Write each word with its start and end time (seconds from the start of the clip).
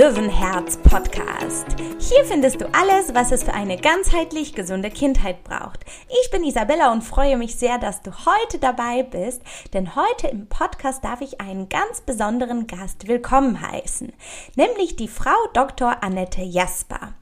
Löwenherz 0.00 0.78
Podcast. 0.78 1.66
Hier 1.98 2.24
findest 2.24 2.62
du 2.62 2.64
alles, 2.72 3.12
was 3.12 3.32
es 3.32 3.44
für 3.44 3.52
eine 3.52 3.76
ganzheitlich 3.76 4.54
gesunde 4.54 4.88
Kindheit 4.88 5.44
braucht. 5.44 5.84
Ich 6.22 6.30
bin 6.30 6.42
Isabella 6.42 6.90
und 6.90 7.02
freue 7.02 7.36
mich 7.36 7.56
sehr, 7.56 7.76
dass 7.76 8.00
du 8.00 8.10
heute 8.10 8.58
dabei 8.58 9.02
bist, 9.02 9.42
denn 9.74 9.94
heute 9.96 10.28
im 10.28 10.46
Podcast 10.46 11.04
darf 11.04 11.20
ich 11.20 11.42
einen 11.42 11.68
ganz 11.68 12.00
besonderen 12.00 12.66
Gast 12.66 13.08
willkommen 13.08 13.60
heißen, 13.60 14.10
nämlich 14.56 14.96
die 14.96 15.06
Frau 15.06 15.36
Dr. 15.52 16.02
Annette 16.02 16.40
Jasper. 16.40 17.12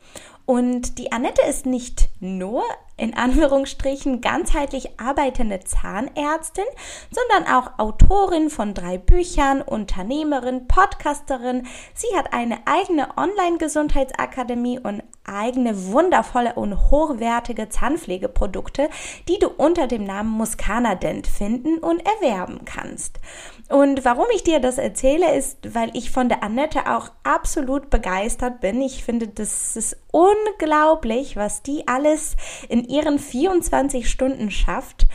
Und 0.47 0.99
die 0.99 1.11
Annette 1.11 1.43
ist 1.49 1.67
nicht 1.67 2.11
nur 2.21 2.63
in 2.99 3.17
Anführungsstrichen 3.17 4.21
ganzheitlich 4.21 5.01
arbeitende 5.01 5.61
Zahnärztin, 5.61 6.65
sondern 7.11 7.55
auch 7.55 7.79
Autorin 7.79 8.51
von 8.51 8.75
drei 8.75 8.99
Büchern, 8.99 9.63
Unternehmerin, 9.63 10.69
Podcasterin. 10.69 11.67
Sie 11.95 12.15
hat 12.17 12.33
eine 12.35 12.59
eigene 12.67 13.17
Online-Gesundheitsakademie 13.17 14.81
und 14.81 15.03
eigene 15.25 15.87
wundervolle 15.93 16.55
und 16.55 16.91
hochwertige 16.91 17.69
Zahnpflegeprodukte, 17.69 18.91
die 19.29 19.39
du 19.39 19.49
unter 19.49 19.87
dem 19.87 20.05
Namen 20.05 20.31
Muscana 20.31 20.95
Dent 20.95 21.27
finden 21.27 21.79
und 21.79 22.03
erwerben 22.05 22.65
kannst. 22.65 23.21
Und 23.69 24.05
warum 24.05 24.27
ich 24.35 24.43
dir 24.43 24.61
das 24.61 24.79
erzähle, 24.79 25.35
ist, 25.35 25.75
weil 25.75 25.91
ich 25.95 26.11
von 26.11 26.29
der 26.29 26.43
Annette 26.43 26.91
auch 26.91 27.11
absolut 27.23 27.91
begeistert 27.91 28.61
bin. 28.61 28.81
Ich 28.81 29.05
finde, 29.05 29.29
das 29.29 29.77
ist 29.77 29.97
unglaublich, 30.11 31.37
was 31.37 31.63
die 31.63 31.87
alles 31.87 32.37
in 32.69 32.85
ihren 32.85 33.19
24 33.19 34.09
Stunden 34.09 34.51
schafft. 34.51 35.07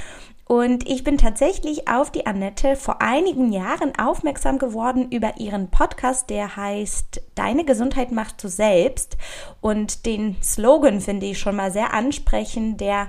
Und 0.45 0.87
ich 0.87 1.03
bin 1.03 1.17
tatsächlich 1.17 1.87
auf 1.87 2.11
die 2.11 2.27
Annette 2.27 2.75
vor 2.75 3.01
einigen 3.01 3.51
Jahren 3.51 3.97
aufmerksam 3.97 4.59
geworden 4.59 5.09
über 5.09 5.37
ihren 5.37 5.69
Podcast, 5.69 6.29
der 6.29 6.55
heißt 6.55 7.21
Deine 7.33 7.63
Gesundheit 7.63 8.11
machst 8.11 8.43
du 8.43 8.49
selbst. 8.49 9.17
Und 9.61 10.05
den 10.05 10.35
Slogan 10.43 11.01
finde 11.01 11.27
ich 11.27 11.39
schon 11.39 11.55
mal 11.55 11.71
sehr 11.71 11.93
ansprechend, 11.93 12.81
der 12.81 13.07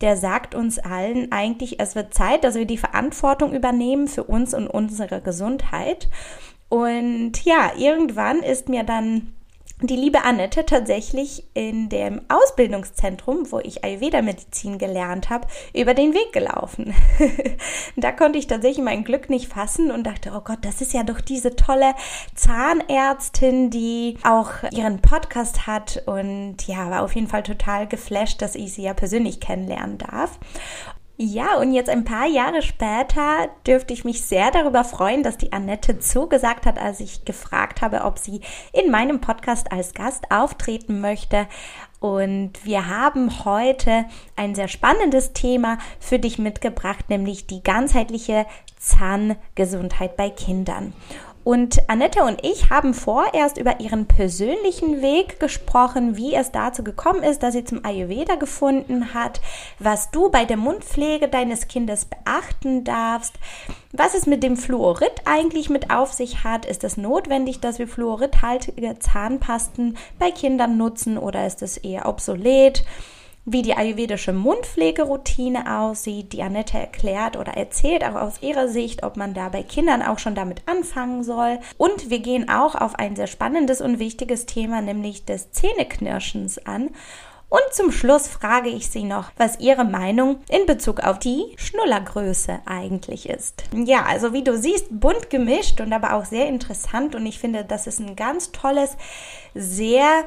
der 0.00 0.16
sagt 0.16 0.54
uns 0.54 0.78
allen 0.78 1.32
eigentlich, 1.32 1.80
es 1.80 1.94
wird 1.94 2.14
Zeit, 2.14 2.44
dass 2.44 2.54
wir 2.54 2.66
die 2.66 2.78
Verantwortung 2.78 3.52
übernehmen 3.52 4.08
für 4.08 4.24
uns 4.24 4.54
und 4.54 4.68
unsere 4.68 5.20
Gesundheit. 5.20 6.08
Und 6.68 7.44
ja, 7.44 7.72
irgendwann 7.76 8.42
ist 8.42 8.68
mir 8.68 8.84
dann 8.84 9.32
die 9.80 9.96
liebe 9.96 10.24
Annette 10.24 10.66
tatsächlich 10.66 11.44
in 11.54 11.88
dem 11.88 12.22
Ausbildungszentrum, 12.28 13.52
wo 13.52 13.60
ich 13.60 13.84
Ayurveda-Medizin 13.84 14.78
gelernt 14.78 15.30
habe, 15.30 15.46
über 15.72 15.94
den 15.94 16.14
Weg 16.14 16.32
gelaufen. 16.32 16.94
da 17.96 18.10
konnte 18.10 18.38
ich 18.38 18.48
tatsächlich 18.48 18.84
mein 18.84 19.04
Glück 19.04 19.30
nicht 19.30 19.52
fassen 19.52 19.92
und 19.92 20.04
dachte, 20.04 20.32
oh 20.34 20.40
Gott, 20.40 20.58
das 20.62 20.80
ist 20.80 20.94
ja 20.94 21.04
doch 21.04 21.20
diese 21.20 21.54
tolle 21.54 21.94
Zahnärztin, 22.34 23.70
die 23.70 24.16
auch 24.24 24.50
ihren 24.72 25.00
Podcast 25.00 25.68
hat 25.68 26.02
und 26.06 26.66
ja, 26.66 26.90
war 26.90 27.02
auf 27.02 27.14
jeden 27.14 27.28
Fall 27.28 27.44
total 27.44 27.86
geflasht, 27.86 28.42
dass 28.42 28.56
ich 28.56 28.72
sie 28.72 28.82
ja 28.82 28.94
persönlich 28.94 29.38
kennenlernen 29.38 29.98
darf. 29.98 30.38
Ja, 31.20 31.56
und 31.56 31.72
jetzt 31.72 31.90
ein 31.90 32.04
paar 32.04 32.28
Jahre 32.28 32.62
später 32.62 33.48
dürfte 33.66 33.92
ich 33.92 34.04
mich 34.04 34.22
sehr 34.22 34.52
darüber 34.52 34.84
freuen, 34.84 35.24
dass 35.24 35.36
die 35.36 35.52
Annette 35.52 35.98
zugesagt 35.98 36.64
hat, 36.64 36.78
als 36.78 37.00
ich 37.00 37.24
gefragt 37.24 37.82
habe, 37.82 38.04
ob 38.04 38.20
sie 38.20 38.40
in 38.72 38.92
meinem 38.92 39.20
Podcast 39.20 39.72
als 39.72 39.94
Gast 39.94 40.30
auftreten 40.30 41.00
möchte. 41.00 41.48
Und 41.98 42.64
wir 42.64 42.86
haben 42.86 43.44
heute 43.44 44.04
ein 44.36 44.54
sehr 44.54 44.68
spannendes 44.68 45.32
Thema 45.32 45.78
für 45.98 46.20
dich 46.20 46.38
mitgebracht, 46.38 47.10
nämlich 47.10 47.48
die 47.48 47.64
ganzheitliche 47.64 48.46
Zahngesundheit 48.78 50.16
bei 50.16 50.30
Kindern. 50.30 50.92
Und 51.48 51.78
Annette 51.88 52.24
und 52.24 52.44
ich 52.44 52.68
haben 52.68 52.92
vorerst 52.92 53.56
über 53.56 53.80
ihren 53.80 54.04
persönlichen 54.04 55.00
Weg 55.00 55.40
gesprochen, 55.40 56.14
wie 56.14 56.34
es 56.34 56.52
dazu 56.52 56.84
gekommen 56.84 57.22
ist, 57.22 57.42
dass 57.42 57.54
sie 57.54 57.64
zum 57.64 57.86
Ayurveda 57.86 58.34
gefunden 58.34 59.14
hat, 59.14 59.40
was 59.78 60.10
du 60.10 60.28
bei 60.30 60.44
der 60.44 60.58
Mundpflege 60.58 61.26
deines 61.26 61.66
Kindes 61.66 62.04
beachten 62.04 62.84
darfst, 62.84 63.32
was 63.92 64.12
es 64.12 64.26
mit 64.26 64.42
dem 64.42 64.58
Fluorid 64.58 65.22
eigentlich 65.24 65.70
mit 65.70 65.90
auf 65.90 66.12
sich 66.12 66.44
hat. 66.44 66.66
Ist 66.66 66.84
es 66.84 66.98
notwendig, 66.98 67.60
dass 67.60 67.78
wir 67.78 67.88
fluoridhaltige 67.88 68.98
Zahnpasten 68.98 69.96
bei 70.18 70.30
Kindern 70.30 70.76
nutzen 70.76 71.16
oder 71.16 71.46
ist 71.46 71.62
es 71.62 71.78
eher 71.78 72.06
obsolet? 72.10 72.84
Wie 73.52 73.62
die 73.62 73.74
ayurvedische 73.74 74.32
Mundpflegeroutine 74.32 75.80
aussieht. 75.80 76.32
Die 76.32 76.42
Annette 76.42 76.78
erklärt 76.78 77.36
oder 77.36 77.54
erzählt 77.54 78.04
auch 78.04 78.14
aus 78.14 78.42
ihrer 78.42 78.68
Sicht, 78.68 79.02
ob 79.02 79.16
man 79.16 79.32
da 79.32 79.48
bei 79.48 79.62
Kindern 79.62 80.02
auch 80.02 80.18
schon 80.18 80.34
damit 80.34 80.62
anfangen 80.66 81.24
soll. 81.24 81.58
Und 81.78 82.10
wir 82.10 82.18
gehen 82.18 82.50
auch 82.50 82.74
auf 82.74 82.96
ein 82.96 83.16
sehr 83.16 83.26
spannendes 83.26 83.80
und 83.80 83.98
wichtiges 83.98 84.46
Thema, 84.46 84.82
nämlich 84.82 85.24
des 85.24 85.50
Zähneknirschens 85.50 86.66
an. 86.66 86.90
Und 87.50 87.62
zum 87.72 87.90
Schluss 87.90 88.28
frage 88.28 88.68
ich 88.68 88.90
Sie 88.90 89.04
noch, 89.04 89.30
was 89.38 89.58
Ihre 89.58 89.86
Meinung 89.86 90.40
in 90.50 90.66
Bezug 90.66 91.00
auf 91.00 91.18
die 91.18 91.54
Schnullergröße 91.56 92.58
eigentlich 92.66 93.26
ist. 93.26 93.64
Ja, 93.72 94.04
also 94.04 94.34
wie 94.34 94.44
du 94.44 94.58
siehst, 94.58 94.88
bunt 94.90 95.30
gemischt 95.30 95.80
und 95.80 95.94
aber 95.94 96.12
auch 96.12 96.26
sehr 96.26 96.46
interessant 96.46 97.14
und 97.14 97.24
ich 97.24 97.38
finde, 97.38 97.64
das 97.64 97.86
ist 97.86 98.00
ein 98.00 98.16
ganz 98.16 98.52
tolles, 98.52 98.98
sehr 99.54 100.24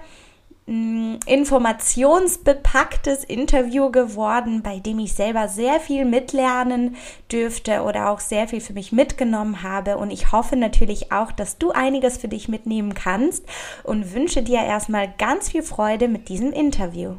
informationsbepacktes 0.67 3.23
Interview 3.23 3.89
geworden, 3.91 4.61
bei 4.61 4.77
dem 4.79 4.99
ich 4.99 5.13
selber 5.13 5.47
sehr 5.47 5.79
viel 5.79 6.05
mitlernen 6.05 6.95
dürfte 7.31 7.81
oder 7.81 8.09
auch 8.09 8.19
sehr 8.19 8.47
viel 8.47 8.61
für 8.61 8.73
mich 8.73 8.91
mitgenommen 8.91 9.63
habe. 9.63 9.97
Und 9.97 10.11
ich 10.11 10.31
hoffe 10.31 10.55
natürlich 10.55 11.11
auch, 11.11 11.31
dass 11.31 11.57
du 11.57 11.71
einiges 11.71 12.17
für 12.17 12.27
dich 12.27 12.47
mitnehmen 12.47 12.93
kannst 12.93 13.43
und 13.83 14.13
wünsche 14.13 14.43
dir 14.43 14.61
erstmal 14.63 15.11
ganz 15.17 15.49
viel 15.49 15.63
Freude 15.63 16.07
mit 16.07 16.29
diesem 16.29 16.53
Interview. 16.53 17.15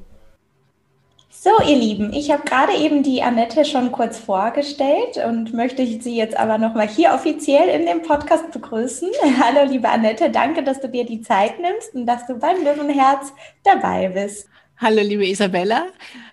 So, 1.45 1.51
ihr 1.69 1.77
Lieben, 1.77 2.13
ich 2.13 2.31
habe 2.31 2.45
gerade 2.45 2.73
eben 2.73 3.03
die 3.03 3.21
Annette 3.21 3.65
schon 3.65 3.91
kurz 3.91 4.17
vorgestellt 4.17 5.17
und 5.27 5.53
möchte 5.53 5.85
sie 5.85 6.17
jetzt 6.17 6.37
aber 6.37 6.57
nochmal 6.57 6.87
hier 6.87 7.13
offiziell 7.13 7.69
in 7.69 7.85
dem 7.85 8.03
Podcast 8.03 8.53
begrüßen. 8.53 9.09
Hallo, 9.43 9.69
liebe 9.69 9.89
Annette, 9.89 10.31
danke, 10.31 10.63
dass 10.63 10.81
du 10.81 10.89
dir 10.89 11.05
die 11.05 11.21
Zeit 11.21 11.59
nimmst 11.59 11.97
und 11.97 12.07
dass 12.07 12.29
du 12.29 12.35
beim 12.35 12.63
Löwenherz 12.63 13.33
dabei 13.65 14.11
bist. 14.11 14.47
Hallo, 14.77 15.03
liebe 15.03 15.27
Isabella. 15.27 15.87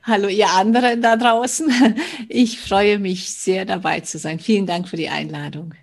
Hallo, 0.03 0.28
ihr 0.28 0.52
anderen 0.52 1.02
da 1.02 1.16
draußen. 1.16 1.74
Ich 2.30 2.59
freue 2.59 3.00
mich 3.00 3.34
sehr, 3.34 3.66
dabei 3.66 4.02
zu 4.02 4.20
sein. 4.20 4.38
Vielen 4.38 4.68
Dank 4.68 4.88
für 4.88 4.97
die 4.97 5.09
Einladung. 5.09 5.74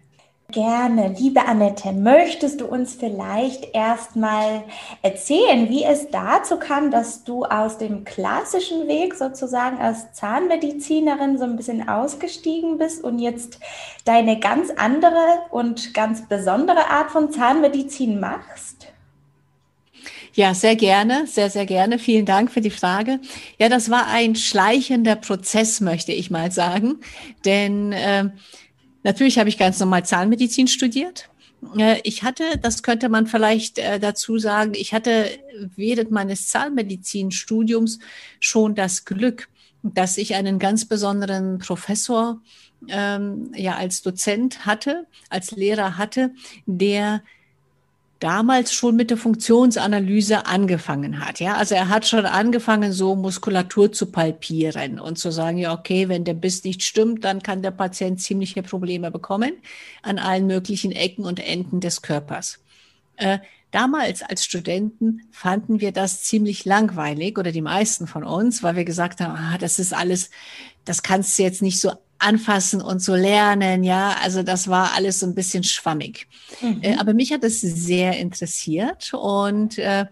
Gerne, 0.57 1.15
liebe 1.19 1.45
Annette, 1.45 1.93
möchtest 1.93 2.63
du 2.63 2.65
uns 2.65 2.95
vielleicht 2.95 3.75
erstmal 3.75 4.65
erzählen, 5.03 5.69
wie 5.69 5.85
es 5.85 6.09
dazu 6.11 6.59
kam, 6.59 6.91
dass 6.91 7.25
du 7.25 7.45
aus 7.45 7.77
dem 7.77 8.05
klassischen 8.05 8.89
Weg 8.89 9.15
sozusagen 9.15 9.77
als 9.77 10.15
Zahnmedizinerin 10.15 11.37
so 11.37 11.45
ein 11.45 11.57
bisschen 11.57 11.91
ausgestiegen 11.91 12.79
bist 12.79 13.05
und 13.05 13.19
jetzt 13.19 13.61
deine 14.07 14.41
ganz 14.41 14.71
andere 14.79 15.21
und 15.51 15.93
ganz 15.93 16.27
besondere 16.27 16.89
Art 16.89 17.11
von 17.11 17.31
Zahnmedizin 17.31 18.19
machst? 18.19 18.87
Ja, 20.33 20.55
sehr 20.55 20.77
gerne, 20.77 21.27
sehr, 21.27 21.51
sehr 21.51 21.67
gerne. 21.67 21.99
Vielen 21.99 22.25
Dank 22.25 22.51
für 22.51 22.63
die 22.63 22.71
Frage. 22.71 23.21
Ja, 23.59 23.69
das 23.69 23.91
war 23.91 24.07
ein 24.07 24.35
schleichender 24.37 25.17
Prozess, 25.17 25.83
möchte 25.83 26.13
ich 26.13 26.31
mal 26.31 26.51
sagen, 26.51 27.01
denn 27.45 27.93
äh, 27.93 28.31
Natürlich 29.07 29.39
habe 29.39 29.49
ich 29.49 29.57
ganz 29.57 29.79
normal 29.79 30.05
Zahnmedizin 30.05 30.67
studiert. 30.67 31.31
Äh, 31.79 32.01
ich 32.03 32.25
hatte, 32.25 32.43
das 32.61 32.83
könnte 32.83 33.09
man 33.09 33.29
vielleicht 33.29 33.79
äh, 33.79 34.01
dazu 34.01 34.37
sagen, 34.39 34.73
ich 34.75 34.93
hatte 34.93 35.31
während 35.77 36.11
meines 36.11 36.49
Zahnmedizinstudiums 36.49 38.01
schon 38.41 38.75
das 38.75 39.05
Glück, 39.05 39.49
dass 39.85 40.19
ich 40.19 40.35
einen 40.35 40.59
ganz 40.59 40.87
besonderen 40.87 41.59
Professor 41.59 42.41
ähm, 42.89 43.53
ja 43.55 43.77
als 43.77 44.03
Dozent 44.03 44.67
hatte, 44.67 45.07
als 45.31 45.53
Lehrer 45.53 45.99
hatte, 45.99 46.33
der 46.67 47.23
damals 48.21 48.73
schon 48.73 48.97
mit 48.97 49.11
der 49.11 49.17
Funktionsanalyse 49.17 50.47
angefangen 50.47 51.25
hat. 51.25 51.41
Ja, 51.41 51.55
also 51.57 51.75
er 51.75 51.89
hat 51.89 52.07
schon 52.07 52.25
angefangen, 52.25 52.93
so 52.93 53.15
Muskulatur 53.15 53.93
zu 53.93 54.07
palpieren 54.07 54.99
und 54.99 55.19
zu 55.19 55.31
sagen, 55.31 55.59
ja, 55.59 55.73
okay, 55.73 56.09
wenn 56.09 56.25
der 56.25 56.35
Biss 56.35 56.65
nicht 56.65 56.83
stimmt, 56.83 57.25
dann 57.25 57.43
kann 57.43 57.63
der 57.63 57.73
Patient 57.73 58.21
ziemliche 58.21 58.63
Probleme 58.63 59.11
bekommen 59.11 59.53
an 60.03 60.19
allen 60.19 60.47
möglichen 60.47 60.93
Ecken 60.93 61.25
und 61.25 61.41
Enden 61.41 61.81
des 61.81 62.03
Körpers. 62.03 62.59
Äh, 63.17 63.39
damals 63.71 64.23
als 64.23 64.45
Studenten 64.45 65.23
fanden 65.31 65.81
wir 65.81 65.93
das 65.93 66.23
ziemlich 66.23 66.65
langweilig 66.65 67.39
oder 67.39 67.53
die 67.53 67.63
meisten 67.63 68.07
von 68.07 68.25
uns, 68.25 68.63
weil 68.63 68.77
wir 68.77 68.85
gesagt 68.85 69.21
haben, 69.21 69.37
ah, 69.37 69.59
das 69.59 69.79
ist 69.79 69.93
alles, 69.93 70.31
das 70.85 71.03
kannst 71.03 71.39
du 71.39 71.43
jetzt 71.43 71.63
nicht 71.63 71.81
so 71.81 71.93
anfassen 72.19 72.81
und 72.81 73.01
so 73.03 73.15
lernen, 73.15 73.85
ja. 73.85 74.17
Also 74.23 74.43
das 74.43 74.69
war 74.69 74.93
alles 74.95 75.21
so 75.21 75.27
ein 75.27 75.35
bisschen 75.35 75.65
schwammig. 75.65 76.27
Mhm. 76.61 76.79
Äh, 76.83 76.97
aber 76.97 77.15
mich 77.15 77.33
hat 77.33 77.45
es 77.45 77.61
sehr 77.61 78.19
interessiert 78.19 79.13
und 79.15 79.79
äh, 79.79 80.07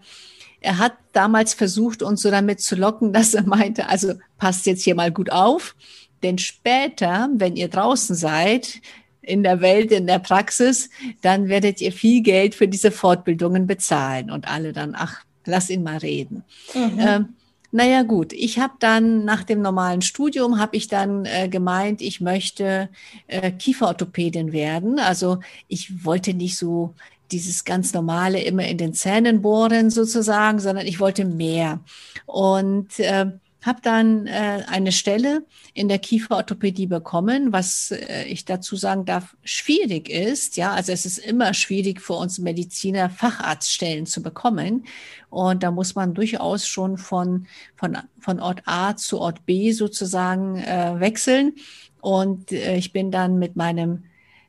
er 0.61 0.77
hat 0.79 0.93
damals 1.13 1.53
versucht, 1.53 2.01
uns 2.01 2.21
so 2.21 2.31
damit 2.31 2.61
zu 2.61 2.75
locken, 2.75 3.13
dass 3.13 3.33
er 3.33 3.43
meinte, 3.43 3.87
also 3.89 4.13
passt 4.37 4.65
jetzt 4.65 4.83
hier 4.83 4.95
mal 4.95 5.11
gut 5.11 5.31
auf, 5.31 5.75
denn 6.23 6.37
später, 6.37 7.29
wenn 7.33 7.55
ihr 7.55 7.69
draußen 7.69 8.15
seid, 8.15 8.81
in 9.21 9.43
der 9.43 9.61
Welt, 9.61 9.91
in 9.91 10.07
der 10.07 10.19
Praxis, 10.19 10.89
dann 11.21 11.49
werdet 11.49 11.81
ihr 11.81 11.91
viel 11.91 12.21
Geld 12.21 12.55
für 12.55 12.67
diese 12.67 12.91
Fortbildungen 12.91 13.65
bezahlen. 13.65 14.29
Und 14.29 14.47
alle 14.47 14.71
dann, 14.71 14.93
ach, 14.95 15.21
lass 15.45 15.69
ihn 15.69 15.83
mal 15.83 15.97
reden. 15.97 16.43
Mhm. 16.73 16.99
Ähm, 16.99 17.29
naja 17.75 18.03
gut, 18.03 18.31
ich 18.31 18.57
habe 18.57 18.75
dann 18.79 19.25
nach 19.25 19.43
dem 19.43 19.61
normalen 19.61 20.01
Studium, 20.01 20.59
habe 20.59 20.77
ich 20.77 20.87
dann 20.87 21.25
äh, 21.25 21.49
gemeint, 21.49 22.01
ich 22.01 22.21
möchte 22.21 22.87
äh, 23.27 23.51
Kieferorthopädin 23.51 24.53
werden. 24.53 24.97
Also 24.97 25.39
ich 25.67 26.05
wollte 26.05 26.33
nicht 26.33 26.57
so 26.57 26.93
dieses 27.33 27.65
ganz 27.65 27.93
normale 27.93 28.41
immer 28.41 28.65
in 28.65 28.77
den 28.77 28.93
Zähnen 28.93 29.41
bohren 29.41 29.89
sozusagen, 29.89 30.59
sondern 30.61 30.87
ich 30.87 31.01
wollte 31.01 31.25
mehr. 31.25 31.81
Und 32.25 32.97
äh, 32.99 33.25
habe 33.65 33.79
dann 33.81 34.27
äh, 34.27 34.63
eine 34.67 34.91
Stelle 34.91 35.43
in 35.73 35.87
der 35.87 35.97
Kieferorthopädie 35.97 36.85
bekommen, 36.85 37.51
was 37.51 37.91
äh, 37.91 38.25
ich 38.25 38.45
dazu 38.45 38.75
sagen 38.75 39.05
darf, 39.05 39.35
schwierig 39.43 40.07
ist. 40.07 40.55
Ja, 40.55 40.73
also 40.73 40.91
es 40.91 41.05
ist 41.05 41.17
immer 41.17 41.53
schwierig 41.55 41.99
für 41.99 42.13
uns 42.13 42.37
Mediziner 42.37 43.09
Facharztstellen 43.09 44.05
zu 44.05 44.21
bekommen. 44.21 44.85
Und 45.29 45.63
da 45.63 45.71
muss 45.71 45.95
man 45.95 46.13
durchaus 46.13 46.67
schon 46.67 46.97
von, 46.97 47.47
von, 47.75 47.97
von 48.19 48.39
Ort 48.39 48.61
A 48.65 48.95
zu 48.95 49.19
Ort 49.19 49.45
B 49.47 49.71
sozusagen 49.71 50.57
äh, 50.57 50.99
wechseln. 50.99 51.55
Und 52.01 52.51
äh, 52.51 52.77
ich 52.77 52.93
bin 52.93 53.09
dann 53.09 53.39
mit 53.39 53.55
meinem 53.55 54.03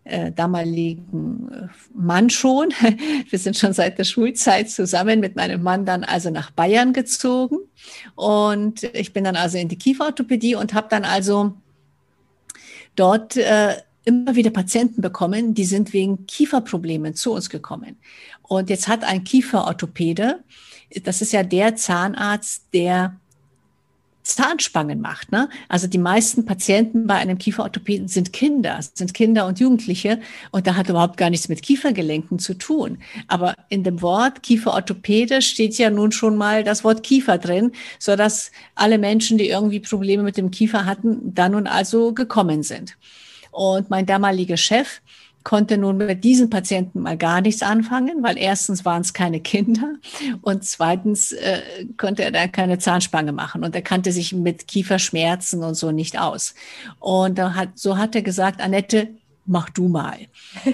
äh, 0.06 0.32
damaligen 0.32 1.49
äh, 1.53 1.67
Mann 1.94 2.31
schon. 2.31 2.70
Wir 3.31 3.38
sind 3.38 3.56
schon 3.56 3.73
seit 3.73 3.99
der 3.99 4.05
Schulzeit 4.05 4.70
zusammen 4.70 5.20
mit 5.20 5.37
meinem 5.37 5.62
Mann 5.62 5.85
dann 5.85 6.05
also 6.05 6.31
nach 6.31 6.50
Bayern 6.50 6.93
gezogen. 6.93 7.58
Und 8.14 8.85
ich 8.94 9.12
bin 9.12 9.25
dann 9.25 9.37
also 9.37 9.58
in 9.58 9.69
die 9.69 9.79
Kieferorthopädie 9.79 10.55
und 10.55 10.75
habe 10.75 10.88
dann 10.91 11.05
also 11.05 11.55
dort 12.94 13.37
äh, 13.37 13.75
immer 14.05 14.37
wieder 14.37 14.50
Patienten 14.50 15.03
bekommen, 15.03 15.55
die 15.55 15.64
sind 15.64 15.93
wegen 15.93 16.26
Kieferproblemen 16.26 17.14
zu 17.14 17.32
uns 17.32 17.50
gekommen. 17.50 17.97
Und 18.43 18.70
jetzt 18.70 18.88
hat 18.88 19.02
ein 19.02 19.25
Kieferorthopäde, 19.25 20.44
das 21.02 21.20
ist 21.20 21.32
ja 21.32 21.43
der 21.43 21.75
Zahnarzt, 21.75 22.67
der 22.73 23.17
Zahnspangen 24.26 25.00
macht. 25.00 25.32
Ne? 25.32 25.49
Also 25.69 25.87
die 25.87 25.99
meisten 25.99 26.44
Patienten 26.44 27.06
bei 27.06 27.14
einem 27.14 27.38
Kieferorthopäden 27.38 28.08
sind 28.08 28.32
Kinder, 28.32 28.81
sind 28.81 29.14
Kinder 29.14 29.46
und 29.46 29.61
Jugendliche 29.61 30.20
und 30.50 30.67
da 30.67 30.76
hat 30.76 30.88
überhaupt 30.88 31.17
gar 31.17 31.31
nichts 31.31 31.49
mit 31.49 31.62
Kiefergelenken 31.62 32.38
zu 32.38 32.55
tun. 32.55 32.99
Aber 33.28 33.55
in 33.69 33.84
dem 33.84 34.02
Wort 34.02 34.43
Kieferorthopäde 34.43 35.43
steht 35.43 35.78
ja 35.78 35.90
nun 35.90 36.12
schon 36.12 36.37
mal 36.37 36.64
das 36.64 36.84
Wort 36.84 37.02
Kiefer 37.02 37.38
drin, 37.38 37.73
so 37.99 38.17
dass 38.17 38.50
alle 38.75 38.99
Menschen, 38.99 39.38
die 39.38 39.49
irgendwie 39.49 39.81
Probleme 39.81 40.23
mit 40.23 40.37
dem 40.37 40.50
Kiefer 40.50 40.84
hatten, 40.84 41.34
dann 41.34 41.52
nun 41.52 41.67
also 41.67 42.12
gekommen 42.12 42.62
sind. 42.62 42.96
Und 43.52 43.88
mein 43.88 44.05
damaliger 44.05 44.58
Chef, 44.58 45.00
konnte 45.47 45.79
nun 45.79 45.97
mit 45.99 46.25
diesen 46.25 46.51
Patienten 46.51 47.03
mal 47.03 47.17
gar 47.17 47.41
nichts 47.41 47.63
anfangen, 47.63 48.21
weil 48.25 48.37
erstens 48.37 48.85
waren 48.85 49.03
es 49.03 49.13
keine 49.13 49.39
Kinder 49.39 49.95
und 50.43 50.65
zweitens 50.65 51.31
äh, 51.31 51.61
konnte 51.97 52.25
er 52.25 52.33
da 52.33 52.49
keine 52.49 52.81
Zahnspange 52.81 53.31
machen 53.31 53.63
und 53.63 53.73
er 53.73 53.83
kannte 53.83 54.11
sich 54.11 54.33
mit 54.33 54.67
Kieferschmerzen 54.67 55.63
und 55.63 55.75
so 55.77 55.93
nicht 55.93 56.19
aus. 56.19 56.57
Und 56.99 57.39
da 57.39 57.55
hat, 57.55 57.69
so 57.77 57.97
hat 57.97 58.17
er 58.17 58.23
gesagt, 58.23 58.61
Annette, 58.61 59.11
mach 59.45 59.71
du 59.71 59.87
mal. 59.87 60.19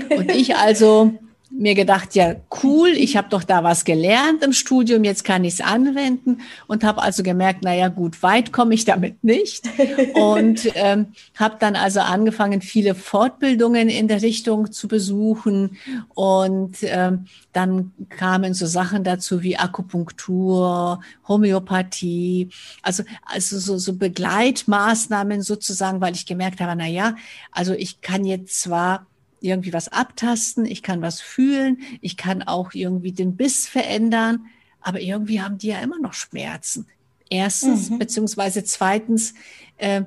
Und 0.09 0.31
ich 0.31 0.57
also 0.57 1.19
mir 1.55 1.75
gedacht, 1.75 2.15
ja, 2.15 2.37
cool, 2.63 2.89
ich 2.89 3.17
habe 3.17 3.29
doch 3.29 3.45
da 3.45 3.63
was 3.63 3.85
gelernt 3.85 4.43
im 4.43 4.53
Studium, 4.53 5.05
jetzt 5.05 5.23
kann 5.25 5.45
ich 5.45 5.55
es 5.55 5.61
anwenden 5.61 6.41
und 6.67 6.83
habe 6.83 7.03
also 7.03 7.23
gemerkt, 7.23 7.61
na 7.63 7.75
ja, 7.75 7.89
gut, 7.89 8.23
weit 8.23 8.53
komme 8.53 8.75
ich 8.75 8.85
damit 8.85 9.23
nicht. 9.23 9.69
Und 10.15 10.71
ähm, 10.75 11.09
habe 11.37 11.57
dann 11.61 11.77
also 11.77 12.01
angefangen, 12.01 12.63
viele 12.63 12.95
Fortbildungen 12.95 13.89
in 13.89 14.09
der 14.09 14.23
Richtung 14.23 14.73
zu 14.73 14.89
besuchen 14.89 15.77
und 16.15 16.79
ähm, 16.83 17.27
dann 17.53 17.93
kamen 18.09 18.55
so 18.55 18.67
Sachen 18.67 19.05
dazu 19.05 19.43
wie 19.43 19.59
Akupunktur, 19.59 21.01
Homöopathie, 21.29 22.49
also 22.83 23.03
also 23.25 23.59
so, 23.59 23.79
so 23.79 23.95
Begleitmaßnahmen 23.95 25.43
sozusagen, 25.43 26.01
weil 26.01 26.15
ich 26.15 26.27
gemerkt 26.27 26.61
habe, 26.61 26.75
na 26.77 26.87
ja, 26.87 27.17
also 27.51 27.75
ich 27.75 28.01
kann 28.01 28.25
jetzt 28.25 28.61
zwar 28.61 29.07
irgendwie 29.45 29.73
was 29.73 29.89
abtasten, 29.89 30.65
ich 30.65 30.83
kann 30.83 31.03
was 31.03 31.21
fühlen, 31.21 31.79
ich 32.01 32.17
kann 32.17 32.43
auch 32.43 32.75
irgendwie 32.75 33.13
den 33.13 33.37
Biss 33.37 33.67
verändern, 33.67 34.47
aber 34.81 35.01
irgendwie 35.01 35.41
haben 35.41 35.59
die 35.59 35.69
ja 35.69 35.79
immer 35.79 35.99
noch 35.99 36.15
Schmerzen. 36.15 36.87
Erstens, 37.31 37.91
mhm. 37.91 37.99
beziehungsweise 37.99 38.65
zweitens, 38.65 39.35
äh, 39.79 40.03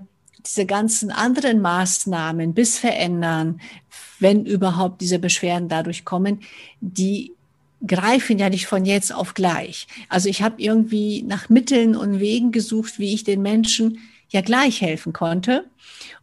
diese 0.45 0.65
ganzen 0.65 1.11
anderen 1.11 1.59
Maßnahmen, 1.59 2.53
Biss 2.53 2.77
verändern, 2.77 3.61
wenn 4.19 4.45
überhaupt 4.45 5.01
diese 5.01 5.19
Beschwerden 5.19 5.69
dadurch 5.69 6.05
kommen, 6.05 6.41
die 6.81 7.33
greifen 7.85 8.37
ja 8.37 8.49
nicht 8.49 8.67
von 8.67 8.85
jetzt 8.85 9.13
auf 9.13 9.33
gleich. 9.33 9.87
Also 10.09 10.29
ich 10.29 10.41
habe 10.41 10.61
irgendwie 10.61 11.23
nach 11.23 11.49
Mitteln 11.49 11.95
und 11.95 12.19
Wegen 12.19 12.51
gesucht, 12.51 12.99
wie 12.99 13.13
ich 13.13 13.23
den 13.23 13.41
Menschen 13.41 13.99
ja 14.29 14.41
gleich 14.41 14.81
helfen 14.81 15.13
konnte. 15.13 15.65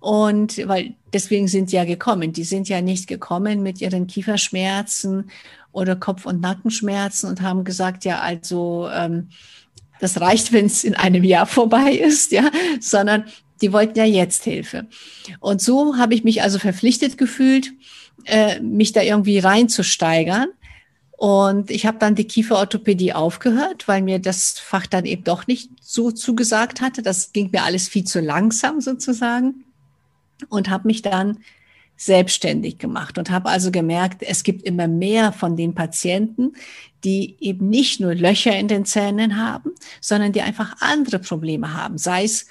Und 0.00 0.66
weil 0.68 0.94
deswegen 1.12 1.48
sind 1.48 1.70
sie 1.70 1.76
ja 1.76 1.84
gekommen. 1.84 2.32
Die 2.32 2.44
sind 2.44 2.68
ja 2.68 2.80
nicht 2.80 3.06
gekommen 3.06 3.62
mit 3.62 3.80
ihren 3.80 4.06
Kieferschmerzen 4.06 5.30
oder 5.72 5.96
Kopf- 5.96 6.26
und 6.26 6.40
Nackenschmerzen 6.40 7.28
und 7.28 7.40
haben 7.40 7.64
gesagt, 7.64 8.04
ja, 8.04 8.20
also 8.20 8.88
ähm, 8.92 9.28
das 10.00 10.20
reicht, 10.20 10.52
wenn 10.52 10.66
es 10.66 10.84
in 10.84 10.94
einem 10.94 11.24
Jahr 11.24 11.46
vorbei 11.46 11.92
ist, 11.92 12.32
ja, 12.32 12.50
sondern 12.80 13.24
die 13.60 13.72
wollten 13.72 13.98
ja 13.98 14.04
jetzt 14.04 14.44
Hilfe. 14.44 14.86
Und 15.38 15.62
so 15.62 15.96
habe 15.96 16.14
ich 16.14 16.24
mich 16.24 16.42
also 16.42 16.58
verpflichtet 16.58 17.16
gefühlt, 17.16 17.72
äh, 18.24 18.60
mich 18.60 18.92
da 18.92 19.02
irgendwie 19.02 19.38
reinzusteigern. 19.38 20.48
Und 21.22 21.70
ich 21.70 21.86
habe 21.86 21.98
dann 21.98 22.16
die 22.16 22.24
Kieferorthopädie 22.24 23.12
aufgehört, 23.12 23.86
weil 23.86 24.02
mir 24.02 24.18
das 24.18 24.58
Fach 24.58 24.88
dann 24.88 25.04
eben 25.04 25.22
doch 25.22 25.46
nicht 25.46 25.70
so 25.80 26.10
zugesagt 26.10 26.80
hatte. 26.80 27.00
Das 27.00 27.32
ging 27.32 27.50
mir 27.52 27.62
alles 27.62 27.86
viel 27.86 28.02
zu 28.02 28.18
langsam 28.18 28.80
sozusagen 28.80 29.62
und 30.48 30.68
habe 30.68 30.88
mich 30.88 31.00
dann 31.00 31.38
selbstständig 31.96 32.78
gemacht 32.78 33.18
und 33.18 33.30
habe 33.30 33.50
also 33.50 33.70
gemerkt, 33.70 34.24
es 34.24 34.42
gibt 34.42 34.64
immer 34.64 34.88
mehr 34.88 35.30
von 35.30 35.56
den 35.56 35.76
Patienten, 35.76 36.54
die 37.04 37.36
eben 37.38 37.68
nicht 37.68 38.00
nur 38.00 38.16
Löcher 38.16 38.58
in 38.58 38.66
den 38.66 38.84
Zähnen 38.84 39.36
haben, 39.36 39.70
sondern 40.00 40.32
die 40.32 40.42
einfach 40.42 40.74
andere 40.80 41.20
Probleme 41.20 41.72
haben, 41.72 41.98
sei 41.98 42.24
es 42.24 42.48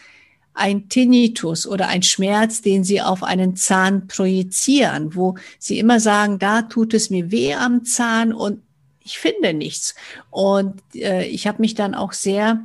ein 0.54 0.90
Tinnitus 0.90 1.66
oder 1.66 1.88
ein 1.88 2.04
Schmerz, 2.04 2.62
den 2.62 2.84
sie 2.84 3.02
auf 3.02 3.24
einen 3.24 3.56
Zahn 3.56 4.08
projizieren, 4.08 5.16
wo 5.16 5.36
sie 5.60 5.80
immer 5.80 6.00
sagen, 6.00 6.40
da 6.40 6.64
tut 6.64 6.94
es 6.94 7.10
mir 7.10 7.32
weh 7.32 7.54
am 7.54 7.86
Zahn 7.86 8.34
und 8.34 8.62
ich 9.04 9.18
finde 9.18 9.54
nichts. 9.54 9.96
Und 10.30 10.82
äh, 10.94 11.26
ich 11.26 11.48
habe 11.48 11.62
mich 11.62 11.74
dann 11.74 11.96
auch 11.96 12.14
sehr 12.14 12.62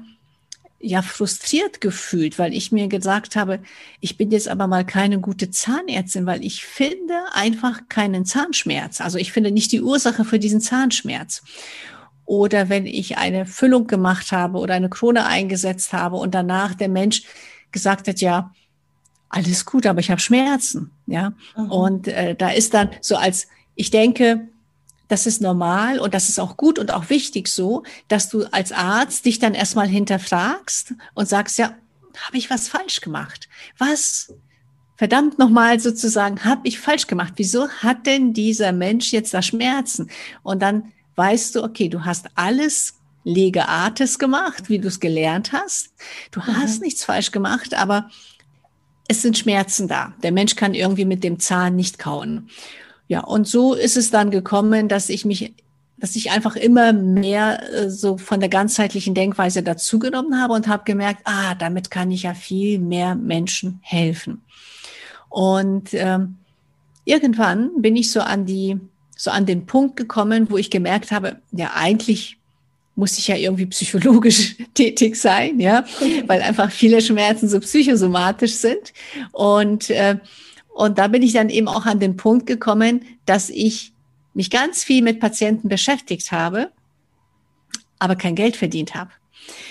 ja 0.78 1.02
frustriert 1.02 1.80
gefühlt, 1.80 2.38
weil 2.38 2.52
ich 2.52 2.70
mir 2.70 2.88
gesagt 2.88 3.34
habe, 3.34 3.60
ich 4.00 4.16
bin 4.16 4.30
jetzt 4.30 4.48
aber 4.48 4.66
mal 4.66 4.84
keine 4.84 5.20
gute 5.20 5.50
Zahnärztin, 5.50 6.26
weil 6.26 6.44
ich 6.44 6.64
finde 6.64 7.14
einfach 7.32 7.88
keinen 7.88 8.24
Zahnschmerz. 8.24 9.00
Also 9.00 9.18
ich 9.18 9.32
finde 9.32 9.50
nicht 9.50 9.72
die 9.72 9.80
Ursache 9.80 10.24
für 10.24 10.38
diesen 10.38 10.60
Zahnschmerz. 10.60 11.42
Oder 12.26 12.68
wenn 12.68 12.86
ich 12.86 13.18
eine 13.18 13.46
Füllung 13.46 13.86
gemacht 13.86 14.32
habe 14.32 14.58
oder 14.58 14.74
eine 14.74 14.90
Krone 14.90 15.26
eingesetzt 15.26 15.92
habe 15.92 16.16
und 16.16 16.34
danach 16.34 16.74
der 16.74 16.88
Mensch 16.88 17.22
gesagt 17.72 18.08
hat, 18.08 18.20
ja, 18.20 18.52
alles 19.28 19.64
gut, 19.64 19.86
aber 19.86 20.00
ich 20.00 20.10
habe 20.10 20.20
Schmerzen, 20.20 20.90
ja. 21.06 21.32
Mhm. 21.56 21.70
Und 21.70 22.08
äh, 22.08 22.34
da 22.34 22.50
ist 22.50 22.74
dann 22.74 22.90
so 23.00 23.16
als, 23.16 23.48
ich 23.74 23.90
denke, 23.90 24.48
das 25.08 25.26
ist 25.26 25.40
normal 25.40 25.98
und 26.00 26.14
das 26.14 26.28
ist 26.28 26.40
auch 26.40 26.56
gut 26.56 26.78
und 26.78 26.92
auch 26.92 27.10
wichtig 27.10 27.48
so, 27.48 27.84
dass 28.08 28.28
du 28.28 28.44
als 28.52 28.72
Arzt 28.72 29.24
dich 29.24 29.38
dann 29.38 29.54
erstmal 29.54 29.86
hinterfragst 29.86 30.94
und 31.14 31.28
sagst, 31.28 31.58
ja, 31.58 31.74
habe 32.26 32.38
ich 32.38 32.50
was 32.50 32.68
falsch 32.68 33.00
gemacht? 33.00 33.48
Was 33.78 34.32
verdammt 34.96 35.38
nochmal 35.38 35.78
sozusagen, 35.78 36.44
habe 36.44 36.66
ich 36.66 36.80
falsch 36.80 37.06
gemacht? 37.06 37.34
Wieso 37.36 37.68
hat 37.68 38.06
denn 38.06 38.32
dieser 38.32 38.72
Mensch 38.72 39.12
jetzt 39.12 39.34
da 39.34 39.42
Schmerzen? 39.42 40.10
Und 40.42 40.60
dann 40.62 40.92
weißt 41.16 41.54
du, 41.54 41.62
okay, 41.62 41.88
du 41.88 42.04
hast 42.04 42.26
alles 42.34 42.94
Lege 43.26 43.68
Artes 43.68 44.20
gemacht, 44.20 44.68
wie 44.68 44.78
du 44.78 44.86
es 44.86 45.00
gelernt 45.00 45.52
hast. 45.52 45.90
Du 46.30 46.38
mhm. 46.38 46.56
hast 46.58 46.80
nichts 46.80 47.02
falsch 47.02 47.32
gemacht, 47.32 47.74
aber 47.74 48.08
es 49.08 49.20
sind 49.20 49.36
Schmerzen 49.36 49.88
da. 49.88 50.14
Der 50.22 50.30
Mensch 50.30 50.54
kann 50.54 50.74
irgendwie 50.74 51.04
mit 51.04 51.24
dem 51.24 51.40
Zahn 51.40 51.74
nicht 51.74 51.98
kauen. 51.98 52.48
Ja, 53.08 53.24
und 53.24 53.48
so 53.48 53.74
ist 53.74 53.96
es 53.96 54.12
dann 54.12 54.30
gekommen, 54.30 54.88
dass 54.88 55.08
ich 55.08 55.24
mich, 55.24 55.54
dass 55.96 56.14
ich 56.14 56.30
einfach 56.30 56.54
immer 56.54 56.92
mehr 56.92 57.60
äh, 57.72 57.90
so 57.90 58.16
von 58.16 58.38
der 58.38 58.48
ganzheitlichen 58.48 59.14
Denkweise 59.14 59.64
dazugenommen 59.64 60.40
habe 60.40 60.54
und 60.54 60.68
habe 60.68 60.84
gemerkt, 60.84 61.22
ah, 61.24 61.56
damit 61.56 61.90
kann 61.90 62.12
ich 62.12 62.22
ja 62.22 62.34
viel 62.34 62.78
mehr 62.78 63.16
Menschen 63.16 63.80
helfen. 63.82 64.42
Und 65.28 65.94
ähm, 65.94 66.36
irgendwann 67.04 67.82
bin 67.82 67.96
ich 67.96 68.12
so 68.12 68.20
an 68.20 68.46
die, 68.46 68.78
so 69.16 69.32
an 69.32 69.46
den 69.46 69.66
Punkt 69.66 69.96
gekommen, 69.96 70.48
wo 70.48 70.56
ich 70.58 70.70
gemerkt 70.70 71.10
habe, 71.10 71.40
ja, 71.50 71.72
eigentlich 71.74 72.38
muss 72.96 73.18
ich 73.18 73.28
ja 73.28 73.36
irgendwie 73.36 73.66
psychologisch 73.66 74.56
tätig 74.74 75.16
sein, 75.16 75.60
ja, 75.60 75.84
weil 76.26 76.42
einfach 76.42 76.70
viele 76.70 77.00
Schmerzen 77.00 77.48
so 77.48 77.60
psychosomatisch 77.60 78.54
sind. 78.54 78.92
Und 79.32 79.90
äh, 79.90 80.18
Und 80.76 80.98
da 80.98 81.08
bin 81.08 81.22
ich 81.22 81.32
dann 81.32 81.48
eben 81.48 81.68
auch 81.68 81.86
an 81.86 82.00
den 82.00 82.16
Punkt 82.16 82.46
gekommen, 82.46 83.00
dass 83.24 83.48
ich 83.48 83.94
mich 84.34 84.50
ganz 84.50 84.84
viel 84.84 85.02
mit 85.02 85.20
Patienten 85.20 85.70
beschäftigt 85.70 86.30
habe, 86.32 86.70
aber 87.98 88.14
kein 88.14 88.34
Geld 88.34 88.56
verdient 88.56 88.94
habe. 88.94 89.10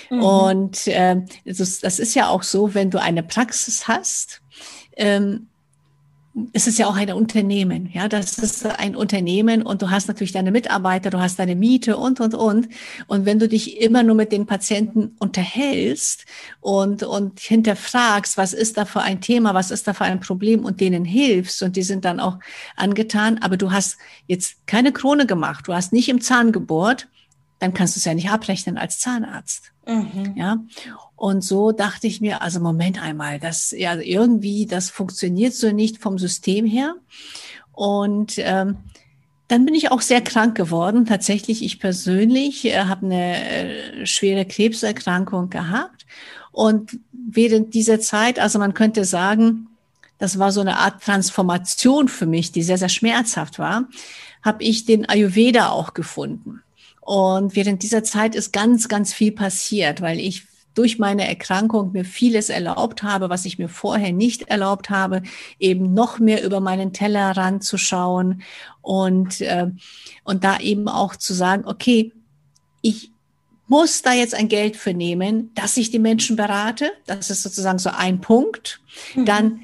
Mhm. 0.09 0.23
Und 0.23 0.87
äh, 0.87 1.21
das, 1.45 1.79
das, 1.79 1.99
ist 1.99 2.15
ja 2.15 2.29
auch 2.29 2.41
so, 2.41 2.73
wenn 2.73 2.89
du 2.89 2.99
eine 2.99 3.21
Praxis 3.21 3.87
hast, 3.87 4.41
ähm, 4.97 5.47
es 6.51 6.67
ist 6.67 6.77
ja 6.77 6.87
auch 6.87 6.97
ein 6.97 7.11
Unternehmen, 7.13 7.89
ja, 7.93 8.09
das 8.09 8.37
ist 8.37 8.65
ein 8.65 8.97
Unternehmen 8.97 9.61
und 9.61 9.81
du 9.81 9.89
hast 9.89 10.09
natürlich 10.09 10.33
deine 10.33 10.51
Mitarbeiter, 10.51 11.09
du 11.09 11.19
hast 11.19 11.39
deine 11.39 11.55
Miete 11.55 11.95
und, 11.95 12.19
und, 12.19 12.33
und. 12.33 12.67
Und 13.07 13.25
wenn 13.25 13.39
du 13.39 13.47
dich 13.47 13.79
immer 13.79 14.03
nur 14.03 14.15
mit 14.15 14.33
den 14.33 14.45
Patienten 14.45 15.15
unterhältst 15.19 16.25
und, 16.59 17.03
und 17.03 17.39
hinterfragst, 17.39 18.37
was 18.37 18.51
ist 18.51 18.75
da 18.75 18.83
für 18.83 19.01
ein 19.01 19.21
Thema, 19.21 19.53
was 19.53 19.71
ist 19.71 19.87
da 19.87 19.93
für 19.93 20.03
ein 20.03 20.19
Problem 20.19 20.65
und 20.65 20.81
denen 20.81 21.05
hilfst 21.05 21.63
und 21.63 21.77
die 21.77 21.83
sind 21.83 22.03
dann 22.03 22.19
auch 22.19 22.37
angetan, 22.75 23.37
aber 23.37 23.55
du 23.55 23.71
hast 23.71 23.97
jetzt 24.27 24.67
keine 24.67 24.91
Krone 24.91 25.25
gemacht, 25.25 25.69
du 25.69 25.73
hast 25.73 25.93
nicht 25.93 26.09
im 26.09 26.19
Zahn 26.19 26.51
gebohrt, 26.51 27.07
dann 27.59 27.73
kannst 27.73 27.95
du 27.95 27.99
es 27.99 28.05
ja 28.05 28.13
nicht 28.13 28.29
abrechnen 28.29 28.77
als 28.77 28.99
Zahnarzt. 28.99 29.71
Mhm. 29.87 30.33
Ja. 30.35 30.57
Und 31.15 31.43
so 31.43 31.71
dachte 31.71 32.07
ich 32.07 32.19
mir, 32.21 32.41
also 32.41 32.59
Moment 32.59 33.01
einmal, 33.01 33.39
das 33.39 33.71
ja 33.71 33.95
irgendwie, 33.95 34.65
das 34.65 34.89
funktioniert 34.89 35.53
so 35.53 35.71
nicht 35.71 35.97
vom 35.97 36.17
System 36.17 36.65
her. 36.65 36.95
Und 37.71 38.33
ähm, 38.37 38.77
dann 39.47 39.65
bin 39.65 39.75
ich 39.75 39.91
auch 39.91 40.01
sehr 40.01 40.21
krank 40.21 40.55
geworden. 40.55 41.05
Tatsächlich, 41.05 41.63
ich 41.63 41.79
persönlich 41.79 42.65
äh, 42.65 42.85
habe 42.85 43.05
eine 43.05 44.01
äh, 44.01 44.05
schwere 44.05 44.45
Krebserkrankung 44.45 45.49
gehabt. 45.49 46.05
Und 46.51 46.99
während 47.11 47.73
dieser 47.73 47.99
Zeit, 47.99 48.39
also 48.39 48.59
man 48.59 48.73
könnte 48.73 49.05
sagen, 49.05 49.67
das 50.17 50.39
war 50.39 50.51
so 50.51 50.61
eine 50.61 50.77
Art 50.77 51.03
Transformation 51.03 52.07
für 52.07 52.25
mich, 52.25 52.51
die 52.51 52.63
sehr, 52.63 52.77
sehr 52.77 52.89
schmerzhaft 52.89 53.59
war, 53.59 53.87
habe 54.41 54.63
ich 54.63 54.85
den 54.85 55.07
Ayurveda 55.07 55.69
auch 55.69 55.93
gefunden. 55.93 56.61
Und 57.01 57.55
während 57.55 57.83
dieser 57.83 58.03
Zeit 58.03 58.35
ist 58.35 58.51
ganz, 58.53 58.87
ganz 58.87 59.13
viel 59.13 59.31
passiert, 59.31 60.01
weil 60.01 60.19
ich 60.19 60.43
durch 60.75 60.99
meine 60.99 61.27
Erkrankung 61.27 61.93
mir 61.93 62.05
vieles 62.05 62.49
erlaubt 62.49 63.01
habe, 63.01 63.29
was 63.29 63.45
ich 63.45 63.57
mir 63.57 63.69
vorher 63.69 64.11
nicht 64.11 64.43
erlaubt 64.43 64.89
habe, 64.89 65.23
eben 65.57 65.93
noch 65.93 66.19
mehr 66.19 66.43
über 66.43 66.59
meinen 66.59 66.93
Tellerrand 66.93 67.63
zu 67.63 67.77
schauen 67.77 68.43
und, 68.81 69.41
äh, 69.41 69.67
und 70.23 70.43
da 70.43 70.59
eben 70.59 70.87
auch 70.87 71.15
zu 71.15 71.33
sagen, 71.33 71.63
okay, 71.65 72.11
ich 72.81 73.11
muss 73.67 74.03
da 74.03 74.13
jetzt 74.13 74.35
ein 74.35 74.47
Geld 74.47 74.75
für 74.75 74.93
nehmen, 74.93 75.51
dass 75.55 75.77
ich 75.77 75.89
die 75.89 75.97
Menschen 75.97 76.35
berate. 76.35 76.91
Das 77.07 77.31
ist 77.31 77.41
sozusagen 77.41 77.79
so 77.79 77.89
ein 77.89 78.21
Punkt. 78.21 78.79
Mhm. 79.15 79.25
Dann 79.25 79.61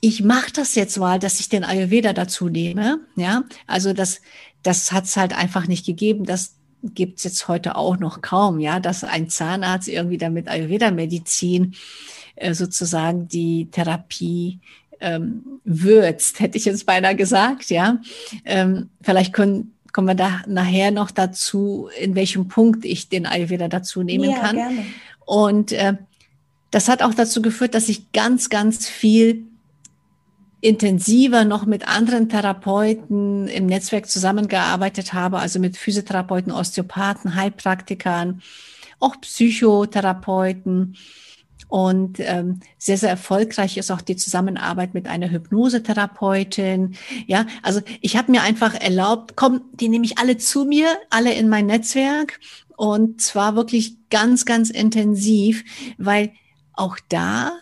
ich 0.00 0.22
mache 0.22 0.52
das 0.52 0.74
jetzt 0.74 0.98
mal, 0.98 1.18
dass 1.18 1.40
ich 1.40 1.48
den 1.48 1.64
Ayurveda 1.64 2.12
dazu 2.12 2.50
nehme. 2.50 3.00
Ja, 3.16 3.44
also 3.66 3.94
das, 3.94 4.20
das 4.62 4.92
hat 4.92 5.04
es 5.04 5.16
halt 5.16 5.32
einfach 5.32 5.66
nicht 5.66 5.86
gegeben, 5.86 6.26
dass 6.26 6.56
gibt 6.94 7.18
es 7.18 7.24
jetzt 7.24 7.48
heute 7.48 7.76
auch 7.76 7.98
noch 7.98 8.20
kaum, 8.20 8.60
ja, 8.60 8.80
dass 8.80 9.04
ein 9.04 9.28
Zahnarzt 9.28 9.88
irgendwie 9.88 10.18
damit 10.18 10.48
Ayurveda-Medizin 10.48 11.74
äh, 12.36 12.54
sozusagen 12.54 13.28
die 13.28 13.70
Therapie 13.70 14.60
ähm, 15.00 15.60
würzt, 15.64 16.40
hätte 16.40 16.58
ich 16.58 16.64
jetzt 16.64 16.86
beinahe 16.86 17.16
gesagt, 17.16 17.70
ja. 17.70 18.00
Ähm, 18.44 18.90
vielleicht 19.00 19.32
können, 19.32 19.72
kommen 19.92 20.08
wir 20.08 20.14
da 20.14 20.42
nachher 20.46 20.90
noch 20.90 21.10
dazu, 21.10 21.88
in 22.00 22.14
welchem 22.14 22.48
Punkt 22.48 22.84
ich 22.84 23.08
den 23.08 23.26
Ayurveda 23.26 23.68
dazu 23.68 24.02
nehmen 24.02 24.30
ja, 24.30 24.38
kann. 24.38 24.56
Gerne. 24.56 24.86
Und 25.24 25.72
äh, 25.72 25.94
das 26.70 26.88
hat 26.88 27.02
auch 27.02 27.14
dazu 27.14 27.40
geführt, 27.40 27.74
dass 27.74 27.88
ich 27.88 28.12
ganz, 28.12 28.50
ganz 28.50 28.88
viel 28.88 29.44
intensiver 30.64 31.44
noch 31.44 31.66
mit 31.66 31.86
anderen 31.86 32.30
Therapeuten 32.30 33.48
im 33.48 33.66
Netzwerk 33.66 34.08
zusammengearbeitet 34.08 35.12
habe, 35.12 35.38
also 35.38 35.58
mit 35.58 35.76
Physiotherapeuten, 35.76 36.52
Osteopathen, 36.52 37.34
Heilpraktikern, 37.34 38.40
auch 38.98 39.20
Psychotherapeuten. 39.20 40.96
Und 41.68 42.18
ähm, 42.20 42.60
sehr, 42.78 42.96
sehr 42.96 43.10
erfolgreich 43.10 43.76
ist 43.76 43.90
auch 43.90 44.00
die 44.00 44.16
Zusammenarbeit 44.16 44.94
mit 44.94 45.06
einer 45.06 45.30
Hypnosetherapeutin. 45.30 46.94
Ja, 47.26 47.46
also 47.62 47.82
ich 48.00 48.16
habe 48.16 48.30
mir 48.30 48.42
einfach 48.42 48.74
erlaubt, 48.74 49.36
komm, 49.36 49.60
die 49.72 49.88
nehme 49.88 50.06
ich 50.06 50.16
alle 50.16 50.38
zu 50.38 50.64
mir, 50.64 50.86
alle 51.10 51.34
in 51.34 51.50
mein 51.50 51.66
Netzwerk. 51.66 52.40
Und 52.76 53.20
zwar 53.20 53.54
wirklich 53.54 53.96
ganz, 54.08 54.46
ganz 54.46 54.70
intensiv, 54.70 55.62
weil 55.98 56.32
auch 56.72 56.96
da 57.08 57.52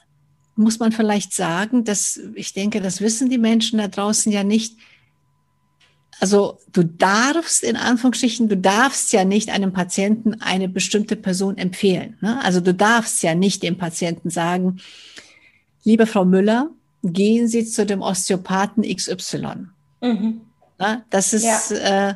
muss 0.57 0.79
man 0.79 0.93
vielleicht 0.93 1.33
sagen, 1.33 1.85
dass 1.85 2.21
ich 2.35 2.53
denke, 2.53 2.81
das 2.81 3.01
wissen 3.01 3.31
die 3.31 3.39
Menschen 3.39 3.79
da 3.79 3.89
draußen 3.89 4.31
ja 4.31 4.45
nicht. 4.45 4.77
Also 6.21 6.59
du 6.73 6.85
darfst 6.85 7.65
in 7.65 7.77
Anführungsstrichen, 7.77 8.49
du 8.49 8.57
darfst 8.57 9.13
ja 9.13 9.25
nicht 9.25 9.51
einem 9.51 9.73
Patienten 9.73 10.41
eine 10.41 10.69
bestimmte 10.69 11.17
Person 11.17 11.59
empfehlen. 11.59 12.17
Ne? 12.21 12.43
Also 12.45 12.61
du 12.61 12.75
darfst 12.75 13.23
ja 13.23 13.35
nicht 13.35 13.63
dem 13.63 13.77
Patienten 13.77 14.31
sagen, 14.31 14.81
liebe 15.85 16.07
Frau 16.07 16.25
Müller, 16.25 16.71
gehen 17.03 17.49
Sie 17.49 17.65
zu 17.65 17.85
dem 17.85 18.03
Osteopathen 18.03 18.85
XY. 18.85 19.67
Mhm. 20.01 20.43
Na, 20.79 21.05
das 21.11 21.33
ist 21.33 21.71
ja. 21.71 22.11
äh, 22.11 22.15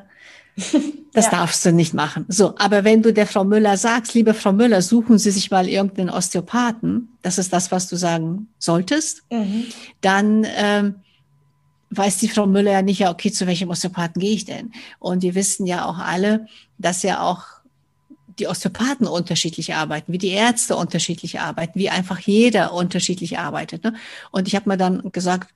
das 1.13 1.27
ja. 1.27 1.31
darfst 1.31 1.65
du 1.65 1.73
nicht 1.73 1.95
machen. 1.95 2.25
So, 2.29 2.55
aber 2.59 2.85
wenn 2.85 3.03
du 3.03 3.13
der 3.13 3.27
Frau 3.27 3.45
Müller 3.45 3.77
sagst, 3.77 4.15
liebe 4.15 4.35
Frau 4.35 4.53
Müller, 4.53 4.83
suchen 4.83 5.19
Sie 5.19 5.31
sich 5.31 5.51
mal 5.51 5.69
irgendeinen 5.69 6.11
Osteopathen, 6.11 7.09
das 7.23 7.39
ist 7.39 7.53
das, 7.53 7.71
was 7.71 7.89
du 7.89 7.97
sagen 7.97 8.49
solltest, 8.59 9.23
mhm. 9.31 9.65
dann 10.01 10.47
ähm, 10.57 10.97
weiß 11.91 12.19
die 12.19 12.29
Frau 12.29 12.47
Müller 12.47 12.73
ja 12.73 12.83
nicht, 12.83 13.01
ja, 13.01 13.11
okay, 13.11 13.31
zu 13.31 13.47
welchem 13.47 13.71
Osteopathen 13.71 14.21
gehe 14.21 14.35
ich 14.35 14.45
denn? 14.45 14.73
Und 14.99 15.23
wir 15.23 15.35
wissen 15.35 15.67
ja 15.67 15.85
auch 15.87 15.99
alle, 15.99 16.47
dass 16.79 17.03
ja 17.03 17.21
auch 17.21 17.45
die 18.39 18.49
Osteopathen 18.49 19.07
unterschiedlich 19.07 19.75
arbeiten, 19.75 20.13
wie 20.13 20.19
die 20.19 20.29
Ärzte 20.29 20.77
unterschiedlich 20.77 21.41
arbeiten, 21.41 21.79
wie 21.79 21.91
einfach 21.91 22.19
jeder 22.19 22.73
unterschiedlich 22.73 23.39
arbeitet. 23.39 23.85
Ne? 23.85 23.95
Und 24.31 24.47
ich 24.47 24.55
habe 24.55 24.69
mir 24.69 24.77
dann 24.77 25.11
gesagt, 25.13 25.51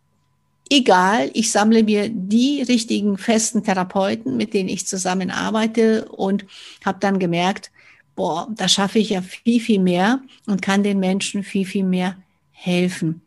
egal, 0.71 1.31
ich 1.35 1.51
sammle 1.51 1.83
mir 1.83 2.09
die 2.09 2.63
richtigen 2.63 3.19
festen 3.19 3.63
Therapeuten, 3.65 4.37
mit 4.37 4.55
denen 4.55 4.69
ich 4.69 4.87
zusammenarbeite 4.87 6.07
und 6.07 6.47
habe 6.85 6.99
dann 7.01 7.19
gemerkt, 7.19 7.71
boah, 8.15 8.49
da 8.55 8.69
schaffe 8.69 8.99
ich 8.99 9.11
ja 9.11 9.23
viel, 9.23 9.61
viel 9.61 9.81
mehr 9.81 10.23
und 10.47 10.63
kann 10.63 10.83
den 10.83 11.01
Menschen 11.01 11.43
viel, 11.43 11.67
viel 11.67 11.85
mehr 11.85 12.17
helfen. 12.53 13.23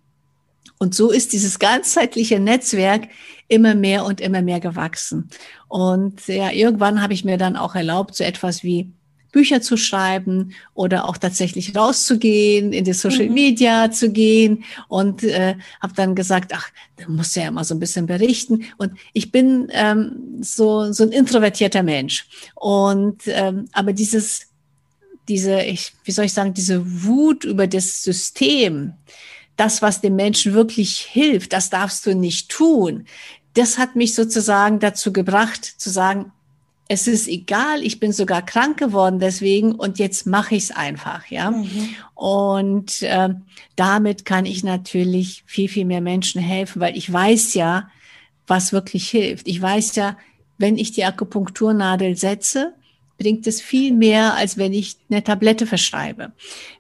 Und 0.80 0.96
so 0.96 1.12
ist 1.12 1.34
dieses 1.34 1.60
ganzheitliche 1.60 2.40
Netzwerk 2.40 3.08
immer 3.48 3.76
mehr 3.76 4.06
und 4.06 4.22
immer 4.22 4.42
mehr 4.42 4.60
gewachsen. 4.60 5.30
Und 5.68 6.28
ja, 6.28 6.52
irgendwann 6.52 7.02
habe 7.02 7.14
ich 7.14 7.26
mir 7.26 7.38
dann 7.38 7.56
auch 7.56 7.76
erlaubt, 7.76 8.16
so 8.16 8.24
etwas 8.24 8.64
wie 8.64 8.92
Bücher 9.34 9.62
zu 9.62 9.76
schreiben 9.76 10.54
oder 10.74 11.10
auch 11.10 11.18
tatsächlich 11.18 11.76
rauszugehen, 11.76 12.72
in 12.72 12.86
die 12.86 12.94
Social 12.94 13.28
mhm. 13.28 13.34
Media 13.34 13.92
zu 13.92 14.12
gehen 14.12 14.64
und 14.88 15.24
äh, 15.24 15.56
habe 15.82 15.94
dann 15.96 16.16
gesagt, 16.16 16.54
ach, 16.56 16.70
du 17.04 17.12
musst 17.12 17.36
ja 17.36 17.48
immer 17.48 17.66
so 17.66 17.76
ein 17.76 17.80
bisschen 17.80 18.06
berichten. 18.06 18.64
Und 18.78 18.94
ich 19.12 19.32
bin 19.32 19.68
ähm, 19.72 20.38
so, 20.40 20.94
so 20.94 21.04
ein 21.04 21.12
introvertierter 21.12 21.84
Mensch. 21.84 22.26
Und 22.56 23.24
ähm, 23.26 23.68
aber 23.74 23.92
dieses, 23.92 24.48
diese, 25.28 25.62
ich, 25.64 25.94
wie 26.06 26.12
soll 26.12 26.26
ich 26.26 26.34
sagen, 26.34 26.54
diese 26.54 27.04
Wut 27.04 27.44
über 27.44 27.68
das 27.68 28.04
System, 28.04 28.94
das, 29.58 29.82
was 29.82 30.00
dem 30.00 30.16
Menschen 30.16 30.54
wirklich 30.54 31.00
hilft, 31.00 31.54
das 31.54 31.70
darfst 31.70 32.06
du 32.06 32.16
nicht 32.16 32.50
tun. 32.50 33.06
Das 33.56 33.78
hat 33.80 33.96
mich 33.96 34.14
sozusagen 34.14 34.80
dazu 34.80 35.12
gebracht, 35.12 35.66
zu 35.66 35.90
sagen, 35.90 36.32
es 36.94 37.08
ist 37.08 37.28
egal, 37.28 37.84
ich 37.84 38.00
bin 38.00 38.12
sogar 38.12 38.46
krank 38.46 38.78
geworden 38.78 39.20
deswegen 39.20 39.74
und 39.74 39.98
jetzt 39.98 40.28
mache 40.28 40.56
ich 40.56 40.66
es 40.66 40.72
einfach, 40.72 41.26
ja. 41.28 41.52
Mhm. 41.52 41.96
Und 42.14 43.02
äh, 43.02 43.30
damit 43.76 44.26
kann 44.26 44.46
ich 44.46 44.64
natürlich 44.64 45.44
viel, 45.48 45.68
viel 45.68 45.86
mehr 45.86 46.02
Menschen 46.02 46.40
helfen, 46.40 46.80
weil 46.80 46.96
ich 46.96 47.12
weiß 47.12 47.56
ja, 47.56 47.90
was 48.46 48.74
wirklich 48.74 49.10
hilft. 49.10 49.48
Ich 49.48 49.62
weiß 49.62 49.96
ja, 49.96 50.18
wenn 50.58 50.78
ich 50.78 50.92
die 50.92 51.04
Akupunkturnadel 51.04 52.16
setze, 52.16 52.76
bringt 53.18 53.48
es 53.48 53.62
viel 53.62 53.94
mehr, 53.94 54.36
als 54.36 54.58
wenn 54.58 54.74
ich 54.74 54.98
eine 55.10 55.24
Tablette 55.24 55.66
verschreibe. 55.66 56.34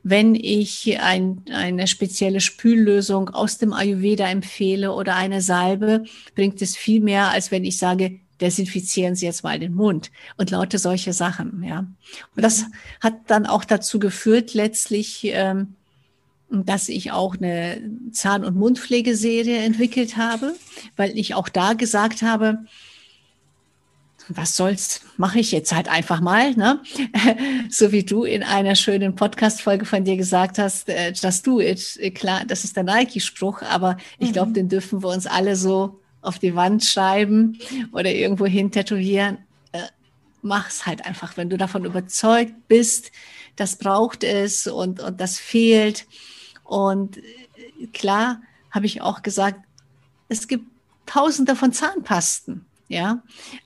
Wenn 0.04 0.36
ich 0.36 1.00
ein, 1.00 1.42
eine 1.52 1.88
spezielle 1.88 2.40
Spüllösung 2.40 3.30
aus 3.30 3.58
dem 3.58 3.74
Ayurveda 3.74 4.28
empfehle 4.28 4.94
oder 4.94 5.16
eine 5.16 5.42
Salbe, 5.42 6.04
bringt 6.36 6.62
es 6.62 6.76
viel 6.76 7.02
mehr, 7.02 7.30
als 7.30 7.52
wenn 7.52 7.64
ich 7.64 7.78
sage, 7.78 8.20
desinfizieren 8.42 9.16
Sie 9.16 9.26
jetzt 9.26 9.44
mal 9.44 9.60
den 9.60 9.74
Mund 9.74 10.12
und 10.38 10.52
lauter 10.52 10.80
solche 10.80 11.14
Sachen, 11.14 11.64
ja. 11.64 11.80
Und 12.36 12.44
das 12.44 12.66
hat 13.00 13.16
dann 13.28 13.46
auch 13.46 13.64
dazu 13.64 14.00
geführt, 14.00 14.54
letztlich, 14.54 15.22
ähm, 15.26 15.76
dass 16.50 16.90
ich 16.90 17.12
auch 17.12 17.36
eine 17.36 17.82
Zahn- 18.12 18.46
und 18.46 18.56
Mundpflegeserie 18.56 19.58
entwickelt 19.58 20.18
habe, 20.18 20.56
weil 20.96 21.18
ich 21.18 21.34
auch 21.36 21.50
da 21.50 21.74
gesagt 21.74 22.22
habe, 22.22 22.66
was 24.30 24.56
soll's, 24.56 25.02
mache 25.18 25.40
ich 25.40 25.52
jetzt 25.52 25.74
halt 25.74 25.90
einfach 25.90 26.22
mal, 26.22 26.54
ne? 26.56 26.82
so 27.70 27.92
wie 27.92 28.04
du 28.04 28.24
in 28.24 28.44
einer 28.44 28.76
schönen 28.76 29.16
Podcast-Folge 29.16 29.86
von 29.86 30.06
dir 30.06 30.16
gesagt 30.16 30.60
hast, 30.60 30.90
äh, 30.90 31.12
just 31.12 31.46
do 31.46 31.60
it. 31.60 32.00
Klar, 32.16 32.44
das 32.46 32.64
ist 32.64 32.76
der 32.78 32.84
Nike-Spruch, 32.84 33.62
aber 33.64 33.98
ich 34.20 34.32
glaube, 34.32 34.50
mhm. 34.50 34.54
den 34.56 34.70
dürfen 34.70 35.04
wir 35.04 35.10
uns 35.10 35.28
alle 35.28 35.56
so 35.56 36.00
auf 36.24 36.40
die 36.40 36.56
Wand 36.56 36.84
schreiben 36.84 37.60
oder 37.92 38.12
irgendwo 38.12 38.46
hin 38.46 38.72
tätowieren. 38.72 39.38
Äh, 39.72 39.88
mach's 40.42 40.86
halt 40.86 41.06
einfach, 41.06 41.38
wenn 41.38 41.50
du 41.50 41.58
davon 41.58 41.86
überzeugt 41.86 42.54
bist, 42.68 43.12
das 43.56 43.76
braucht 43.76 44.24
es 44.24 44.68
und, 44.68 45.00
und 45.00 45.22
das 45.22 45.38
fehlt. 45.38 46.08
Und 46.64 47.18
äh, 47.18 47.88
klar 47.94 48.42
habe 48.72 48.86
ich 48.86 49.02
auch 49.02 49.22
gesagt, 49.22 49.60
es 50.30 50.48
gibt 50.48 50.66
tausende 51.06 51.56
von 51.56 51.74
Zahnpasten 51.74 52.66
ja. 52.94 53.24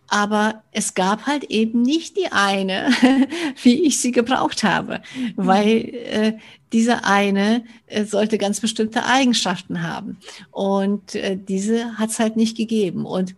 Aber 0.08 0.64
es 0.72 0.94
gab 0.94 1.26
halt 1.26 1.46
eben 1.46 1.82
nicht 1.82 2.18
die 2.18 2.32
eine, 2.32 2.90
wie 3.62 3.84
ich 3.86 4.00
sie 4.00 4.12
gebraucht 4.12 4.64
habe, 4.64 5.02
weil 5.36 5.68
äh, 5.68 6.34
diese 6.72 7.04
eine 7.06 7.64
äh, 7.88 8.06
sollte 8.06 8.38
ganz 8.38 8.60
bestimmte 8.60 9.06
Eigenschaften 9.06 9.84
haben. 9.84 10.18
Und 10.52 11.16
äh, 11.16 11.38
diese 11.38 11.98
hat 11.98 12.10
es 12.10 12.20
halt 12.20 12.38
nicht 12.38 12.58
gegeben. 12.58 13.06
Und 13.06 13.36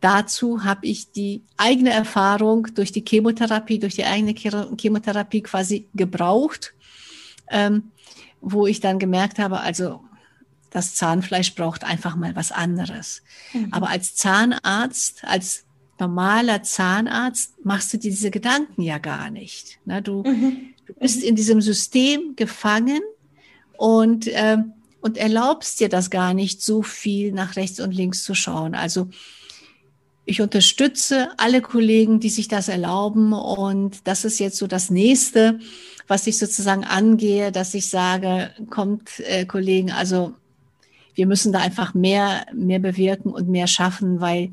dazu 0.00 0.64
habe 0.64 0.86
ich 0.86 1.10
die 1.12 1.42
eigene 1.56 1.90
Erfahrung 1.90 2.68
durch 2.74 2.92
die 2.92 3.04
Chemotherapie, 3.06 3.78
durch 3.78 3.94
die 3.94 4.04
eigene 4.04 4.34
Chemotherapie 4.34 5.42
quasi 5.42 5.88
gebraucht, 5.94 6.74
ähm, 7.50 7.90
wo 8.40 8.66
ich 8.66 8.80
dann 8.80 8.98
gemerkt 8.98 9.38
habe, 9.38 9.60
also 9.60 10.00
das 10.74 10.96
Zahnfleisch 10.96 11.54
braucht 11.54 11.84
einfach 11.84 12.16
mal 12.16 12.34
was 12.34 12.50
anderes. 12.50 13.22
Mhm. 13.52 13.68
Aber 13.70 13.90
als 13.90 14.16
Zahnarzt, 14.16 15.22
als 15.22 15.62
normaler 16.00 16.64
Zahnarzt 16.64 17.64
machst 17.64 17.92
du 17.92 17.98
dir 17.98 18.10
diese 18.10 18.32
Gedanken 18.32 18.82
ja 18.82 18.98
gar 18.98 19.30
nicht. 19.30 19.78
Ne? 19.84 20.02
Du, 20.02 20.24
mhm. 20.24 20.74
du 20.84 20.94
bist 20.94 21.22
in 21.22 21.36
diesem 21.36 21.60
System 21.60 22.34
gefangen 22.34 23.00
und, 23.78 24.26
äh, 24.26 24.58
und 25.00 25.16
erlaubst 25.16 25.78
dir 25.78 25.88
das 25.88 26.10
gar 26.10 26.34
nicht, 26.34 26.60
so 26.60 26.82
viel 26.82 27.30
nach 27.30 27.54
rechts 27.54 27.78
und 27.78 27.92
links 27.92 28.24
zu 28.24 28.34
schauen. 28.34 28.74
Also 28.74 29.08
ich 30.24 30.40
unterstütze 30.40 31.28
alle 31.36 31.60
Kollegen, 31.60 32.18
die 32.18 32.30
sich 32.30 32.48
das 32.48 32.66
erlauben. 32.66 33.32
Und 33.32 34.08
das 34.08 34.24
ist 34.24 34.40
jetzt 34.40 34.58
so 34.58 34.66
das 34.66 34.90
nächste, 34.90 35.60
was 36.08 36.26
ich 36.26 36.36
sozusagen 36.36 36.82
angehe, 36.82 37.52
dass 37.52 37.74
ich 37.74 37.88
sage, 37.88 38.50
kommt, 38.70 39.20
äh, 39.20 39.46
Kollegen, 39.46 39.92
also 39.92 40.34
wir 41.14 41.26
müssen 41.26 41.52
da 41.52 41.60
einfach 41.60 41.94
mehr, 41.94 42.46
mehr 42.52 42.78
bewirken 42.78 43.32
und 43.32 43.48
mehr 43.48 43.66
schaffen, 43.66 44.20
weil 44.20 44.52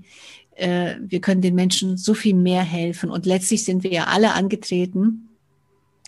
äh, 0.55 0.95
wir 1.01 1.21
können 1.21 1.41
den 1.41 1.55
Menschen 1.55 1.97
so 1.97 2.13
viel 2.13 2.35
mehr 2.35 2.63
helfen. 2.63 3.09
Und 3.09 3.25
letztlich 3.25 3.63
sind 3.63 3.83
wir 3.83 3.91
ja 3.91 4.03
alle 4.05 4.33
angetreten, 4.33 5.29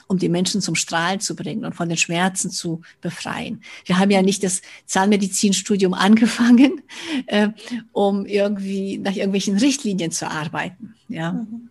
um 0.08 0.18
die 0.18 0.30
Menschen 0.30 0.62
zum 0.62 0.76
Strahlen 0.76 1.20
zu 1.20 1.36
bringen 1.36 1.66
und 1.66 1.74
von 1.74 1.90
den 1.90 1.98
Schmerzen 1.98 2.52
zu 2.52 2.82
befreien. 3.02 3.64
Wir 3.86 3.98
haben 3.98 4.12
ja 4.12 4.22
nicht 4.22 4.44
das 4.44 4.62
Zahnmedizinstudium 4.86 5.94
angefangen, 5.94 6.82
äh, 7.26 7.50
um 7.92 8.26
irgendwie 8.26 8.98
nach 8.98 9.16
irgendwelchen 9.16 9.58
Richtlinien 9.58 10.12
zu 10.12 10.30
arbeiten. 10.30 10.96
Ja. 11.08 11.34
Mhm. 11.34 11.70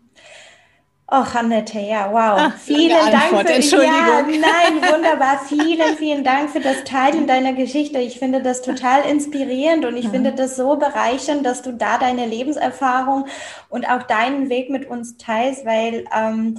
Oh, 1.14 1.26
Annette, 1.34 1.78
ja, 1.78 2.10
wow. 2.10 2.38
Ach, 2.38 2.56
vielen 2.56 3.10
Dank 3.10 3.46
für 3.46 3.52
Entschuldigung. 3.52 3.92
Ja, 3.92 4.22
nein, 4.22 4.82
wunderbar. 4.94 5.40
Vielen, 5.46 5.98
vielen 5.98 6.24
Dank 6.24 6.48
für 6.48 6.60
das 6.60 6.84
Teilen 6.84 7.26
deiner 7.26 7.52
Geschichte. 7.52 7.98
Ich 7.98 8.18
finde 8.18 8.40
das 8.40 8.62
total 8.62 9.04
inspirierend 9.04 9.84
und 9.84 9.94
ich 9.98 10.06
ja. 10.06 10.10
finde 10.10 10.32
das 10.32 10.56
so 10.56 10.76
bereichernd, 10.76 11.44
dass 11.44 11.60
du 11.60 11.74
da 11.74 11.98
deine 11.98 12.24
Lebenserfahrung 12.24 13.26
und 13.68 13.86
auch 13.90 14.04
deinen 14.04 14.48
Weg 14.48 14.70
mit 14.70 14.88
uns 14.88 15.18
teilst, 15.18 15.66
weil 15.66 16.06
ähm, 16.16 16.56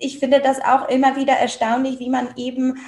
ich 0.00 0.18
finde 0.18 0.40
das 0.40 0.60
auch 0.60 0.88
immer 0.88 1.14
wieder 1.14 1.34
erstaunlich, 1.34 2.00
wie 2.00 2.10
man 2.10 2.30
eben, 2.34 2.78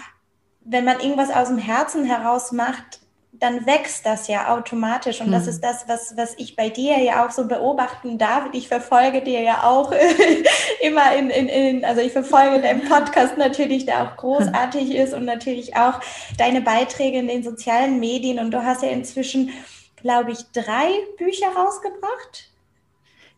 wenn 0.64 0.84
man 0.84 0.98
irgendwas 0.98 1.30
aus 1.30 1.46
dem 1.46 1.58
Herzen 1.58 2.04
heraus 2.04 2.50
macht, 2.50 3.01
dann 3.32 3.64
wächst 3.66 4.04
das 4.04 4.28
ja 4.28 4.54
automatisch. 4.54 5.20
Und 5.20 5.26
hm. 5.26 5.32
das 5.32 5.46
ist 5.46 5.64
das, 5.64 5.88
was, 5.88 6.16
was 6.16 6.34
ich 6.36 6.54
bei 6.54 6.68
dir 6.68 6.98
ja 6.98 7.26
auch 7.26 7.30
so 7.30 7.48
beobachten 7.48 8.18
darf. 8.18 8.50
Ich 8.52 8.68
verfolge 8.68 9.22
dir 9.22 9.40
ja 9.40 9.64
auch 9.64 9.92
immer 10.82 11.16
in, 11.16 11.30
in, 11.30 11.48
in, 11.48 11.84
also 11.84 12.02
ich 12.02 12.12
verfolge 12.12 12.60
deinen 12.60 12.84
Podcast 12.88 13.38
natürlich, 13.38 13.86
der 13.86 14.02
auch 14.02 14.16
großartig 14.16 14.94
ist 14.94 15.14
und 15.14 15.24
natürlich 15.24 15.76
auch 15.76 16.00
deine 16.36 16.60
Beiträge 16.60 17.18
in 17.18 17.28
den 17.28 17.42
sozialen 17.42 18.00
Medien. 18.00 18.38
Und 18.38 18.50
du 18.50 18.62
hast 18.62 18.82
ja 18.82 18.90
inzwischen, 18.90 19.50
glaube 19.96 20.32
ich, 20.32 20.44
drei 20.52 20.90
Bücher 21.16 21.48
rausgebracht. 21.56 22.51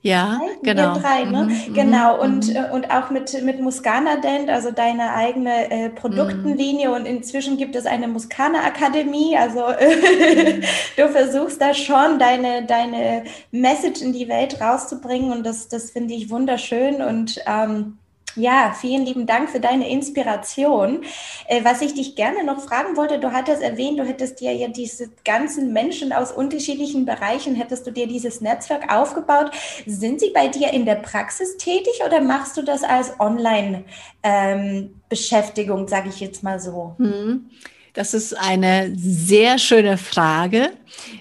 Ja, 0.05 0.39
drei? 0.39 0.75
genau. 0.75 0.99
drei, 0.99 1.25
ne? 1.25 1.45
Mhm, 1.45 1.49
mhm 1.49 1.75
genau. 1.75 2.21
Und, 2.21 2.49
mhm. 2.51 2.57
Äh, 2.57 2.71
und 2.73 2.91
auch 2.91 3.09
mit, 3.09 3.43
mit 3.43 3.61
Muscana 3.61 4.17
Dent, 4.17 4.51
also 4.51 4.71
deine 4.71 5.15
eigene 5.15 5.71
äh, 5.71 5.89
Produktenlinie. 5.89 6.89
Mhm. 6.89 6.95
Und 6.95 7.07
inzwischen 7.07 7.57
gibt 7.57 7.75
es 7.75 7.87
eine 7.87 8.07
Muscana 8.07 8.65
Akademie. 8.65 9.35
Also 9.35 9.61
mhm. 9.67 10.63
du 10.99 11.09
versuchst 11.09 11.59
da 11.59 11.73
schon 11.73 12.19
deine, 12.19 12.67
deine 12.67 13.25
Message 13.51 14.03
in 14.03 14.13
die 14.13 14.29
Welt 14.29 14.61
rauszubringen. 14.61 15.33
Und 15.33 15.47
das, 15.47 15.69
das 15.69 15.91
finde 15.91 16.13
ich 16.13 16.29
wunderschön. 16.29 17.01
Und 17.01 17.41
ähm, 17.47 17.97
ja, 18.37 18.75
vielen 18.79 19.07
lieben 19.07 19.27
Dank 19.27 19.51
für 19.51 19.61
deine 19.61 19.89
Inspiration. 19.89 21.05
Äh, 21.47 21.65
was 21.65 21.81
ich 21.83 21.95
dich 21.95 22.17
gerne 22.17 22.45
noch 22.45 22.61
fragen 22.61 22.97
wollte, 22.97 23.19
du 23.19 23.33
hattest 23.33 23.63
erwähnt, 23.63 23.99
du 23.99 24.05
hättest 24.05 24.41
dir 24.41 24.53
ja 24.53 24.69
diese 24.69 25.11
ganzen 25.25 25.73
Menschen 25.73 26.13
aus 26.13 26.33
unterschiedlichen 26.33 27.05
Bereichen, 27.05 27.55
hättest 27.55 27.87
du 27.87 27.91
dir 27.91 28.07
dieses 28.07 28.41
Netzwerk 28.41 28.93
aufgebaut. 28.93 29.51
Sind 29.87 30.21
sie 30.21 30.31
bei 30.31 30.49
dir 30.49 30.73
in 30.73 30.85
der 30.85 30.97
Praxis 30.97 31.57
tätig 31.57 32.01
oder 32.05 32.21
machst 32.21 32.57
du 32.57 32.63
das 32.63 32.83
als 32.83 33.21
Online-Beschäftigung, 33.21 35.81
ähm, 35.81 35.89
sage 35.89 36.09
ich 36.09 36.21
jetzt 36.21 36.43
mal 36.43 36.59
so? 36.61 36.95
Hm. 36.99 37.51
Das 37.95 38.13
ist 38.13 38.35
eine 38.35 38.93
sehr 38.97 39.59
schöne 39.59 39.99
Frage, 39.99 40.73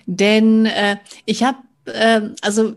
denn 0.08 0.66
äh, 0.66 0.98
ich 1.26 1.44
habe, 1.44 1.60
äh, 1.86 2.22
also 2.42 2.74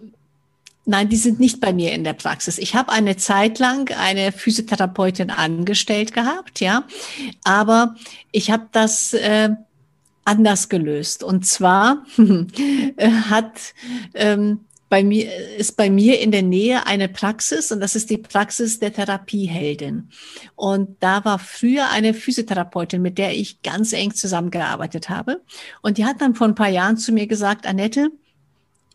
Nein, 0.89 1.09
die 1.09 1.17
sind 1.17 1.41
nicht 1.41 1.61
bei 1.61 1.73
mir 1.73 1.93
in 1.93 2.05
der 2.05 2.13
Praxis. 2.13 2.59
Ich 2.59 2.77
habe 2.77 2.93
eine 2.93 3.17
Zeit 3.17 3.59
lang 3.59 3.91
eine 3.99 4.31
Physiotherapeutin 4.31 5.31
angestellt 5.31 6.15
gehabt, 6.15 6.61
ja, 6.61 6.85
aber 7.43 7.97
ich 8.31 8.53
habe 8.53 8.69
das 8.71 9.13
äh, 9.13 9.51
anders 10.25 10.69
gelöst. 10.69 11.25
Und 11.25 11.45
zwar 11.45 12.07
hat 13.29 13.75
ähm, 14.15 14.61
bei 14.89 15.03
mir 15.03 15.29
ist 15.57 15.77
bei 15.77 15.91
mir 15.91 16.21
in 16.21 16.31
der 16.31 16.43
Nähe 16.43 16.87
eine 16.87 17.09
Praxis 17.09 17.73
und 17.73 17.81
das 17.81 17.97
ist 17.97 18.09
die 18.09 18.19
Praxis 18.19 18.79
der 18.79 18.93
Therapieheldin. 18.93 20.11
Und 20.55 20.97
da 21.01 21.25
war 21.25 21.41
früher 21.41 21.91
eine 21.91 22.15
Physiotherapeutin, 22.15 23.03
mit 23.03 23.19
der 23.19 23.35
ich 23.35 23.63
ganz 23.63 23.93
eng 23.93 24.15
zusammengearbeitet 24.15 25.09
habe. 25.09 25.43
Und 25.83 25.99
die 25.99 26.05
hat 26.05 26.21
dann 26.21 26.37
vor 26.37 26.47
ein 26.47 26.55
paar 26.55 26.69
Jahren 26.69 26.97
zu 26.97 27.11
mir 27.11 27.27
gesagt, 27.27 27.67
Annette, 27.67 28.11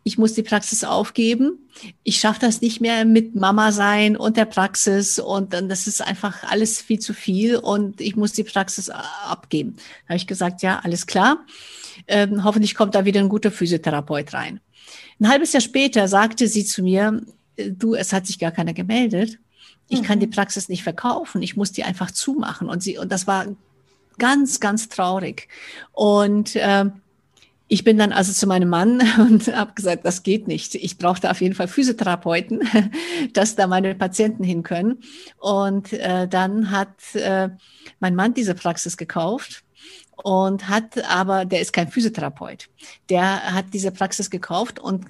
ich 0.04 0.18
muss 0.18 0.34
die 0.34 0.42
Praxis 0.42 0.84
aufgeben. 0.84 1.58
Ich 2.02 2.18
schaffe 2.18 2.40
das 2.40 2.60
nicht 2.60 2.80
mehr 2.80 3.04
mit 3.04 3.34
Mama 3.34 3.70
sein 3.72 4.16
und 4.16 4.36
der 4.36 4.46
Praxis 4.46 5.18
und 5.18 5.52
dann 5.52 5.68
das 5.68 5.86
ist 5.86 6.02
einfach 6.02 6.42
alles 6.44 6.80
viel 6.80 6.98
zu 6.98 7.14
viel 7.14 7.56
und 7.56 8.00
ich 8.00 8.16
muss 8.16 8.32
die 8.32 8.44
Praxis 8.44 8.90
abgeben. 8.90 9.76
Da 9.76 10.10
habe 10.10 10.16
ich 10.16 10.26
gesagt, 10.26 10.62
ja, 10.62 10.80
alles 10.80 11.06
klar. 11.06 11.44
Ähm, 12.08 12.42
hoffentlich 12.42 12.74
kommt 12.74 12.94
da 12.94 13.04
wieder 13.04 13.20
ein 13.20 13.28
guter 13.28 13.50
Physiotherapeut 13.50 14.32
rein. 14.34 14.60
Ein 15.20 15.28
halbes 15.28 15.52
Jahr 15.52 15.60
später 15.60 16.08
sagte 16.08 16.48
sie 16.48 16.64
zu 16.64 16.82
mir, 16.82 17.22
äh, 17.56 17.70
du, 17.70 17.94
es 17.94 18.12
hat 18.12 18.26
sich 18.26 18.38
gar 18.38 18.50
keiner 18.50 18.72
gemeldet. 18.72 19.38
Ich 19.88 20.00
mhm. 20.00 20.04
kann 20.04 20.20
die 20.20 20.26
Praxis 20.26 20.68
nicht 20.68 20.82
verkaufen. 20.82 21.42
Ich 21.42 21.56
muss 21.56 21.70
die 21.70 21.84
einfach 21.84 22.10
zumachen. 22.10 22.68
Und 22.68 22.82
sie, 22.82 22.98
und 22.98 23.12
das 23.12 23.26
war 23.26 23.46
ganz, 24.18 24.58
ganz 24.58 24.88
traurig. 24.88 25.48
Und 25.92 26.56
äh, 26.56 26.86
ich 27.72 27.84
bin 27.84 27.96
dann 27.96 28.12
also 28.12 28.34
zu 28.34 28.46
meinem 28.46 28.68
Mann 28.68 29.00
und 29.18 29.46
habe 29.56 29.72
gesagt, 29.72 30.04
das 30.04 30.22
geht 30.22 30.46
nicht. 30.46 30.74
Ich 30.74 30.98
brauchte 30.98 31.30
auf 31.30 31.40
jeden 31.40 31.54
Fall 31.54 31.68
Physiotherapeuten, 31.68 32.60
dass 33.32 33.56
da 33.56 33.66
meine 33.66 33.94
Patienten 33.94 34.44
hin 34.44 34.62
können. 34.62 34.98
Und 35.38 35.90
äh, 35.94 36.28
dann 36.28 36.70
hat 36.70 37.14
äh, 37.14 37.48
mein 37.98 38.14
Mann 38.14 38.34
diese 38.34 38.54
Praxis 38.54 38.98
gekauft 38.98 39.64
und 40.22 40.68
hat 40.68 41.02
aber, 41.08 41.46
der 41.46 41.62
ist 41.62 41.72
kein 41.72 41.88
Physiotherapeut, 41.88 42.68
der 43.08 43.54
hat 43.54 43.64
diese 43.72 43.90
Praxis 43.90 44.28
gekauft 44.28 44.78
und 44.78 45.06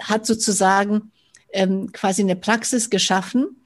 hat 0.00 0.26
sozusagen 0.26 1.12
ähm, 1.52 1.92
quasi 1.92 2.22
eine 2.22 2.34
Praxis 2.34 2.90
geschaffen, 2.90 3.62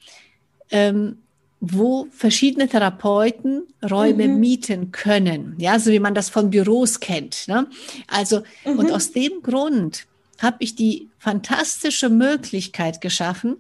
ähm, 0.71 1.23
wo 1.61 2.07
verschiedene 2.11 2.69
Therapeuten 2.69 3.63
Räume 3.89 4.29
mhm. 4.29 4.41
mieten 4.41 4.93
können, 4.93 5.55
ja, 5.59 5.79
so 5.79 5.91
wie 5.91 6.01
man 6.01 6.15
das 6.15 6.29
von 6.29 6.51
Büros 6.51 7.01
kennt. 7.01 7.49
Ne? 7.49 7.67
Also 8.07 8.43
mhm. 8.65 8.79
und 8.79 8.93
aus 8.93 9.13
dem 9.13 9.43
Grund 9.43 10.07
habe 10.39 10.57
ich 10.61 10.75
die 10.75 11.09
fantastische 11.19 12.11
Möglichkeit 12.11 13.01
geschaffen, 13.01 13.57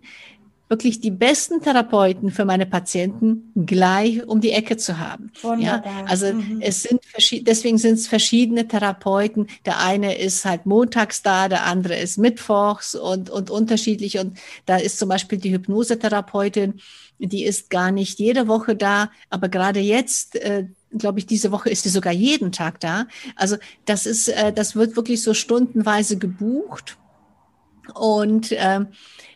wirklich 0.69 1.01
die 1.01 1.11
besten 1.11 1.61
Therapeuten 1.61 2.31
für 2.31 2.45
meine 2.45 2.67
Patienten 2.67 3.53
gleich 3.67 4.27
um 4.27 4.41
die 4.41 4.51
Ecke 4.51 4.77
zu 4.77 4.99
haben. 4.99 5.31
Wunderbar. 5.43 5.85
Ja, 5.85 6.05
also 6.07 6.33
mhm. 6.33 6.61
es 6.61 6.83
sind 6.83 7.01
deswegen 7.47 7.79
sind 7.79 7.95
es 7.95 8.09
verschiedene 8.09 8.67
Therapeuten. 8.67 9.47
Der 9.65 9.81
eine 9.81 10.19
ist 10.19 10.45
halt 10.45 10.67
montags 10.67 11.23
da, 11.23 11.49
der 11.49 11.67
andere 11.67 11.97
ist 11.97 12.19
mittwochs 12.19 12.95
und, 12.95 13.31
und 13.31 13.51
unterschiedlich. 13.51 14.19
Und 14.19 14.39
da 14.67 14.77
ist 14.77 14.99
zum 14.99 15.09
Beispiel 15.09 15.39
die 15.39 15.53
Hypnosetherapeutin, 15.53 16.81
die 17.19 17.45
ist 17.45 17.71
gar 17.71 17.93
nicht 17.93 18.19
jede 18.19 18.49
Woche 18.49 18.77
da, 18.77 19.11
aber 19.31 19.49
gerade 19.49 19.81
jetzt, 19.81 20.37
äh, 20.37 20.67
glaube 20.97 21.19
ich, 21.19 21.27
diese 21.27 21.53
Woche 21.53 21.71
ist 21.71 21.85
sie 21.85 21.89
sogar 21.89 22.13
jeden 22.13 22.53
Tag 22.53 22.81
da. 22.81 23.07
Also 23.37 23.57
das 23.85 24.07
ist, 24.07 24.29
äh, 24.29 24.53
das 24.53 24.77
wird 24.77 24.97
wirklich 24.97 25.23
so 25.23 25.33
stundenweise 25.33 26.19
gebucht. 26.19 26.99
Und 27.95 28.53
äh, 28.53 28.81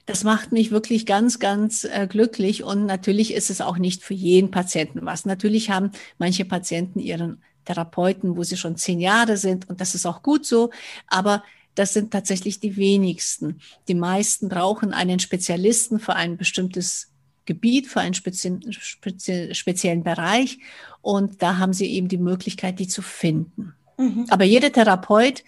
das 0.06 0.24
macht 0.24 0.52
mich 0.52 0.70
wirklich 0.70 1.06
ganz, 1.06 1.38
ganz 1.38 1.84
äh, 1.84 2.06
glücklich. 2.08 2.64
Und 2.64 2.86
natürlich 2.86 3.32
ist 3.34 3.50
es 3.50 3.60
auch 3.60 3.78
nicht 3.78 4.02
für 4.02 4.14
jeden 4.14 4.50
Patienten 4.50 5.04
was. 5.04 5.24
Natürlich 5.24 5.70
haben 5.70 5.92
manche 6.18 6.44
Patienten 6.44 6.98
ihren 6.98 7.42
Therapeuten, 7.64 8.36
wo 8.36 8.42
sie 8.42 8.56
schon 8.56 8.76
zehn 8.76 9.00
Jahre 9.00 9.36
sind. 9.36 9.68
Und 9.68 9.80
das 9.80 9.94
ist 9.94 10.06
auch 10.06 10.22
gut 10.22 10.44
so. 10.46 10.70
Aber 11.06 11.44
das 11.74 11.92
sind 11.92 12.10
tatsächlich 12.10 12.60
die 12.60 12.76
wenigsten. 12.76 13.60
Die 13.88 13.94
meisten 13.94 14.48
brauchen 14.48 14.92
einen 14.92 15.20
Spezialisten 15.20 16.00
für 16.00 16.16
ein 16.16 16.36
bestimmtes 16.36 17.12
Gebiet, 17.46 17.86
für 17.86 18.00
einen 18.00 18.14
spezie 18.14 18.58
spezie 18.70 19.54
speziellen 19.54 20.02
Bereich. 20.02 20.58
Und 21.02 21.42
da 21.42 21.58
haben 21.58 21.72
sie 21.72 21.86
eben 21.86 22.08
die 22.08 22.18
Möglichkeit, 22.18 22.78
die 22.78 22.88
zu 22.88 23.02
finden. 23.02 23.74
Mhm. 23.96 24.26
Aber 24.30 24.44
jeder 24.44 24.72
Therapeut 24.72 25.44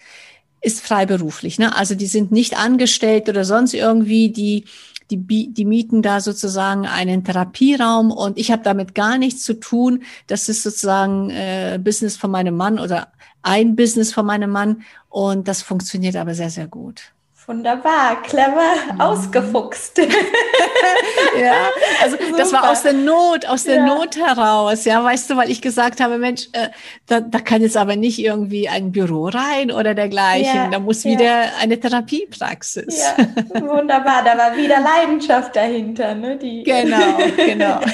ist 0.63 0.81
freiberuflich. 0.81 1.59
Ne? 1.59 1.75
Also 1.75 1.93
die 1.93 2.07
sind 2.07 2.31
nicht 2.31 2.57
angestellt 2.57 3.29
oder 3.29 3.43
sonst 3.43 3.73
irgendwie, 3.73 4.31
die, 4.31 4.65
die, 5.11 5.53
die 5.53 5.65
mieten 5.65 6.01
da 6.01 6.21
sozusagen 6.21 6.87
einen 6.87 7.23
Therapieraum 7.23 8.11
und 8.11 8.37
ich 8.37 8.49
habe 8.49 8.63
damit 8.63 8.95
gar 8.95 9.17
nichts 9.17 9.43
zu 9.43 9.59
tun. 9.59 10.03
Das 10.27 10.47
ist 10.47 10.63
sozusagen 10.63 11.29
äh, 11.29 11.79
Business 11.83 12.15
von 12.15 12.31
meinem 12.31 12.55
Mann 12.55 12.79
oder 12.79 13.11
ein 13.41 13.75
Business 13.75 14.13
von 14.13 14.25
meinem 14.25 14.51
Mann 14.51 14.83
und 15.09 15.49
das 15.49 15.61
funktioniert 15.61 16.15
aber 16.15 16.33
sehr, 16.33 16.49
sehr 16.49 16.67
gut. 16.67 17.13
Wunderbar, 17.45 18.21
clever, 18.23 18.93
mhm. 18.93 19.01
ausgefuchst. 19.01 19.97
ja, 21.39 21.53
also 22.01 22.15
Super. 22.15 22.37
das 22.37 22.53
war 22.53 22.71
aus 22.71 22.83
der 22.83 22.93
Not, 22.93 23.45
aus 23.45 23.65
der 23.65 23.77
ja. 23.77 23.85
Not 23.85 24.15
heraus, 24.15 24.85
ja, 24.85 25.03
weißt 25.03 25.29
du, 25.29 25.35
weil 25.35 25.51
ich 25.51 25.61
gesagt 25.61 25.99
habe, 25.99 26.17
Mensch, 26.19 26.47
äh, 26.53 26.69
da, 27.07 27.19
da 27.19 27.39
kann 27.39 27.61
jetzt 27.61 27.75
aber 27.75 27.97
nicht 27.97 28.19
irgendwie 28.19 28.69
ein 28.69 28.93
Büro 28.93 29.25
rein 29.27 29.71
oder 29.71 29.93
dergleichen, 29.93 30.55
ja. 30.55 30.67
da 30.69 30.79
muss 30.79 31.03
wieder 31.03 31.23
ja. 31.25 31.51
eine 31.59 31.77
Therapiepraxis. 31.77 32.97
Ja, 32.97 33.61
wunderbar, 33.61 34.23
da 34.23 34.37
war 34.37 34.55
wieder 34.55 34.79
Leidenschaft 34.79 35.53
dahinter, 35.55 36.15
ne? 36.15 36.37
Die 36.37 36.63
genau, 36.63 37.17
genau. 37.35 37.79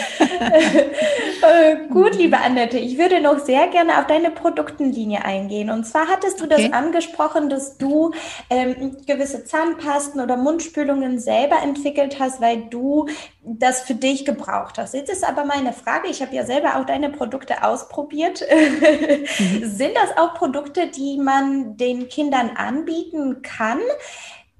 Äh, 1.42 1.88
gut, 1.90 2.16
liebe 2.16 2.38
Annette, 2.38 2.78
ich 2.78 2.98
würde 2.98 3.22
noch 3.22 3.40
sehr 3.40 3.68
gerne 3.68 3.98
auf 3.98 4.08
deine 4.08 4.30
Produktenlinie 4.30 5.24
eingehen. 5.24 5.70
Und 5.70 5.86
zwar 5.86 6.08
hattest 6.08 6.42
du 6.42 6.46
okay. 6.46 6.70
das 6.70 6.74
angesprochen, 6.74 7.50
dass 7.50 7.78
du 7.78 8.12
ähm, 8.50 8.98
gewisse 9.08 9.39
Zahnpasten 9.44 10.22
oder 10.22 10.38
Mundspülungen 10.38 11.20
selber 11.20 11.62
entwickelt 11.62 12.20
hast, 12.20 12.42
weil 12.42 12.68
du 12.70 13.08
das 13.44 13.82
für 13.82 13.96
dich 13.96 14.26
gebraucht 14.26 14.78
hast. 14.78 14.94
Jetzt 14.94 15.12
ist 15.12 15.28
aber 15.28 15.46
meine 15.46 15.74
Frage, 15.74 16.08
ich 16.08 16.22
habe 16.22 16.36
ja 16.36 16.46
selber 16.46 16.78
auch 16.78 16.86
deine 16.86 17.10
Produkte 17.10 17.64
ausprobiert. 17.64 18.44
Mhm. 18.50 19.64
Sind 19.66 19.96
das 19.96 20.18
auch 20.18 20.34
Produkte, 20.34 20.88
die 20.88 21.18
man 21.18 21.78
den 21.78 22.08
Kindern 22.10 22.52
anbieten 22.56 23.42
kann? 23.42 23.80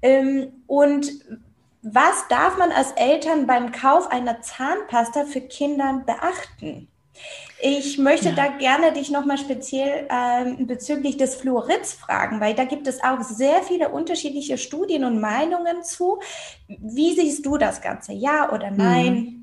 Ähm, 0.02 0.62
und 0.66 1.10
was 1.82 2.28
darf 2.28 2.58
man 2.58 2.72
als 2.72 2.92
Eltern 2.92 3.46
beim 3.46 3.72
Kauf 3.72 4.10
einer 4.10 4.42
Zahnpasta 4.42 5.24
für 5.24 5.40
Kinder 5.40 6.02
beachten? 6.04 6.88
Ich 7.62 7.98
möchte 7.98 8.30
ja. 8.30 8.34
da 8.34 8.46
gerne 8.48 8.92
dich 8.92 9.10
nochmal 9.10 9.38
speziell 9.38 10.06
ähm, 10.10 10.66
bezüglich 10.66 11.16
des 11.16 11.34
Fluorids 11.34 11.92
fragen, 11.92 12.40
weil 12.40 12.54
da 12.54 12.64
gibt 12.64 12.86
es 12.86 13.02
auch 13.02 13.22
sehr 13.22 13.62
viele 13.62 13.90
unterschiedliche 13.90 14.56
Studien 14.56 15.04
und 15.04 15.20
Meinungen 15.20 15.82
zu. 15.82 16.20
Wie 16.68 17.14
siehst 17.14 17.44
du 17.44 17.58
das 17.58 17.80
Ganze? 17.80 18.12
Ja 18.12 18.52
oder 18.52 18.70
nein? 18.70 19.14
Mhm. 19.14 19.40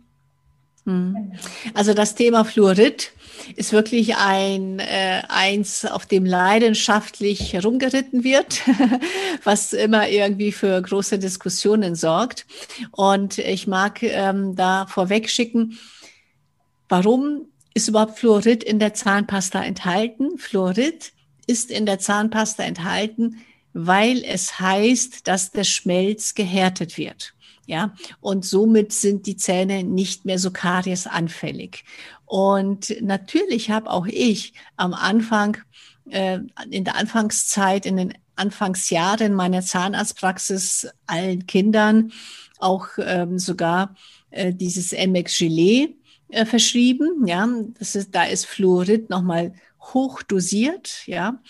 Mhm. 0.87 1.33
Also 1.73 1.93
das 1.93 2.15
Thema 2.15 2.45
Fluorid 2.45 3.11
ist 3.57 3.73
wirklich 3.73 4.15
ein 4.15 4.79
äh, 4.79 5.21
eins, 5.27 5.85
auf 5.85 6.05
dem 6.05 6.25
leidenschaftlich 6.25 7.51
herumgeritten 7.51 8.23
wird, 8.23 8.61
was 9.43 9.73
immer 9.73 10.07
irgendwie 10.07 10.53
für 10.53 10.81
große 10.81 11.19
Diskussionen 11.19 11.95
sorgt. 11.95 12.45
Und 12.91 13.37
ich 13.37 13.67
mag 13.67 14.01
ähm, 14.01 14.55
da 14.55 14.87
vorweg 14.87 15.29
schicken, 15.29 15.77
warum 16.87 17.49
ist 17.77 17.87
überhaupt 17.87 18.17
Fluorid 18.17 18.63
in 18.63 18.79
der 18.79 18.95
Zahnpasta 18.95 19.63
enthalten? 19.63 20.39
Fluorid 20.39 21.13
ist 21.45 21.69
in 21.69 21.85
der 21.85 21.99
Zahnpasta 21.99 22.63
enthalten, 22.63 23.37
weil 23.71 24.23
es 24.25 24.59
heißt, 24.59 25.27
dass 25.27 25.51
der 25.51 25.63
Schmelz 25.63 26.33
gehärtet 26.33 26.97
wird. 26.97 27.35
Ja, 27.67 27.93
und 28.19 28.45
somit 28.45 28.93
sind 28.93 29.27
die 29.27 29.37
Zähne 29.37 29.83
nicht 29.83 30.25
mehr 30.25 30.39
so 30.39 30.49
kariesanfällig. 30.49 31.83
Und 32.25 32.95
natürlich 32.99 33.69
habe 33.69 33.91
auch 33.91 34.07
ich 34.07 34.53
am 34.75 34.95
Anfang, 34.95 35.57
äh, 36.09 36.39
in 36.71 36.83
der 36.83 36.95
Anfangszeit, 36.95 37.85
in 37.85 37.97
den 37.97 38.13
Anfangsjahren 38.37 39.35
meiner 39.35 39.61
Zahnarztpraxis 39.61 40.87
allen 41.05 41.45
Kindern 41.45 42.11
auch 42.57 42.87
ähm, 42.97 43.37
sogar 43.37 43.95
äh, 44.31 44.51
dieses 44.51 44.93
MX 44.93 45.37
Gelee 45.37 45.96
äh, 46.29 46.45
verschrieben. 46.45 47.25
Ja, 47.25 47.47
das 47.79 47.95
ist, 47.95 48.13
da 48.13 48.23
ist 48.23 48.45
Fluorid 48.45 49.09
nochmal 49.09 49.53
hoch 49.79 50.23
dosiert. 50.23 51.03
Ja, 51.05 51.41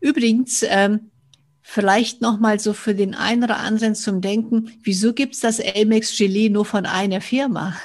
übrigens, 0.00 0.64
ähm, 0.68 1.10
vielleicht 1.62 2.20
nochmal 2.20 2.60
so 2.60 2.72
für 2.72 2.94
den 2.94 3.14
einen 3.14 3.44
oder 3.44 3.58
anderen 3.58 3.94
zum 3.94 4.20
Denken, 4.20 4.72
wieso 4.82 5.14
gibt's 5.14 5.40
das 5.40 5.58
Elmex 5.58 6.16
Gelee 6.16 6.50
nur 6.50 6.64
von 6.64 6.86
einer 6.86 7.20
Firma? 7.20 7.76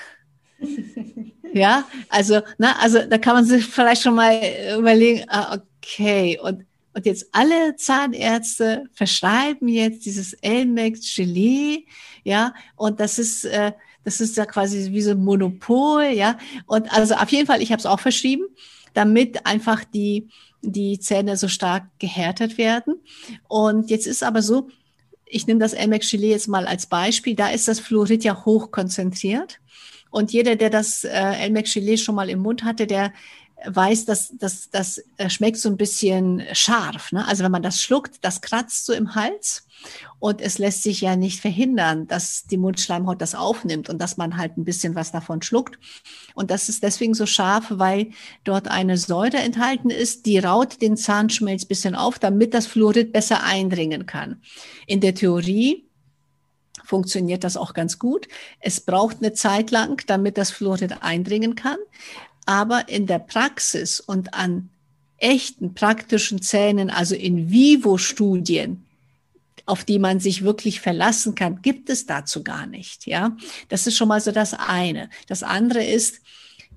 ja, 1.53 1.87
also, 2.09 2.41
na, 2.57 2.75
also 2.79 2.99
da 3.07 3.17
kann 3.17 3.35
man 3.35 3.45
sich 3.45 3.65
vielleicht 3.65 4.01
schon 4.01 4.15
mal 4.15 4.41
überlegen, 4.77 5.23
ah, 5.29 5.57
okay, 5.81 6.39
und, 6.41 6.65
und 6.93 7.05
jetzt 7.05 7.27
alle 7.31 7.75
Zahnärzte 7.75 8.85
verschreiben 8.93 9.67
jetzt 9.67 10.05
dieses 10.05 10.33
Elmex 10.33 11.15
Gelee, 11.15 11.85
ja, 12.23 12.53
und 12.75 12.99
das 12.99 13.19
ist, 13.19 13.45
äh, 13.45 13.71
das 14.07 14.21
ist 14.21 14.37
ja 14.37 14.45
quasi 14.45 14.93
wie 14.93 15.01
so 15.01 15.11
ein 15.11 15.21
Monopol, 15.21 16.05
ja. 16.05 16.37
Und 16.65 16.89
also 16.93 17.15
auf 17.15 17.29
jeden 17.29 17.45
Fall, 17.45 17.61
ich 17.61 17.73
habe 17.73 17.81
es 17.81 17.85
auch 17.85 17.99
verschrieben, 17.99 18.45
damit 18.93 19.45
einfach 19.45 19.83
die, 19.83 20.29
die 20.61 20.97
Zähne 20.97 21.35
so 21.35 21.49
stark 21.49 21.83
gehärtet 21.99 22.57
werden. 22.57 23.01
Und 23.49 23.89
jetzt 23.89 24.07
ist 24.07 24.23
aber 24.23 24.41
so, 24.41 24.69
ich 25.25 25.45
nehme 25.45 25.59
das 25.59 25.73
Elmex 25.73 26.09
Gelee 26.09 26.29
jetzt 26.29 26.47
mal 26.47 26.67
als 26.67 26.85
Beispiel, 26.85 27.35
da 27.35 27.49
ist 27.49 27.67
das 27.67 27.81
Fluorid 27.81 28.23
ja 28.23 28.45
hoch 28.45 28.71
konzentriert. 28.71 29.59
Und 30.09 30.31
jeder, 30.31 30.55
der 30.55 30.69
das 30.69 31.03
äh, 31.03 31.09
Elmex 31.09 31.73
Gelee 31.73 31.97
schon 31.97 32.15
mal 32.15 32.29
im 32.29 32.39
Mund 32.39 32.63
hatte, 32.63 32.87
der 32.87 33.11
weiß, 33.65 34.05
dass 34.05 34.33
das, 34.37 34.69
das 34.69 35.01
schmeckt 35.29 35.57
so 35.57 35.69
ein 35.69 35.77
bisschen 35.77 36.43
scharf. 36.53 37.11
Ne? 37.11 37.27
Also 37.27 37.43
wenn 37.43 37.51
man 37.51 37.63
das 37.63 37.81
schluckt, 37.81 38.23
das 38.23 38.41
kratzt 38.41 38.85
so 38.85 38.93
im 38.93 39.15
Hals. 39.15 39.67
Und 40.19 40.41
es 40.41 40.57
lässt 40.57 40.81
sich 40.81 41.01
ja 41.01 41.15
nicht 41.15 41.39
verhindern, 41.39 42.07
dass 42.07 42.45
die 42.45 42.57
Mundschleimhaut 42.57 43.21
das 43.21 43.35
aufnimmt 43.35 43.89
und 43.89 43.99
dass 43.99 44.17
man 44.17 44.37
halt 44.37 44.57
ein 44.57 44.65
bisschen 44.65 44.95
was 44.95 45.11
davon 45.11 45.43
schluckt. 45.43 45.77
Und 46.33 46.49
das 46.49 46.69
ist 46.69 46.81
deswegen 46.81 47.13
so 47.13 47.27
scharf, 47.27 47.65
weil 47.69 48.11
dort 48.43 48.67
eine 48.67 48.97
Säure 48.97 49.37
enthalten 49.37 49.91
ist, 49.91 50.25
die 50.25 50.39
raut 50.39 50.81
den 50.81 50.97
Zahnschmelz 50.97 51.65
bisschen 51.65 51.93
auf, 51.93 52.17
damit 52.17 52.55
das 52.55 52.65
Fluorid 52.65 53.13
besser 53.13 53.43
eindringen 53.43 54.07
kann. 54.07 54.41
In 54.87 55.01
der 55.01 55.13
Theorie 55.13 55.87
funktioniert 56.83 57.43
das 57.43 57.57
auch 57.57 57.73
ganz 57.73 57.99
gut. 57.99 58.27
Es 58.59 58.79
braucht 58.79 59.17
eine 59.17 59.33
Zeit 59.33 59.71
lang, 59.71 60.01
damit 60.07 60.37
das 60.37 60.51
Fluorid 60.51 61.03
eindringen 61.03 61.55
kann. 61.55 61.77
Aber 62.47 62.87
in 62.87 63.07
der 63.07 63.19
Praxis 63.19 63.99
und 63.99 64.33
an 64.33 64.69
echten 65.17 65.73
praktischen 65.73 66.41
Zähnen, 66.41 66.89
also 66.89 67.13
in 67.13 67.51
Vivo-Studien, 67.51 68.85
auf 69.65 69.83
die 69.83 69.99
man 69.99 70.21
sich 70.21 70.43
wirklich 70.45 70.79
verlassen 70.79 71.35
kann, 71.35 71.61
gibt 71.61 71.89
es 71.89 72.05
dazu 72.05 72.45
gar 72.45 72.65
nicht. 72.65 73.05
Ja, 73.05 73.35
das 73.67 73.85
ist 73.85 73.97
schon 73.97 74.07
mal 74.07 74.21
so 74.21 74.31
das 74.31 74.53
eine. 74.53 75.09
Das 75.27 75.43
andere 75.43 75.83
ist, 75.83 76.21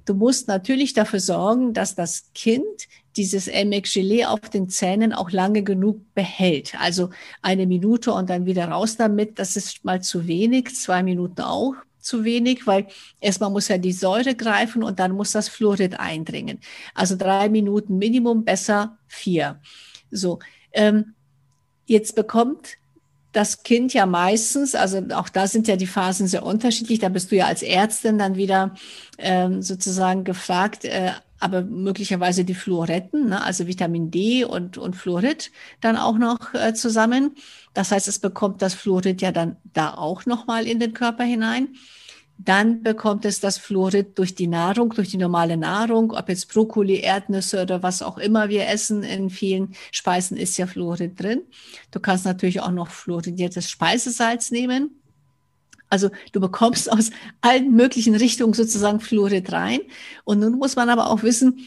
du 0.06 0.14
musst 0.14 0.48
natürlich 0.48 0.92
dafür 0.92 1.20
sorgen, 1.20 1.72
dass 1.72 1.94
das 1.94 2.32
Kind 2.34 2.88
dieses 3.16 3.46
Emex 3.46 3.92
Gelee 3.92 4.24
auf 4.24 4.40
den 4.40 4.68
Zähnen 4.68 5.12
auch 5.12 5.30
lange 5.30 5.62
genug 5.62 6.00
behält. 6.14 6.74
Also 6.80 7.10
eine 7.42 7.68
Minute 7.68 8.12
und 8.12 8.28
dann 8.28 8.44
wieder 8.44 8.66
raus 8.66 8.96
damit. 8.96 9.38
Das 9.38 9.56
ist 9.56 9.84
mal 9.84 10.02
zu 10.02 10.26
wenig. 10.26 10.74
Zwei 10.74 11.04
Minuten 11.04 11.42
auch 11.42 11.74
zu 12.00 12.24
wenig, 12.24 12.66
weil 12.66 12.86
erstmal 13.20 13.50
muss 13.50 13.68
ja 13.68 13.78
die 13.78 13.92
Säure 13.92 14.34
greifen 14.34 14.82
und 14.82 14.98
dann 14.98 15.12
muss 15.12 15.32
das 15.32 15.48
Fluorid 15.48 15.98
eindringen. 15.98 16.60
Also 16.94 17.16
drei 17.16 17.48
Minuten 17.48 17.98
Minimum, 17.98 18.44
besser 18.44 18.98
vier. 19.06 19.60
So, 20.10 20.38
ähm, 20.72 21.14
jetzt 21.86 22.14
bekommt 22.14 22.78
das 23.32 23.62
Kind 23.62 23.94
ja 23.94 24.06
meistens, 24.06 24.74
also 24.74 25.02
auch 25.14 25.28
da 25.28 25.46
sind 25.46 25.68
ja 25.68 25.76
die 25.76 25.86
Phasen 25.86 26.26
sehr 26.26 26.44
unterschiedlich, 26.44 26.98
da 26.98 27.08
bist 27.08 27.30
du 27.30 27.36
ja 27.36 27.46
als 27.46 27.62
Ärztin 27.62 28.18
dann 28.18 28.36
wieder 28.36 28.74
ähm, 29.18 29.62
sozusagen 29.62 30.24
gefragt, 30.24 30.84
äh, 30.84 31.12
aber 31.38 31.62
möglicherweise 31.62 32.44
die 32.44 32.54
Fluoretten, 32.54 33.28
ne, 33.28 33.42
also 33.42 33.66
Vitamin 33.66 34.10
D 34.10 34.44
und, 34.44 34.78
und 34.78 34.94
Fluorid 34.94 35.50
dann 35.80 35.96
auch 35.96 36.18
noch 36.18 36.54
äh, 36.54 36.74
zusammen. 36.74 37.34
Das 37.74 37.92
heißt, 37.92 38.08
es 38.08 38.18
bekommt 38.18 38.62
das 38.62 38.74
Fluorid 38.74 39.22
ja 39.22 39.32
dann 39.32 39.56
da 39.72 39.94
auch 39.94 40.26
nochmal 40.26 40.66
in 40.66 40.80
den 40.80 40.92
Körper 40.92 41.24
hinein. 41.24 41.68
Dann 42.42 42.82
bekommt 42.82 43.26
es 43.26 43.40
das 43.40 43.58
Fluorid 43.58 44.18
durch 44.18 44.34
die 44.34 44.46
Nahrung, 44.46 44.90
durch 44.90 45.10
die 45.10 45.18
normale 45.18 45.58
Nahrung, 45.58 46.12
ob 46.12 46.28
jetzt 46.30 46.50
Brokkoli, 46.50 47.00
Erdnüsse 47.00 47.62
oder 47.62 47.82
was 47.82 48.00
auch 48.00 48.16
immer 48.16 48.48
wir 48.48 48.66
essen. 48.66 49.02
In 49.02 49.28
vielen 49.28 49.74
Speisen 49.92 50.38
ist 50.38 50.56
ja 50.56 50.66
Fluorid 50.66 51.20
drin. 51.20 51.42
Du 51.90 52.00
kannst 52.00 52.24
natürlich 52.24 52.62
auch 52.62 52.70
noch 52.70 52.88
fluoridiertes 52.88 53.68
Speisesalz 53.68 54.50
nehmen. 54.50 55.02
Also 55.90 56.08
du 56.32 56.40
bekommst 56.40 56.90
aus 56.90 57.10
allen 57.42 57.74
möglichen 57.74 58.14
Richtungen 58.14 58.54
sozusagen 58.54 59.00
Fluorid 59.00 59.52
rein. 59.52 59.80
Und 60.24 60.38
nun 60.38 60.58
muss 60.58 60.76
man 60.76 60.88
aber 60.88 61.10
auch 61.10 61.22
wissen, 61.22 61.58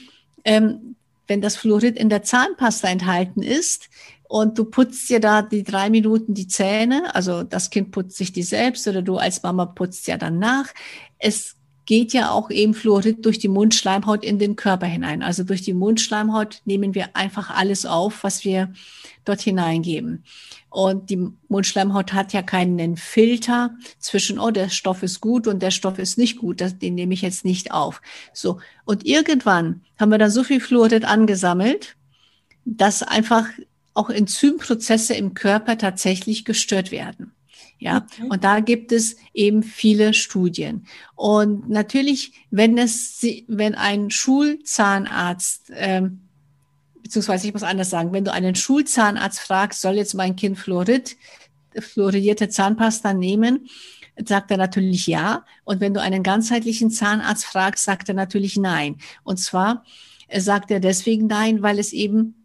ähm, 0.44 0.96
wenn 1.28 1.42
das 1.42 1.56
Fluorid 1.56 1.98
in 1.98 2.10
der 2.10 2.24
Zahnpasta 2.24 2.88
enthalten 2.88 3.44
ist, 3.44 3.90
und 4.34 4.58
du 4.58 4.66
putzt 4.66 5.08
dir 5.12 5.20
da 5.20 5.44
die 5.44 5.62
drei 5.62 5.92
Minuten 5.92 6.34
die 6.34 6.48
Zähne, 6.48 7.14
also 7.14 7.44
das 7.44 7.70
Kind 7.70 7.92
putzt 7.92 8.18
sich 8.18 8.34
die 8.34 8.42
selbst 8.42 8.88
oder 8.88 9.04
du 9.04 9.18
als 9.18 9.44
Mama 9.44 9.68
putzt 9.68 10.08
ja 10.08 10.18
dann 10.18 10.40
nach. 10.40 10.74
Es 11.20 11.56
geht 11.86 12.14
ja 12.14 12.32
auch 12.32 12.50
eben 12.50 12.74
Fluorid 12.74 13.24
durch 13.28 13.38
die 13.38 13.48
Mundschleimhaut 13.48 14.26
in 14.26 14.40
den 14.40 14.56
Körper 14.56 14.88
hinein. 14.88 15.22
Also 15.22 15.44
durch 15.44 15.62
die 15.62 15.76
Mundschleimhaut 15.76 16.64
nehmen 16.66 16.96
wir 16.96 17.16
einfach 17.16 17.52
alles 17.52 17.86
auf, 17.86 18.24
was 18.24 18.44
wir 18.44 18.74
dort 19.24 19.40
hineingeben. 19.40 20.24
Und 20.72 21.12
die 21.12 21.30
Mundschleimhaut 21.48 22.14
hat 22.14 22.34
ja 22.34 22.42
keinen 22.42 22.98
Filter 22.98 23.76
zwischen, 24.00 24.40
oh, 24.40 24.50
der 24.50 24.70
Stoff 24.70 25.04
ist 25.04 25.22
gut 25.22 25.46
und 25.46 25.62
der 25.62 25.70
Stoff 25.70 26.00
ist 26.00 26.18
nicht 26.18 26.40
gut. 26.40 26.60
Das, 26.60 26.80
den 26.80 26.96
nehme 26.96 27.14
ich 27.14 27.22
jetzt 27.22 27.46
nicht 27.46 27.72
auf. 27.72 28.02
So. 28.34 28.60
Und 28.84 29.06
irgendwann 29.06 29.82
haben 30.00 30.10
wir 30.10 30.18
da 30.18 30.32
so 30.32 30.44
viel 30.44 30.60
Fluorid 30.60 31.06
angesammelt, 31.06 31.98
dass 32.66 33.04
einfach 33.04 33.46
auch 33.94 34.10
Enzymprozesse 34.10 35.14
im 35.14 35.34
Körper 35.34 35.78
tatsächlich 35.78 36.46
gestört 36.46 36.92
werden. 36.92 37.34
Ja, 37.80 37.98
okay. 37.98 38.30
und 38.30 38.44
da 38.46 38.62
gibt 38.62 38.94
es 38.94 39.18
eben 39.34 39.62
viele 39.62 40.14
Studien. 40.14 40.86
Und 41.16 41.70
natürlich, 41.70 42.32
wenn 42.50 42.78
es, 42.78 43.26
wenn 43.48 43.76
ein 43.76 44.10
Schulzahnarzt, 44.10 45.72
ähm, 45.76 46.22
beziehungsweise 47.02 47.48
ich 47.48 47.54
muss 47.54 47.64
anders 47.64 47.90
sagen, 47.90 48.14
wenn 48.14 48.24
du 48.24 48.32
einen 48.32 48.56
Schulzahnarzt 48.56 49.40
fragst, 49.40 49.82
soll 49.82 49.96
jetzt 49.96 50.14
mein 50.14 50.38
Kind 50.38 50.58
Fluorid, 50.58 51.18
fluoridierte 51.78 52.48
Zahnpasta 52.48 53.14
nehmen, 53.14 53.68
sagt 54.26 54.52
er 54.52 54.58
natürlich 54.58 55.08
ja. 55.08 55.44
Und 55.66 55.82
wenn 55.82 55.94
du 55.94 56.02
einen 56.02 56.24
ganzheitlichen 56.24 56.90
Zahnarzt 56.90 57.46
fragst, 57.46 57.84
sagt 57.84 58.08
er 58.08 58.16
natürlich 58.16 58.56
nein. 58.56 58.98
Und 59.24 59.40
zwar 59.40 59.84
sagt 60.34 60.72
er 60.72 60.80
deswegen 60.80 61.28
nein, 61.28 61.62
weil 61.62 61.80
es 61.80 61.92
eben 61.92 62.43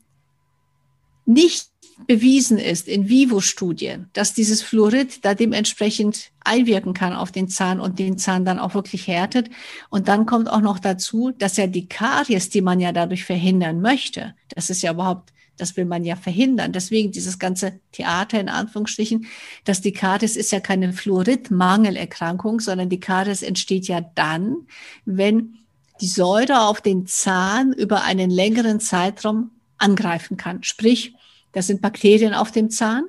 nicht 1.29 1.69
bewiesen 2.07 2.59
ist 2.59 2.89
in 2.89 3.09
Vivo-Studien, 3.09 4.09
dass 4.13 4.33
dieses 4.33 4.63
Fluorid 4.63 5.25
da 5.25 5.35
dementsprechend 5.35 6.31
einwirken 6.45 6.95
kann 6.95 7.13
auf 7.13 7.33
den 7.33 7.49
Zahn 7.49 7.81
und 7.81 7.99
den 7.99 8.19
Zahn 8.19 8.45
dann 8.45 8.59
auch 8.59 8.75
wirklich 8.75 9.07
härtet. 9.07 9.51
Und 9.91 10.09
dann 10.09 10.25
kommt 10.25 10.49
auch 10.49 10.61
noch 10.61 10.79
dazu, 10.79 11.33
dass 11.37 11.57
ja 11.57 11.67
die 11.67 11.89
Karies, 11.89 12.51
die 12.51 12.63
man 12.63 12.81
ja 12.81 12.93
dadurch 12.93 13.25
verhindern 13.25 13.81
möchte, 13.81 14.35
das 14.55 14.71
ist 14.71 14.83
ja 14.83 14.93
überhaupt, 14.93 15.33
das 15.57 15.77
will 15.77 15.85
man 15.85 16.05
ja 16.05 16.15
verhindern. 16.15 16.73
Deswegen 16.73 17.11
dieses 17.11 17.39
ganze 17.39 17.81
Theater 17.93 18.41
in 18.41 18.49
Anführungsstrichen, 18.49 19.27
dass 19.65 19.81
die 19.81 19.93
Karies 19.93 20.37
ist 20.37 20.53
ja 20.53 20.61
keine 20.61 20.93
Fluoridmangelerkrankung, 20.93 22.61
sondern 22.61 22.89
die 22.89 23.01
Karies 23.01 23.43
entsteht 23.43 23.89
ja 23.89 24.01
dann, 24.15 24.69
wenn 25.05 25.57
die 26.01 26.07
Säure 26.07 26.61
auf 26.69 26.81
den 26.81 27.07
Zahn 27.07 27.73
über 27.73 28.05
einen 28.05 28.31
längeren 28.31 28.79
Zeitraum 28.79 29.51
angreifen 29.79 30.37
kann. 30.37 30.63
Sprich, 30.63 31.15
das 31.53 31.67
sind 31.67 31.81
Bakterien 31.81 32.35
auf 32.35 32.53
dem 32.53 32.71
Zahn. 32.71 33.05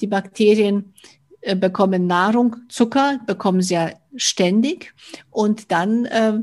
Die 0.00 0.06
Bakterien 0.06 0.94
äh, 1.40 1.56
bekommen 1.56 2.06
Nahrung, 2.06 2.56
Zucker 2.68 3.20
bekommen 3.26 3.62
sie 3.62 3.74
ja 3.74 3.92
ständig 4.16 4.94
und 5.30 5.70
dann 5.72 6.04
äh, 6.06 6.38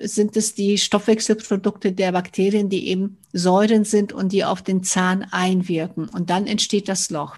sind 0.00 0.36
es 0.36 0.54
die 0.54 0.78
Stoffwechselprodukte 0.78 1.92
der 1.92 2.12
Bakterien, 2.12 2.68
die 2.68 2.88
eben 2.88 3.18
Säuren 3.32 3.84
sind 3.84 4.12
und 4.12 4.32
die 4.32 4.44
auf 4.44 4.62
den 4.62 4.82
Zahn 4.82 5.26
einwirken. 5.30 6.08
Und 6.08 6.30
dann 6.30 6.46
entsteht 6.46 6.88
das 6.88 7.10
Loch. 7.10 7.36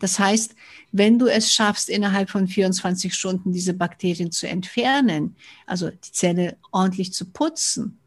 Das 0.00 0.18
heißt, 0.18 0.54
wenn 0.92 1.18
du 1.18 1.26
es 1.26 1.52
schaffst, 1.52 1.88
innerhalb 1.88 2.30
von 2.30 2.46
24 2.46 3.14
Stunden 3.14 3.52
diese 3.52 3.74
Bakterien 3.74 4.30
zu 4.30 4.46
entfernen, 4.46 5.34
also 5.66 5.90
die 5.90 6.12
Zähne 6.12 6.56
ordentlich 6.70 7.12
zu 7.12 7.30
putzen, 7.30 7.98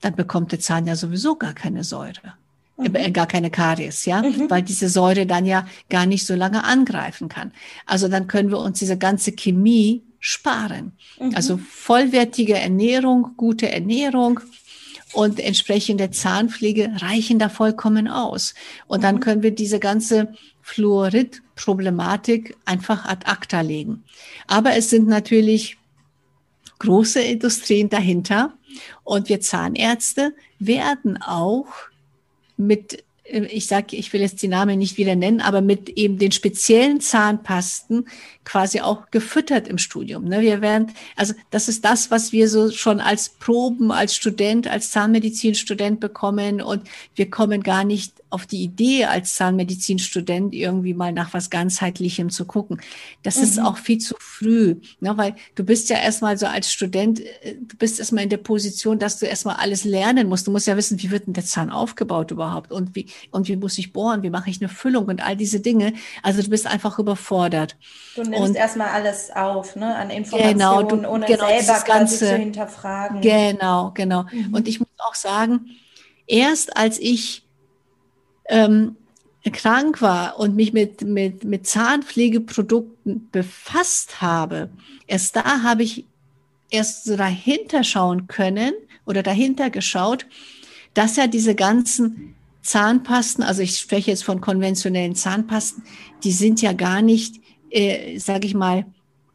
dann 0.00 0.14
bekommt 0.14 0.52
der 0.52 0.60
Zahn 0.60 0.86
ja 0.86 0.96
sowieso 0.96 1.36
gar 1.36 1.54
keine 1.54 1.84
Säure. 1.84 2.34
Mhm. 2.76 2.94
Äh, 2.94 3.10
gar 3.10 3.26
keine 3.26 3.50
Karies, 3.50 4.04
ja, 4.04 4.22
mhm. 4.22 4.50
weil 4.50 4.62
diese 4.62 4.88
Säure 4.88 5.26
dann 5.26 5.46
ja 5.46 5.66
gar 5.88 6.06
nicht 6.06 6.26
so 6.26 6.34
lange 6.34 6.64
angreifen 6.64 7.28
kann. 7.28 7.52
Also 7.86 8.08
dann 8.08 8.26
können 8.26 8.50
wir 8.50 8.58
uns 8.58 8.78
diese 8.78 8.98
ganze 8.98 9.32
Chemie 9.32 10.02
sparen. 10.18 10.92
Mhm. 11.20 11.34
Also 11.34 11.58
vollwertige 11.58 12.54
Ernährung, 12.54 13.34
gute 13.36 13.70
Ernährung 13.70 14.40
und 15.12 15.38
entsprechende 15.38 16.10
Zahnpflege 16.10 16.90
reichen 16.96 17.38
da 17.38 17.48
vollkommen 17.48 18.08
aus. 18.08 18.54
Und 18.86 19.04
dann 19.04 19.16
mhm. 19.16 19.20
können 19.20 19.42
wir 19.42 19.52
diese 19.52 19.78
ganze 19.78 20.34
Fluorid-Problematik 20.62 22.56
einfach 22.64 23.04
ad 23.04 23.26
acta 23.26 23.60
legen. 23.60 24.02
Aber 24.48 24.74
es 24.76 24.90
sind 24.90 25.06
natürlich 25.06 25.76
große 26.78 27.20
Industrien 27.20 27.88
dahinter. 27.88 28.54
Und 29.04 29.28
wir 29.28 29.40
Zahnärzte 29.40 30.34
werden 30.58 31.20
auch 31.22 31.66
mit, 32.56 33.04
äh, 33.24 33.44
ich 33.46 33.66
sage, 33.66 33.96
ich 33.96 34.12
will 34.12 34.20
jetzt 34.20 34.42
die 34.42 34.48
Namen 34.48 34.78
nicht 34.78 34.96
wieder 34.96 35.16
nennen, 35.16 35.40
aber 35.40 35.60
mit 35.60 35.88
eben 35.90 36.18
den 36.18 36.32
speziellen 36.32 37.00
Zahnpasten 37.00 38.08
quasi 38.44 38.80
auch 38.80 39.10
gefüttert 39.10 39.68
im 39.68 39.78
Studium. 39.78 40.24
Ne? 40.24 40.40
Wir 40.40 40.60
werden, 40.60 40.92
also 41.16 41.34
das 41.50 41.68
ist 41.68 41.84
das, 41.84 42.10
was 42.10 42.32
wir 42.32 42.48
so 42.48 42.70
schon 42.70 43.00
als 43.00 43.28
Proben, 43.28 43.90
als 43.90 44.14
Student, 44.14 44.68
als 44.68 44.90
Zahnmedizinstudent 44.90 46.00
bekommen 46.00 46.60
und 46.60 46.82
wir 47.14 47.30
kommen 47.30 47.62
gar 47.62 47.84
nicht 47.84 48.12
auf 48.34 48.46
die 48.46 48.64
Idee, 48.64 49.04
als 49.04 49.36
Zahnmedizinstudent 49.36 50.54
irgendwie 50.54 50.92
mal 50.92 51.12
nach 51.12 51.32
was 51.32 51.50
ganzheitlichem 51.50 52.30
zu 52.30 52.44
gucken. 52.46 52.80
Das 53.22 53.36
mhm. 53.36 53.42
ist 53.44 53.58
auch 53.60 53.78
viel 53.78 53.98
zu 53.98 54.16
früh, 54.18 54.74
ne? 54.98 55.16
weil 55.16 55.36
du 55.54 55.62
bist 55.62 55.88
ja 55.88 55.98
erstmal 55.98 56.36
so 56.36 56.46
als 56.46 56.72
Student, 56.72 57.20
äh, 57.20 57.54
du 57.60 57.76
bist 57.76 58.00
erstmal 58.00 58.24
in 58.24 58.30
der 58.30 58.38
Position, 58.38 58.98
dass 58.98 59.20
du 59.20 59.26
erstmal 59.26 59.56
alles 59.56 59.84
lernen 59.84 60.28
musst. 60.28 60.48
Du 60.48 60.50
musst 60.50 60.66
ja 60.66 60.76
wissen, 60.76 61.00
wie 61.00 61.12
wird 61.12 61.28
denn 61.28 61.34
der 61.34 61.44
Zahn 61.44 61.70
aufgebaut 61.70 62.32
überhaupt 62.32 62.72
und 62.72 62.96
wie, 62.96 63.06
und 63.30 63.46
wie 63.46 63.54
muss 63.54 63.78
ich 63.78 63.92
bohren, 63.92 64.24
wie 64.24 64.30
mache 64.30 64.50
ich 64.50 64.60
eine 64.60 64.68
Füllung 64.68 65.04
und 65.04 65.24
all 65.24 65.36
diese 65.36 65.60
Dinge. 65.60 65.94
Also 66.24 66.42
du 66.42 66.50
bist 66.50 66.66
einfach 66.66 66.98
überfordert. 66.98 67.76
Du 68.16 68.22
nimmst 68.34 68.50
und, 68.50 68.56
erstmal 68.56 68.88
alles 68.88 69.30
auf, 69.34 69.76
ne, 69.76 69.94
an 69.94 70.10
Informationen, 70.10 70.58
genau, 70.58 70.82
du, 70.82 71.08
ohne 71.08 71.26
genau, 71.26 71.46
selber 71.46 71.82
ganze, 71.86 72.18
zu 72.18 72.36
hinterfragen. 72.36 73.20
Genau, 73.20 73.92
genau. 73.94 74.24
Mhm. 74.30 74.54
Und 74.54 74.68
ich 74.68 74.80
muss 74.80 74.88
auch 74.98 75.14
sagen, 75.14 75.70
erst 76.26 76.76
als 76.76 76.98
ich 76.98 77.44
ähm, 78.48 78.96
krank 79.52 80.00
war 80.00 80.38
und 80.38 80.56
mich 80.56 80.72
mit, 80.72 81.02
mit, 81.02 81.44
mit 81.44 81.66
Zahnpflegeprodukten 81.66 83.28
befasst 83.30 84.20
habe, 84.20 84.70
erst 85.06 85.36
da 85.36 85.62
habe 85.62 85.82
ich 85.82 86.06
erst 86.70 87.04
so 87.04 87.16
dahinter 87.16 87.84
schauen 87.84 88.26
können 88.26 88.72
oder 89.06 89.22
dahinter 89.22 89.70
geschaut, 89.70 90.26
dass 90.94 91.16
ja 91.16 91.26
diese 91.26 91.54
ganzen 91.54 92.34
Zahnpasten, 92.62 93.44
also 93.44 93.62
ich 93.62 93.78
spreche 93.78 94.10
jetzt 94.10 94.24
von 94.24 94.40
konventionellen 94.40 95.14
Zahnpasten, 95.14 95.84
die 96.24 96.32
sind 96.32 96.62
ja 96.62 96.72
gar 96.72 97.02
nicht, 97.02 97.40
äh, 97.74 98.18
sage 98.18 98.46
ich 98.46 98.54
mal, 98.54 98.86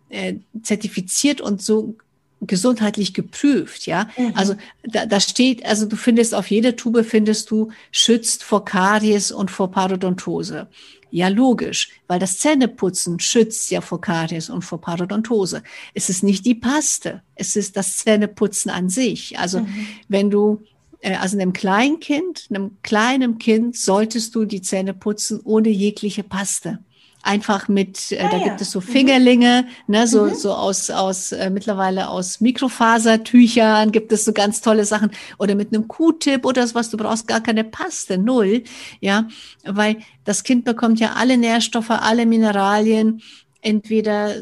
äh, 0.10 0.36
zertifiziert 0.64 1.42
und 1.42 1.62
so 1.62 1.96
gesundheitlich 2.42 3.14
geprüft, 3.14 3.86
ja. 3.86 4.10
Mhm. 4.18 4.32
Also 4.34 4.56
da, 4.84 5.06
da 5.06 5.20
steht, 5.20 5.66
also 5.66 5.86
du 5.86 5.98
findest 5.98 6.34
auf 6.34 6.50
jeder 6.50 6.76
Tube 6.76 7.04
findest 7.04 7.52
du 7.52 7.70
schützt 7.92 8.44
vor 8.44 8.64
Karies 8.64 9.32
und 9.32 9.52
vor 9.52 9.72
Parodontose. 9.72 10.68
Ja, 11.12 11.28
logisch, 11.28 11.90
weil 12.08 12.20
das 12.20 12.38
Zähneputzen 12.38 13.20
schützt 13.20 13.72
ja 13.72 13.82
vor 13.82 14.00
Karies 14.00 14.50
und 14.50 14.62
vor 14.62 14.80
Parodontose. 14.80 15.64
Es 15.94 16.10
ist 16.10 16.24
nicht 16.24 16.46
die 16.46 16.56
Paste, 16.56 17.24
es 17.36 17.56
ist 17.56 17.76
das 17.76 17.98
Zähneputzen 17.98 18.72
an 18.72 18.90
sich. 18.90 19.38
Also 19.38 19.62
mhm. 19.62 19.88
wenn 20.08 20.30
du 20.30 20.62
äh, 21.02 21.16
also 21.16 21.38
einem 21.38 21.52
Kleinkind, 21.52 22.48
einem 22.50 22.78
kleinen 22.84 23.38
Kind 23.38 23.76
solltest 23.76 24.36
du 24.36 24.46
die 24.46 24.62
Zähne 24.62 24.94
putzen 24.94 25.42
ohne 25.44 25.70
jegliche 25.70 26.24
Paste. 26.24 26.80
Einfach 27.22 27.68
mit, 27.68 28.12
äh, 28.12 28.20
ah, 28.20 28.30
da 28.30 28.38
ja. 28.38 28.44
gibt 28.46 28.62
es 28.62 28.72
so 28.72 28.80
mhm. 28.80 28.84
Fingerlinge, 28.84 29.66
mhm. 29.88 29.94
ne, 29.94 30.08
so, 30.08 30.26
mhm. 30.26 30.36
so 30.36 30.54
aus, 30.54 30.90
aus 30.90 31.32
äh, 31.32 31.50
mittlerweile 31.50 32.10
aus 32.10 32.40
Mikrofasertüchern 32.42 33.92
gibt 33.92 34.12
es 34.12 34.26
so 34.26 34.34
ganz 34.34 34.62
tolle 34.62 34.86
Sachen 34.86 35.12
oder 35.38 35.56
mit 35.56 35.74
einem 35.74 35.88
Q-Tip 35.88 36.46
oder 36.46 36.68
was, 36.74 36.90
du 36.90 36.98
brauchst 36.98 37.28
gar 37.28 37.42
keine 37.42 37.64
Paste, 37.64 38.18
null, 38.18 38.64
ja, 39.02 39.28
weil 39.66 39.98
das 40.24 40.44
Kind 40.44 40.66
bekommt 40.66 41.00
ja 41.00 41.14
alle 41.14 41.38
Nährstoffe, 41.38 41.92
alle 41.92 42.26
Mineralien, 42.26 43.22
entweder 43.62 44.36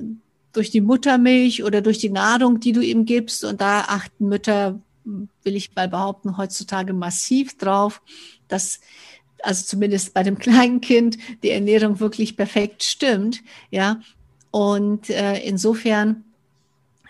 durch 0.54 0.70
die 0.72 0.82
Muttermilch 0.82 1.64
oder 1.64 1.82
durch 1.82 2.00
die 2.00 2.10
Nahrung, 2.10 2.60
die 2.60 2.72
du 2.72 2.82
ihm 2.82 3.06
gibst 3.06 3.44
und 3.44 3.62
da 3.62 3.82
achten 3.82 4.28
Mütter, 4.28 4.80
will 5.04 5.56
ich 5.56 5.74
mal 5.76 5.88
behaupten, 5.88 6.38
heutzutage 6.38 6.94
massiv 6.94 7.58
drauf, 7.58 8.02
dass 8.48 8.80
also 9.44 9.66
zumindest 9.66 10.14
bei 10.14 10.24
dem 10.24 10.38
kleinen 10.40 10.82
Kind, 10.82 11.18
die 11.44 11.52
Ernährung 11.52 12.00
wirklich 12.00 12.38
perfekt 12.38 12.84
stimmt, 12.84 13.42
ja. 13.72 14.02
Und 14.52 15.10
äh, 15.10 15.40
insofern 15.40 16.24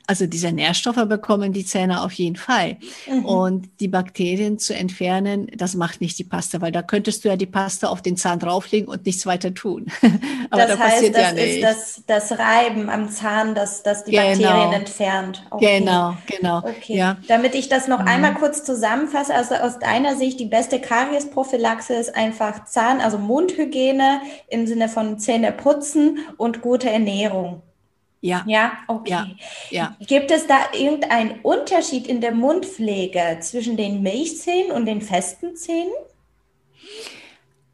also 0.08 0.26
diese 0.26 0.54
Nährstoffe 0.54 1.06
bekommen 1.08 1.52
die 1.52 1.66
Zähne 1.66 2.02
auf 2.02 2.14
jeden 2.14 2.38
Fall. 2.38 2.78
Mhm. 3.08 3.26
Und 3.26 3.70
die 3.82 3.90
Bakterien 3.90 4.58
zu 4.58 4.74
entfernen, 4.74 5.52
das 5.56 5.76
macht 5.76 6.00
nicht 6.00 6.18
die 6.18 6.24
Paste, 6.24 6.62
weil 6.62 6.72
da 6.72 6.82
könntest 6.82 7.26
du 7.26 7.30
ja 7.30 7.36
die 7.36 7.46
Paste 7.46 7.90
auf 7.90 8.02
den 8.02 8.16
Zahn 8.16 8.40
drauflegen 8.40 8.88
und 8.88 9.06
nichts 9.06 9.26
weiter 9.26 9.54
tun. 9.54 9.88
Aber 10.50 10.66
das 10.66 10.78
da 10.78 10.84
heißt, 10.86 10.96
passiert 10.96 11.16
das 11.16 11.32
ja 11.34 11.44
ist 11.44 11.64
das, 11.64 12.04
das 12.08 12.40
Reiben 12.40 12.90
am 12.90 13.10
Zahn, 13.10 13.54
das, 13.54 13.84
das 13.84 14.06
die 14.06 14.12
genau. 14.12 14.28
Bakterien 14.28 14.74
entfernt. 14.74 15.46
Okay. 15.50 15.80
Genau, 15.80 16.18
genau. 16.26 16.60
Okay. 16.60 16.96
Ja. 16.96 17.18
Damit 17.28 17.54
ich 17.54 17.68
das 17.68 17.90
noch 17.90 18.00
mhm. 18.00 18.08
einmal 18.08 18.34
kurz 18.36 18.64
zusammenfasse, 18.64 19.36
also 19.36 19.56
aus 19.56 19.78
deiner 19.78 20.16
Sicht, 20.16 20.40
die 20.40 20.46
beste 20.46 20.80
Kariesprophylaxe 20.80 21.94
ist 21.94 22.16
einfach 22.16 22.64
Zahn, 22.64 23.02
also 23.02 23.18
Mundhygiene 23.18 24.22
im 24.48 24.68
Sinne 24.68 24.88
von 24.88 25.20
Zähne 25.20 25.52
putzen 25.52 26.20
und 26.38 26.62
gute 26.62 26.90
Ernährung. 26.90 27.62
Ja. 28.22 28.44
Ja, 28.48 28.80
okay. 28.88 29.12
Ja, 29.12 29.28
ja. 29.70 29.98
Gibt 30.06 30.32
es 30.32 30.48
da 30.48 30.72
irgendeinen 30.74 31.40
Unterschied 31.42 32.08
in 32.08 32.20
der 32.20 32.32
Mundpflege 32.34 33.38
zwischen 33.42 33.78
den 33.78 34.02
Milchzähnen 34.02 34.72
und 34.72 34.86
den 34.86 35.02
festen 35.02 35.56
Zähnen? 35.56 35.94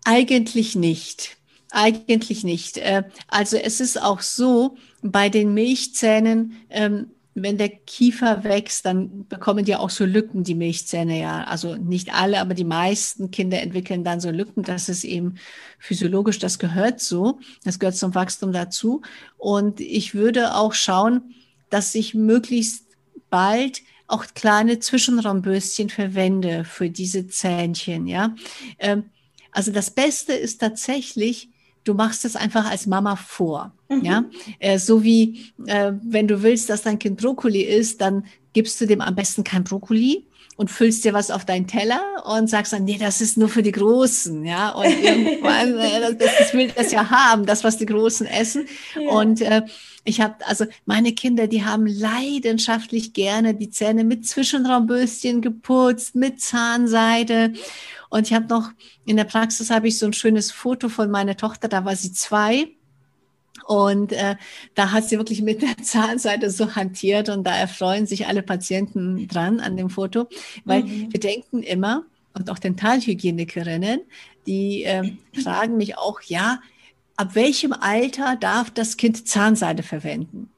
Eigentlich 0.05 0.75
nicht. 0.75 1.37
Eigentlich 1.71 2.43
nicht. 2.43 2.77
Äh, 2.77 3.03
also 3.27 3.57
es 3.57 3.79
ist 3.79 4.01
auch 4.01 4.21
so, 4.21 4.75
bei 5.01 5.29
den 5.29 5.53
Milchzähnen, 5.53 6.61
ähm, 6.69 7.11
wenn 7.35 7.57
der 7.57 7.69
Kiefer 7.69 8.43
wächst, 8.43 8.85
dann 8.85 9.27
bekommen 9.27 9.65
die 9.65 9.75
auch 9.75 9.89
so 9.89 10.05
Lücken, 10.05 10.43
die 10.43 10.55
Milchzähne 10.55 11.19
ja. 11.19 11.43
Also 11.45 11.75
nicht 11.75 12.13
alle, 12.13 12.39
aber 12.39 12.53
die 12.53 12.63
meisten 12.63 13.31
Kinder 13.31 13.61
entwickeln 13.61 14.03
dann 14.03 14.19
so 14.19 14.29
Lücken. 14.29 14.63
Das 14.63 14.87
ist 14.89 15.03
eben 15.03 15.35
physiologisch, 15.79 16.39
das 16.39 16.59
gehört 16.59 16.99
so. 16.99 17.39
Das 17.63 17.79
gehört 17.79 17.95
zum 17.95 18.13
Wachstum 18.13 18.51
dazu. 18.51 19.01
Und 19.37 19.79
ich 19.79 20.13
würde 20.13 20.55
auch 20.55 20.73
schauen, 20.73 21.33
dass 21.69 21.95
ich 21.95 22.13
möglichst 22.13 22.85
bald 23.29 23.81
auch 24.07 24.25
kleine 24.35 24.79
Zwischenraumbürstchen 24.79 25.89
verwende 25.89 26.65
für 26.65 26.89
diese 26.89 27.27
Zähnchen, 27.27 28.05
ja. 28.05 28.35
Ähm, 28.77 29.05
also 29.51 29.71
das 29.71 29.91
Beste 29.91 30.33
ist 30.33 30.59
tatsächlich, 30.59 31.49
du 31.83 31.93
machst 31.93 32.25
es 32.25 32.35
einfach 32.35 32.69
als 32.69 32.85
Mama 32.85 33.15
vor. 33.15 33.73
Mhm. 33.89 34.05
Ja, 34.05 34.25
äh, 34.59 34.79
so 34.79 35.03
wie 35.03 35.51
äh, 35.65 35.93
wenn 36.01 36.27
du 36.27 36.41
willst, 36.43 36.69
dass 36.69 36.83
dein 36.83 36.99
Kind 36.99 37.21
Brokkoli 37.21 37.61
isst, 37.61 38.01
dann 38.01 38.25
gibst 38.53 38.79
du 38.79 38.85
dem 38.85 39.01
am 39.01 39.15
besten 39.15 39.43
kein 39.43 39.63
Brokkoli 39.63 40.25
und 40.55 40.69
füllst 40.69 41.03
dir 41.03 41.13
was 41.13 41.31
auf 41.31 41.45
deinen 41.45 41.67
Teller 41.67 42.01
und 42.25 42.49
sagst 42.49 42.73
dann, 42.73 42.85
nee, 42.85 42.97
das 42.97 43.21
ist 43.21 43.37
nur 43.37 43.49
für 43.49 43.63
die 43.63 43.71
Großen, 43.71 44.45
ja. 44.45 44.69
Und 44.69 44.85
irgendwann, 45.03 45.77
äh, 45.77 46.15
das, 46.15 46.31
das 46.37 46.53
will 46.53 46.71
das 46.75 46.91
ja 46.91 47.09
haben, 47.09 47.45
das, 47.45 47.63
was 47.63 47.77
die 47.77 47.85
Großen 47.85 48.27
essen. 48.27 48.67
Ja. 48.95 49.11
Und 49.11 49.41
äh, 49.41 49.63
ich 50.03 50.21
habe, 50.21 50.35
also 50.45 50.65
meine 50.85 51.13
Kinder, 51.13 51.47
die 51.47 51.63
haben 51.63 51.85
leidenschaftlich 51.87 53.13
gerne 53.13 53.55
die 53.55 53.69
Zähne 53.69 54.03
mit 54.03 54.27
Zwischenraumbürstchen 54.27 55.41
geputzt, 55.41 56.15
mit 56.15 56.41
Zahnseide. 56.41 57.53
Und 58.09 58.27
ich 58.27 58.33
habe 58.33 58.47
noch, 58.47 58.69
in 59.05 59.17
der 59.17 59.23
Praxis 59.23 59.69
habe 59.69 59.87
ich 59.87 59.97
so 59.97 60.05
ein 60.05 60.13
schönes 60.13 60.51
Foto 60.51 60.89
von 60.89 61.09
meiner 61.09 61.37
Tochter, 61.37 61.67
da 61.67 61.85
war 61.85 61.95
sie 61.95 62.13
zwei. 62.13 62.67
Und 63.65 64.11
äh, 64.11 64.35
da 64.75 64.91
hat 64.91 65.05
sie 65.05 65.17
wirklich 65.17 65.41
mit 65.41 65.61
der 65.61 65.77
Zahnseite 65.83 66.49
so 66.49 66.75
hantiert 66.75 67.29
und 67.29 67.43
da 67.45 67.55
erfreuen 67.55 68.05
sich 68.05 68.27
alle 68.27 68.43
Patienten 68.43 69.27
dran 69.27 69.59
an 69.59 69.77
dem 69.77 69.89
Foto, 69.89 70.27
weil 70.65 70.83
mhm. 70.83 71.11
wir 71.11 71.19
denken 71.19 71.63
immer, 71.63 72.05
und 72.35 72.49
auch 72.49 72.59
Dentalhygienikerinnen, 72.59 74.01
die 74.47 74.83
äh, 74.83 75.11
fragen 75.41 75.77
mich 75.77 75.97
auch, 75.97 76.21
ja, 76.21 76.59
ab 77.15 77.35
welchem 77.35 77.73
Alter 77.73 78.35
darf 78.35 78.71
das 78.71 78.97
Kind 78.97 79.27
Zahnseide 79.27 79.83
verwenden? 79.83 80.49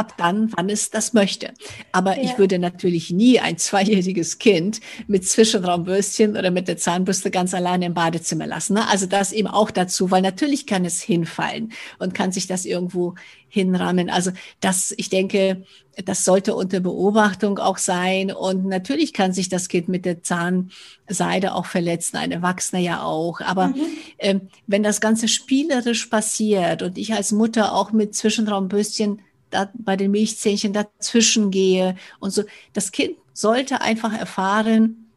Ab 0.00 0.14
dann, 0.16 0.50
wann 0.56 0.70
es 0.70 0.88
das 0.88 1.12
möchte. 1.12 1.52
Aber 1.92 2.16
ja. 2.16 2.24
ich 2.24 2.38
würde 2.38 2.58
natürlich 2.58 3.10
nie 3.10 3.38
ein 3.38 3.58
zweijähriges 3.58 4.38
Kind 4.38 4.80
mit 5.08 5.28
Zwischenraumbürstchen 5.28 6.38
oder 6.38 6.50
mit 6.50 6.68
der 6.68 6.78
Zahnbürste 6.78 7.30
ganz 7.30 7.52
alleine 7.52 7.84
im 7.84 7.92
Badezimmer 7.92 8.46
lassen. 8.46 8.74
Ne? 8.74 8.88
Also 8.88 9.04
das 9.04 9.30
eben 9.30 9.48
auch 9.48 9.70
dazu, 9.70 10.10
weil 10.10 10.22
natürlich 10.22 10.66
kann 10.66 10.86
es 10.86 11.02
hinfallen 11.02 11.72
und 11.98 12.14
kann 12.14 12.32
sich 12.32 12.46
das 12.46 12.64
irgendwo 12.64 13.14
hinrahmen. 13.50 14.08
Also 14.08 14.30
das, 14.60 14.94
ich 14.96 15.10
denke, 15.10 15.66
das 16.04 16.24
sollte 16.24 16.54
unter 16.54 16.80
Beobachtung 16.80 17.58
auch 17.58 17.76
sein. 17.78 18.32
Und 18.32 18.64
natürlich 18.64 19.12
kann 19.12 19.34
sich 19.34 19.50
das 19.50 19.68
Kind 19.68 19.88
mit 19.88 20.06
der 20.06 20.22
Zahnseide 20.22 21.54
auch 21.54 21.66
verletzen, 21.66 22.16
ein 22.16 22.32
Erwachsener 22.32 22.80
ja 22.80 23.02
auch. 23.02 23.40
Aber 23.40 23.68
mhm. 23.68 23.86
ähm, 24.18 24.40
wenn 24.66 24.82
das 24.82 25.02
Ganze 25.02 25.28
spielerisch 25.28 26.06
passiert 26.06 26.82
und 26.82 26.96
ich 26.96 27.12
als 27.12 27.32
Mutter 27.32 27.74
auch 27.74 27.92
mit 27.92 28.14
Zwischenraumbürstchen 28.14 29.20
da 29.50 29.70
bei 29.74 29.96
den 29.96 30.10
Milchzähnchen 30.10 30.72
dazwischen 30.72 31.50
gehe 31.50 31.96
und 32.18 32.30
so. 32.30 32.44
Das 32.72 32.92
Kind 32.92 33.16
sollte 33.32 33.80
einfach 33.80 34.18
erfahren, 34.18 35.10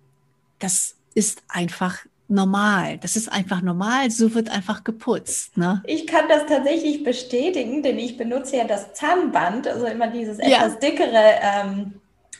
das 0.59 0.95
ist 1.13 1.43
einfach 1.47 1.99
normal. 2.27 2.97
Das 2.97 3.15
ist 3.15 3.31
einfach 3.31 3.61
normal. 3.61 4.09
So 4.11 4.33
wird 4.33 4.49
einfach 4.49 4.83
geputzt. 4.83 5.57
Ne? 5.57 5.83
Ich 5.85 6.07
kann 6.07 6.27
das 6.27 6.45
tatsächlich 6.47 7.03
bestätigen, 7.03 7.83
denn 7.83 7.99
ich 7.99 8.17
benutze 8.17 8.57
ja 8.57 8.63
das 8.65 8.93
Zahnband, 8.93 9.67
also 9.67 9.85
immer 9.85 10.07
dieses 10.07 10.39
etwas 10.39 10.73
ja. 10.73 10.79
dickere 10.79 11.39
ähm, 11.41 11.93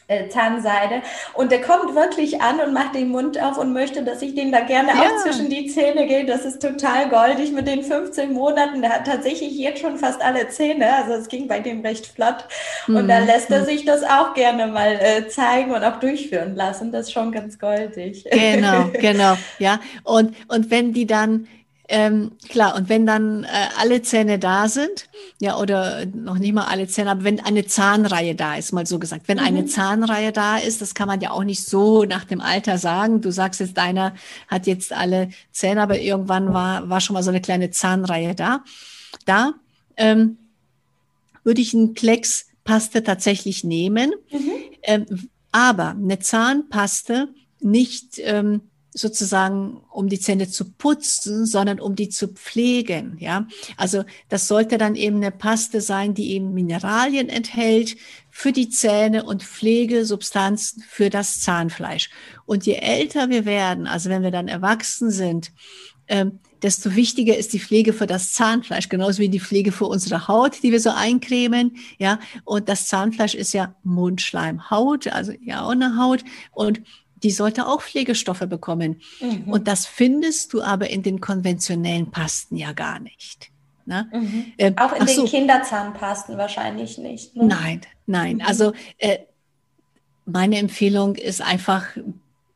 äh, 0.08 0.28
Zahnseide. 0.30 1.02
Und 1.34 1.52
der 1.52 1.62
kommt 1.62 1.96
wirklich 1.96 2.42
an 2.42 2.60
und 2.60 2.74
macht 2.74 2.96
den 2.96 3.10
Mund 3.10 3.42
auf 3.42 3.58
und 3.58 3.74
möchte, 3.74 4.04
dass 4.04 4.22
ich 4.22 4.36
den 4.36 4.52
da 4.52 4.62
gerne 4.62 4.90
ja. 4.90 5.02
auch 5.02 5.24
zwischen 5.24 5.50
die 5.50 5.68
Zähne 5.68 6.08
gehe. 6.08 6.26
Das 6.26 6.46
ist 6.46 6.62
total 6.62 7.10
goldig 7.10 7.52
mit 7.52 7.68
den 7.68 7.84
15 7.84 8.34
Monaten. 8.34 8.82
Der 8.82 8.92
hat 8.92 9.06
tatsächlich 9.06 9.58
jetzt 9.58 9.82
schon 9.82 9.98
fast 9.98 10.22
alle 10.22 10.50
Zähne. 10.50 10.94
Also 10.94 11.14
es 11.14 11.28
ging 11.28 11.48
bei 11.48 11.60
dem 11.60 11.82
recht 11.82 12.06
flott. 12.08 12.46
Und 12.88 13.04
mhm. 13.04 13.08
da 13.08 13.20
lässt 13.20 13.50
er 13.52 13.62
mhm. 13.62 13.66
sich 13.66 13.86
das 13.86 14.04
auch 14.04 14.34
gerne 14.34 14.68
mal 14.68 15.00
äh, 15.00 15.28
zeigen 15.28 15.72
und 15.72 15.84
auch 15.84 16.00
durchführen 16.00 16.56
lassen. 16.56 16.92
Das 16.92 17.08
ist 17.08 17.14
schon 17.14 17.32
ganz 17.32 17.60
goldig. 17.60 18.26
Genau, 18.32 18.90
genau. 18.94 19.38
Ja. 19.60 19.80
Und, 20.04 20.36
und 20.48 20.72
wenn 20.72 20.94
die 20.94 21.08
dann 21.08 21.48
ähm, 21.96 22.32
klar, 22.50 22.76
und 22.76 22.90
wenn 22.90 23.06
dann 23.06 23.44
äh, 23.44 23.48
alle 23.80 24.02
Zähne 24.02 24.40
da 24.40 24.68
sind, 24.68 25.08
ja, 25.40 25.60
oder 25.60 26.08
noch 26.08 26.40
nicht 26.40 26.52
mal 26.52 26.66
alle 26.66 26.88
Zähne, 26.88 27.12
aber 27.12 27.24
wenn 27.24 27.40
eine 27.40 27.68
Zahnreihe 27.68 28.34
da 28.34 28.56
ist, 28.56 28.72
mal 28.72 28.88
so 28.88 28.98
gesagt, 28.98 29.28
wenn 29.28 29.38
mhm. 29.38 29.44
eine 29.44 29.66
Zahnreihe 29.68 30.32
da 30.32 30.58
ist, 30.58 30.82
das 30.82 30.96
kann 30.96 31.08
man 31.08 31.22
ja 31.22 31.30
auch 31.30 31.44
nicht 31.44 31.64
so 31.64 32.04
nach 32.06 32.26
dem 32.26 32.42
Alter 32.42 32.80
sagen. 32.80 33.22
Du 33.22 33.30
sagst 33.30 33.60
jetzt, 33.60 33.78
deiner 33.78 34.16
hat 34.48 34.66
jetzt 34.66 34.92
alle 34.92 35.30
Zähne, 35.52 35.84
aber 35.84 36.00
irgendwann 36.00 36.52
war, 36.52 36.90
war 36.90 37.00
schon 37.00 37.14
mal 37.14 37.22
so 37.22 37.30
eine 37.30 37.42
kleine 37.42 37.70
Zahnreihe 37.70 38.34
da. 38.34 38.64
Da 39.28 39.54
ähm, 39.96 40.40
würde 41.44 41.62
ich 41.62 41.76
einen 41.76 41.94
Klecks 41.94 42.48
Paste 42.64 43.04
tatsächlich 43.04 43.64
nehmen, 43.64 44.14
mhm. 44.32 44.52
ähm, 44.82 45.30
aber 45.52 45.90
eine 45.90 46.18
Zahnpaste 46.18 47.28
nicht 47.60 48.18
ähm, 48.18 48.62
sozusagen, 48.94 49.82
um 49.92 50.08
die 50.08 50.20
Zähne 50.20 50.50
zu 50.50 50.72
putzen, 50.72 51.46
sondern 51.46 51.80
um 51.80 51.96
die 51.96 52.10
zu 52.10 52.28
pflegen. 52.28 53.18
Ja, 53.20 53.48
also 53.76 54.04
das 54.30 54.48
sollte 54.48 54.78
dann 54.78 54.96
eben 54.96 55.18
eine 55.18 55.32
Paste 55.32 55.82
sein, 55.82 56.14
die 56.14 56.32
eben 56.32 56.54
Mineralien 56.54 57.30
enthält 57.30 57.98
für 58.30 58.52
die 58.52 58.70
Zähne 58.70 59.24
und 59.24 59.44
Pflegesubstanzen 59.44 60.84
für 60.88 61.10
das 61.10 61.42
Zahnfleisch. 61.42 62.10
Und 62.46 62.66
je 62.66 62.76
älter 62.76 63.30
wir 63.30 63.46
werden, 63.46 63.88
also 63.88 64.10
wenn 64.10 64.24
wir 64.24 64.32
dann 64.32 64.48
erwachsen 64.48 65.12
sind, 65.12 65.52
ähm, 66.08 66.40
desto 66.62 66.96
wichtiger 66.96 67.38
ist 67.38 67.54
die 67.54 67.60
Pflege 67.60 67.94
für 67.94 68.08
das 68.08 68.32
Zahnfleisch, 68.32 68.90
genauso 68.90 69.20
wie 69.20 69.30
die 69.30 69.40
Pflege 69.40 69.72
für 69.72 69.86
unsere 69.86 70.28
Haut, 70.28 70.64
die 70.64 70.72
wir 70.72 70.80
so 70.80 70.92
eincremen. 70.92 71.78
Ja, 71.98 72.20
und 72.46 72.70
das 72.70 72.88
Zahnfleisch 72.88 73.36
ist 73.36 73.54
ja 73.54 73.76
Mundschleimhaut, 73.84 75.08
also 75.08 75.34
ja 75.44 75.64
auch 75.64 75.72
eine 75.72 75.98
Haut. 75.98 76.24
Und 76.52 76.82
die 77.24 77.32
sollte 77.32 77.68
auch 77.68 77.82
Pflegestoffe 77.82 78.46
bekommen. 78.48 79.02
Mhm. 79.22 79.44
Und 79.52 79.68
das 79.68 79.86
findest 79.86 80.54
du 80.54 80.62
aber 80.62 80.90
in 80.90 81.04
den 81.04 81.22
konventionellen 81.22 82.12
Pasten 82.12 82.58
ja 82.58 82.74
gar 82.74 83.00
nicht. 83.00 83.50
Ne? 83.86 84.10
Mhm. 84.14 84.46
Äh, 84.58 84.74
auch 84.78 84.94
in 84.94 85.06
den 85.06 85.16
so. 85.16 85.26
Kinderzahnpasten 85.26 86.38
wahrscheinlich 86.38 86.98
nicht. 86.98 87.36
Ne? 87.36 87.46
Nein, 87.46 87.82
nein. 88.06 88.42
Also 88.42 88.74
äh, 88.98 89.20
meine 90.26 90.58
Empfehlung 90.58 91.16
ist 91.16 91.42
einfach, 91.42 91.88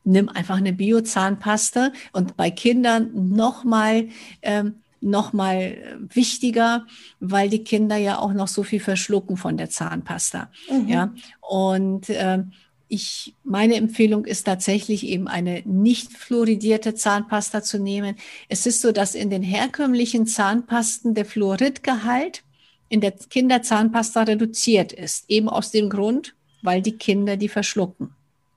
nimm 0.04 0.28
einfach 0.28 0.56
eine 0.56 0.72
Biozahnpaste 0.72 1.92
und 2.12 2.36
bei 2.36 2.50
Kindern 2.50 3.10
nochmal 3.14 4.08
ähm, 4.42 4.76
noch 5.00 5.32
mal 5.32 5.98
wichtiger, 6.12 6.86
weil 7.20 7.48
die 7.48 7.62
Kinder 7.62 7.96
ja 7.96 8.18
auch 8.18 8.32
noch 8.32 8.48
so 8.48 8.62
viel 8.62 8.80
verschlucken 8.80 9.36
von 9.36 9.56
der 9.56 9.70
Zahnpasta. 9.70 10.50
Mhm. 10.70 10.88
Ja, 10.88 11.14
und 11.40 12.08
äh, 12.08 12.42
ich, 12.88 13.34
meine 13.44 13.76
Empfehlung 13.76 14.24
ist 14.24 14.44
tatsächlich 14.44 15.06
eben 15.06 15.28
eine 15.28 15.62
nicht 15.64 16.12
fluoridierte 16.12 16.94
Zahnpasta 16.94 17.62
zu 17.62 17.78
nehmen. 17.78 18.16
Es 18.48 18.66
ist 18.66 18.80
so, 18.80 18.92
dass 18.92 19.14
in 19.14 19.30
den 19.30 19.42
herkömmlichen 19.42 20.26
Zahnpasten 20.26 21.14
der 21.14 21.26
Fluoridgehalt 21.26 22.42
in 22.88 23.00
der 23.00 23.12
Kinderzahnpasta 23.12 24.22
reduziert 24.22 24.92
ist, 24.92 25.26
eben 25.28 25.48
aus 25.48 25.70
dem 25.70 25.90
Grund, 25.90 26.34
weil 26.62 26.80
die 26.80 26.96
Kinder 26.96 27.36
die 27.36 27.48
verschlucken. 27.48 28.14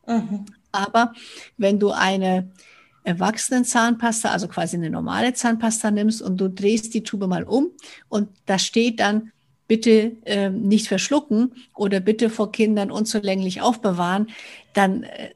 Mhm. 0.08 0.46
Aber 0.72 1.14
wenn 1.58 1.80
du 1.80 1.92
eine 1.92 2.50
Erwachsenenzahnpasta, 3.04 4.30
also 4.30 4.48
quasi 4.48 4.78
eine 4.78 4.90
normale 4.90 5.34
Zahnpasta 5.34 5.92
nimmst 5.92 6.22
und 6.22 6.38
du 6.38 6.50
drehst 6.50 6.94
die 6.94 7.04
Tube 7.04 7.28
mal 7.28 7.44
um 7.44 7.72
und 8.08 8.30
da 8.46 8.58
steht 8.58 9.00
dann 9.02 9.32
bitte 9.72 10.18
äh, 10.26 10.50
nicht 10.50 10.90
verschlucken 10.90 11.54
oder 11.74 12.02
bitte 12.02 12.30
vor 12.30 12.52
Kindern 12.52 12.92
unzulänglich 12.92 13.62
aufbewahren, 13.62 14.28
dann 14.74 15.04
äh, 15.04 15.30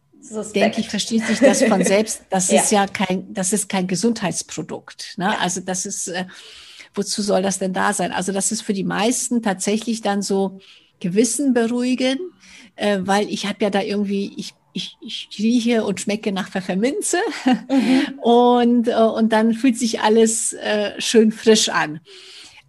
denke 0.53 0.81
ich, 0.81 0.89
versteht 0.89 1.25
sich 1.25 1.39
das 1.39 1.63
von 1.63 1.85
selbst. 1.85 2.23
Das 2.29 2.51
ja. 2.51 2.61
ist 2.61 2.69
ja 2.69 2.85
kein, 2.85 3.33
das 3.33 3.53
ist 3.53 3.69
kein 3.69 3.87
Gesundheitsprodukt. 3.87 5.13
Ne? 5.15 5.23
Ja. 5.23 5.37
Also 5.39 5.61
das 5.61 5.85
ist, 5.85 6.09
äh, 6.09 6.25
wozu 6.93 7.21
soll 7.21 7.43
das 7.43 7.59
denn 7.59 7.71
da 7.71 7.93
sein? 7.93 8.11
Also 8.11 8.33
das 8.33 8.51
ist 8.51 8.61
für 8.61 8.73
die 8.73 8.83
meisten 8.83 9.41
tatsächlich 9.41 10.01
dann 10.01 10.21
so 10.21 10.59
Gewissen 10.99 11.53
beruhigen, 11.53 12.19
äh, 12.75 12.97
weil 13.03 13.29
ich 13.29 13.45
habe 13.45 13.59
ja 13.61 13.69
da 13.69 13.83
irgendwie, 13.83 14.33
ich 14.35 14.53
ich, 14.73 14.97
ich 14.99 15.29
rieche 15.39 15.85
und 15.85 16.01
schmecke 16.01 16.33
nach 16.33 16.49
Pfefferminze 16.49 17.19
mhm. 17.69 18.19
und, 18.21 18.89
äh, 18.89 18.95
und 18.95 19.31
dann 19.31 19.53
fühlt 19.53 19.77
sich 19.77 20.01
alles 20.01 20.51
äh, 20.51 20.99
schön 20.99 21.31
frisch 21.31 21.69
an. 21.69 22.01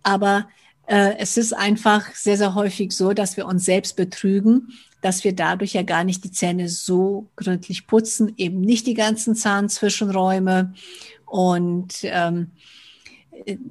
Aber 0.04 0.46
es 0.86 1.36
ist 1.36 1.52
einfach 1.52 2.14
sehr, 2.14 2.36
sehr 2.36 2.54
häufig 2.54 2.92
so, 2.92 3.12
dass 3.12 3.36
wir 3.36 3.46
uns 3.46 3.64
selbst 3.64 3.96
betrügen, 3.96 4.72
dass 5.00 5.24
wir 5.24 5.34
dadurch 5.34 5.74
ja 5.74 5.82
gar 5.82 6.04
nicht 6.04 6.24
die 6.24 6.30
Zähne 6.30 6.68
so 6.68 7.28
gründlich 7.36 7.86
putzen, 7.86 8.32
eben 8.36 8.60
nicht 8.60 8.86
die 8.86 8.94
ganzen 8.94 9.34
Zahnzwischenräume 9.34 10.74
und 11.26 11.98
ähm, 12.02 12.52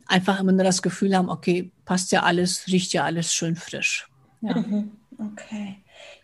einfach 0.05 0.39
immer 0.39 0.51
nur 0.51 0.63
das 0.63 0.81
Gefühl 0.81 1.15
haben, 1.15 1.29
okay, 1.29 1.71
passt 1.85 2.11
ja 2.11 2.23
alles, 2.23 2.67
riecht 2.67 2.93
ja 2.93 3.03
alles 3.03 3.33
schön 3.33 3.55
frisch. 3.55 4.07
Ja. 4.41 4.57
Mhm. 4.57 4.91
Okay. 5.17 5.77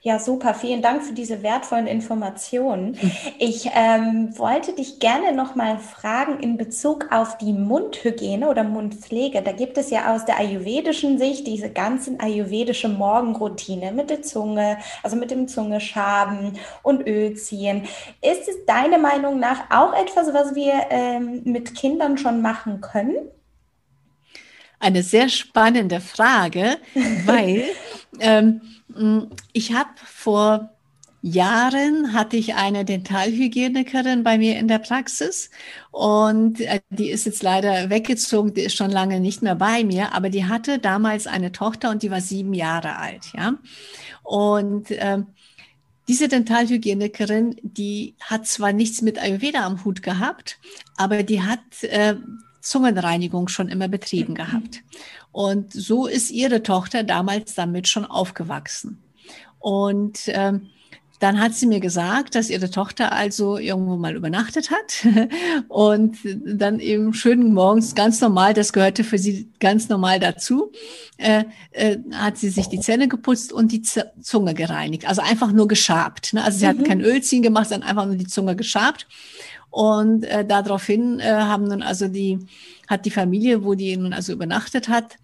Ja, 0.03 0.17
super. 0.17 0.55
Vielen 0.55 0.81
Dank 0.81 1.03
für 1.03 1.13
diese 1.13 1.43
wertvollen 1.43 1.85
Informationen. 1.85 2.99
Hm. 2.99 3.11
Ich 3.37 3.69
ähm, 3.75 4.35
wollte 4.35 4.73
dich 4.73 4.99
gerne 4.99 5.31
noch 5.31 5.53
mal 5.53 5.77
fragen 5.77 6.39
in 6.39 6.57
Bezug 6.57 7.11
auf 7.11 7.37
die 7.37 7.53
Mundhygiene 7.53 8.49
oder 8.49 8.63
Mundpflege. 8.63 9.43
Da 9.43 9.51
gibt 9.51 9.77
es 9.77 9.91
ja 9.91 10.11
aus 10.15 10.25
der 10.25 10.39
ayurvedischen 10.39 11.19
Sicht 11.19 11.45
diese 11.45 11.69
ganzen 11.69 12.19
ayurvedische 12.19 12.89
Morgenroutine 12.89 13.91
mit 13.91 14.09
der 14.09 14.23
Zunge, 14.23 14.79
also 15.03 15.15
mit 15.15 15.29
dem 15.29 15.47
Zungeschaben 15.47 16.57
und 16.81 17.05
Ölziehen. 17.05 17.83
Ist 18.23 18.47
es 18.49 18.65
deiner 18.65 18.97
Meinung 18.97 19.39
nach 19.39 19.69
auch 19.69 19.93
etwas, 19.93 20.33
was 20.33 20.55
wir 20.55 20.73
ähm, 20.89 21.41
mit 21.43 21.75
Kindern 21.75 22.17
schon 22.17 22.41
machen 22.41 22.81
können? 22.81 23.17
Eine 24.79 25.03
sehr 25.03 25.29
spannende 25.29 26.01
Frage, 26.01 26.77
weil 27.27 27.65
ähm, 28.19 28.61
ich 29.53 29.73
habe 29.73 29.89
vor 30.05 30.71
Jahren 31.23 32.13
hatte 32.13 32.35
ich 32.35 32.55
eine 32.55 32.83
Dentalhygienikerin 32.83 34.23
bei 34.23 34.39
mir 34.39 34.57
in 34.57 34.67
der 34.67 34.79
Praxis 34.79 35.51
und 35.91 36.59
äh, 36.61 36.79
die 36.89 37.11
ist 37.11 37.25
jetzt 37.25 37.43
leider 37.43 37.91
weggezogen, 37.91 38.55
die 38.55 38.61
ist 38.61 38.75
schon 38.75 38.89
lange 38.89 39.19
nicht 39.19 39.43
mehr 39.43 39.53
bei 39.53 39.83
mir, 39.83 40.15
aber 40.15 40.29
die 40.29 40.45
hatte 40.45 40.79
damals 40.79 41.27
eine 41.27 41.51
Tochter 41.51 41.91
und 41.91 42.01
die 42.01 42.09
war 42.09 42.21
sieben 42.21 42.55
Jahre 42.55 42.97
alt, 42.97 43.33
ja. 43.35 43.53
Und 44.23 44.89
äh, 44.89 45.19
diese 46.07 46.27
Dentalhygienikerin, 46.27 47.55
die 47.61 48.15
hat 48.19 48.47
zwar 48.47 48.73
nichts 48.73 49.03
mit 49.03 49.21
Ayurveda 49.21 49.63
am 49.63 49.85
Hut 49.85 50.01
gehabt, 50.01 50.57
aber 50.97 51.21
die 51.21 51.43
hat 51.43 51.83
äh, 51.83 52.15
Zungenreinigung 52.61 53.47
schon 53.47 53.69
immer 53.69 53.87
betrieben 53.87 54.35
gehabt. 54.35 54.83
Und 55.31 55.73
so 55.73 56.07
ist 56.07 56.31
ihre 56.31 56.63
Tochter 56.63 57.03
damals 57.03 57.55
damit 57.55 57.87
schon 57.87 58.05
aufgewachsen. 58.05 59.01
Und 59.59 60.23
ähm, 60.27 60.69
dann 61.21 61.39
hat 61.39 61.53
sie 61.53 61.67
mir 61.67 61.79
gesagt, 61.79 62.33
dass 62.33 62.49
ihre 62.49 62.71
Tochter 62.71 63.11
also 63.11 63.59
irgendwo 63.59 63.95
mal 63.95 64.15
übernachtet 64.15 64.71
hat 64.71 65.05
und 65.67 66.17
dann 66.43 66.79
eben 66.79 67.13
schön 67.13 67.53
morgens 67.53 67.93
ganz 67.93 68.19
normal, 68.21 68.55
das 68.55 68.73
gehörte 68.73 69.03
für 69.03 69.19
sie 69.19 69.47
ganz 69.59 69.87
normal 69.87 70.19
dazu, 70.19 70.71
äh, 71.17 71.43
äh, 71.71 71.99
hat 72.11 72.39
sie 72.39 72.49
sich 72.49 72.69
die 72.69 72.79
Zähne 72.79 73.07
geputzt 73.07 73.53
und 73.53 73.71
die 73.71 73.83
Z 73.83 74.11
Zunge 74.19 74.55
gereinigt. 74.55 75.07
Also 75.07 75.21
einfach 75.21 75.51
nur 75.51 75.67
geschabt. 75.67 76.33
Ne? 76.33 76.43
Also 76.43 76.57
sie 76.57 76.65
mhm. 76.65 76.69
hat 76.69 76.85
kein 76.85 77.01
Ölziehen 77.01 77.43
gemacht, 77.43 77.69
sondern 77.69 77.87
einfach 77.87 78.07
nur 78.07 78.15
die 78.15 78.27
Zunge 78.27 78.55
geschabt. 78.55 79.05
Und 79.71 80.25
äh, 80.25 80.45
daraufhin 80.45 81.19
äh, 81.19 81.31
haben 81.31 81.63
nun 81.63 81.81
also 81.81 82.07
die, 82.07 82.39
hat 82.87 83.05
die 83.05 83.11
Familie, 83.11 83.63
wo 83.63 83.73
die 83.73 83.95
nun 83.97 84.13
also 84.13 84.33
übernachtet 84.33 84.89
hat, 84.89 85.15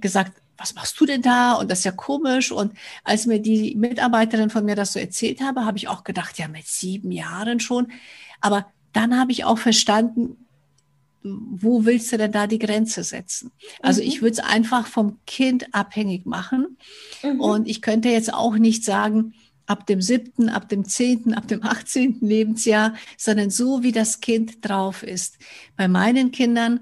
gesagt, 0.00 0.32
was 0.56 0.74
machst 0.74 0.98
du 1.00 1.06
denn 1.06 1.22
da? 1.22 1.54
Und 1.54 1.70
das 1.70 1.80
ist 1.80 1.84
ja 1.84 1.92
komisch. 1.92 2.50
Und 2.50 2.72
als 3.04 3.26
mir 3.26 3.40
die 3.40 3.74
Mitarbeiterin 3.74 4.48
von 4.48 4.64
mir 4.64 4.76
das 4.76 4.92
so 4.92 4.98
erzählt 4.98 5.40
habe, 5.40 5.66
habe 5.66 5.76
ich 5.76 5.88
auch 5.88 6.04
gedacht, 6.04 6.38
ja, 6.38 6.48
mit 6.48 6.66
sieben 6.66 7.12
Jahren 7.12 7.60
schon. 7.60 7.88
Aber 8.40 8.66
dann 8.92 9.18
habe 9.18 9.32
ich 9.32 9.44
auch 9.44 9.58
verstanden, 9.58 10.36
wo 11.22 11.84
willst 11.84 12.12
du 12.12 12.18
denn 12.18 12.32
da 12.32 12.46
die 12.46 12.60
Grenze 12.60 13.02
setzen? 13.02 13.50
Also 13.82 14.00
mhm. 14.00 14.08
ich 14.08 14.22
würde 14.22 14.34
es 14.34 14.38
einfach 14.38 14.86
vom 14.86 15.18
Kind 15.26 15.74
abhängig 15.74 16.24
machen. 16.24 16.78
Mhm. 17.22 17.40
Und 17.40 17.68
ich 17.68 17.82
könnte 17.82 18.08
jetzt 18.08 18.32
auch 18.32 18.54
nicht 18.54 18.84
sagen, 18.84 19.34
ab 19.66 19.86
dem 19.86 20.00
siebten, 20.00 20.48
ab 20.48 20.68
dem 20.68 20.84
zehnten, 20.84 21.34
ab 21.34 21.48
dem 21.48 21.62
achtzehnten 21.62 22.26
Lebensjahr, 22.26 22.94
sondern 23.16 23.50
so, 23.50 23.82
wie 23.82 23.92
das 23.92 24.20
Kind 24.20 24.66
drauf 24.66 25.02
ist. 25.02 25.38
Bei 25.76 25.88
meinen 25.88 26.30
Kindern 26.30 26.80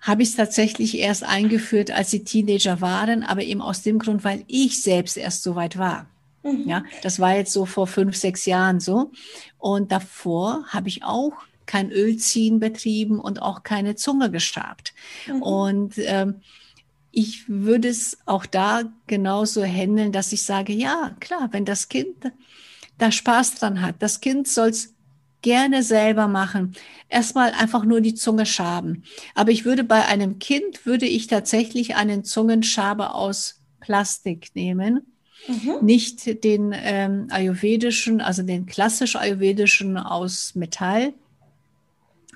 habe 0.00 0.22
ich 0.22 0.30
es 0.30 0.36
tatsächlich 0.36 0.98
erst 0.98 1.24
eingeführt, 1.24 1.90
als 1.90 2.10
sie 2.10 2.24
Teenager 2.24 2.82
waren, 2.82 3.22
aber 3.22 3.42
eben 3.42 3.62
aus 3.62 3.82
dem 3.82 3.98
Grund, 3.98 4.22
weil 4.22 4.44
ich 4.48 4.82
selbst 4.82 5.16
erst 5.16 5.42
so 5.42 5.54
weit 5.54 5.78
war. 5.78 6.06
Mhm. 6.42 6.68
Ja, 6.68 6.84
das 7.02 7.20
war 7.20 7.34
jetzt 7.34 7.52
so 7.52 7.64
vor 7.64 7.86
fünf, 7.86 8.14
sechs 8.14 8.44
Jahren 8.44 8.80
so. 8.80 9.12
Und 9.56 9.92
davor 9.92 10.66
habe 10.68 10.88
ich 10.88 11.04
auch 11.04 11.32
kein 11.64 11.90
Ölziehen 11.90 12.60
betrieben 12.60 13.18
und 13.18 13.40
auch 13.40 13.62
keine 13.62 13.94
Zunge 13.94 14.30
gestabt. 14.30 14.92
Mhm. 15.26 15.42
Und 15.42 15.94
ähm, 15.96 16.42
ich 17.16 17.48
würde 17.48 17.88
es 17.88 18.18
auch 18.26 18.46
da 18.46 18.82
genauso 19.06 19.62
handeln, 19.64 20.12
dass 20.12 20.32
ich 20.32 20.42
sage, 20.42 20.72
ja, 20.72 21.16
klar, 21.20 21.48
wenn 21.52 21.64
das 21.64 21.88
Kind 21.88 22.16
da 22.98 23.10
Spaß 23.10 23.54
dran 23.56 23.80
hat, 23.80 23.96
das 24.00 24.20
Kind 24.20 24.48
soll 24.48 24.68
es 24.68 24.94
gerne 25.42 25.82
selber 25.82 26.26
machen. 26.26 26.74
Erstmal 27.08 27.52
einfach 27.52 27.84
nur 27.84 28.00
die 28.00 28.14
Zunge 28.14 28.46
schaben. 28.46 29.04
Aber 29.34 29.50
ich 29.50 29.64
würde 29.64 29.84
bei 29.84 30.06
einem 30.06 30.38
Kind, 30.38 30.86
würde 30.86 31.06
ich 31.06 31.26
tatsächlich 31.26 31.96
einen 31.96 32.24
Zungenschaber 32.24 33.14
aus 33.14 33.60
Plastik 33.80 34.50
nehmen. 34.54 35.06
Mhm. 35.46 35.78
Nicht 35.82 36.44
den 36.44 36.74
ähm, 36.74 37.26
ayurvedischen, 37.30 38.22
also 38.22 38.42
den 38.42 38.64
klassisch 38.64 39.16
ayurvedischen 39.16 39.98
aus 39.98 40.54
Metall, 40.54 41.12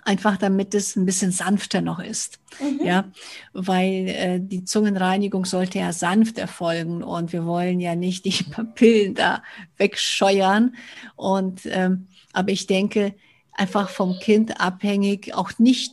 einfach 0.09 0.39
damit 0.39 0.75
es 0.75 0.97
ein 0.97 1.05
bisschen 1.05 1.33
sanfter 1.33 1.83
noch 1.83 1.99
ist. 1.99 2.39
Mhm. 2.61 2.81
Ja, 2.85 3.05
weil 3.53 4.09
äh, 4.09 4.41
die 4.41 4.65
Zungenreinigung 4.65 5.45
sollte 5.45 5.79
ja 5.79 5.93
sanft 5.93 6.39
erfolgen 6.39 7.03
und 7.03 7.33
wir 7.35 7.45
wollen 7.45 7.79
ja 7.79 7.95
nicht 7.95 8.25
die 8.25 8.43
Papillen 8.51 9.15
da 9.15 9.43
wegscheuern. 9.77 10.75
Und 11.15 11.61
ähm, 11.67 12.09
aber 12.33 12.51
ich 12.51 12.67
denke, 12.67 13.15
einfach 13.53 13.91
vom 13.91 14.19
Kind 14.19 14.61
abhängig, 14.61 15.35
auch 15.35 15.53
nicht 15.59 15.93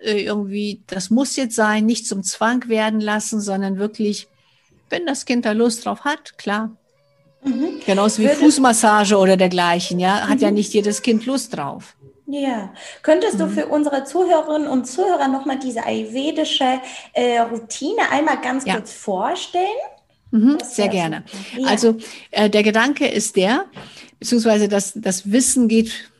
äh, 0.00 0.22
irgendwie, 0.22 0.82
das 0.86 1.10
muss 1.10 1.34
jetzt 1.34 1.56
sein, 1.56 1.86
nicht 1.86 2.06
zum 2.06 2.22
Zwang 2.22 2.68
werden 2.68 3.00
lassen, 3.00 3.40
sondern 3.40 3.78
wirklich, 3.78 4.28
wenn 4.90 5.06
das 5.06 5.24
Kind 5.24 5.44
da 5.44 5.52
Lust 5.52 5.86
drauf 5.86 6.04
hat, 6.04 6.38
klar. 6.38 6.76
Mhm. 7.44 7.80
Genauso 7.84 8.22
wie 8.22 8.26
Würde 8.26 8.36
Fußmassage 8.36 9.16
oder 9.16 9.36
dergleichen, 9.36 9.98
ja, 9.98 10.28
hat 10.28 10.36
mhm. 10.36 10.42
ja 10.42 10.50
nicht 10.52 10.72
jedes 10.72 11.02
Kind 11.02 11.26
Lust 11.26 11.56
drauf. 11.56 11.95
Ja, 12.28 12.72
könntest 13.02 13.38
du 13.38 13.46
mhm. 13.46 13.50
für 13.50 13.66
unsere 13.66 14.04
Zuhörerinnen 14.04 14.68
und 14.68 14.86
Zuhörer 14.86 15.28
nochmal 15.28 15.58
diese 15.58 15.84
ayurvedische 15.84 16.80
äh, 17.12 17.38
Routine 17.38 18.10
einmal 18.10 18.40
ganz 18.40 18.64
ja. 18.64 18.74
kurz 18.74 18.92
vorstellen? 18.92 19.64
Mhm, 20.32 20.58
sehr 20.62 20.88
gerne. 20.88 21.22
Ja. 21.56 21.68
Also 21.68 21.96
äh, 22.32 22.50
der 22.50 22.64
Gedanke 22.64 23.06
ist 23.06 23.36
der, 23.36 23.66
beziehungsweise 24.18 24.68
das, 24.68 24.92
das 24.96 25.30
Wissen 25.30 25.68
geht 25.68 26.10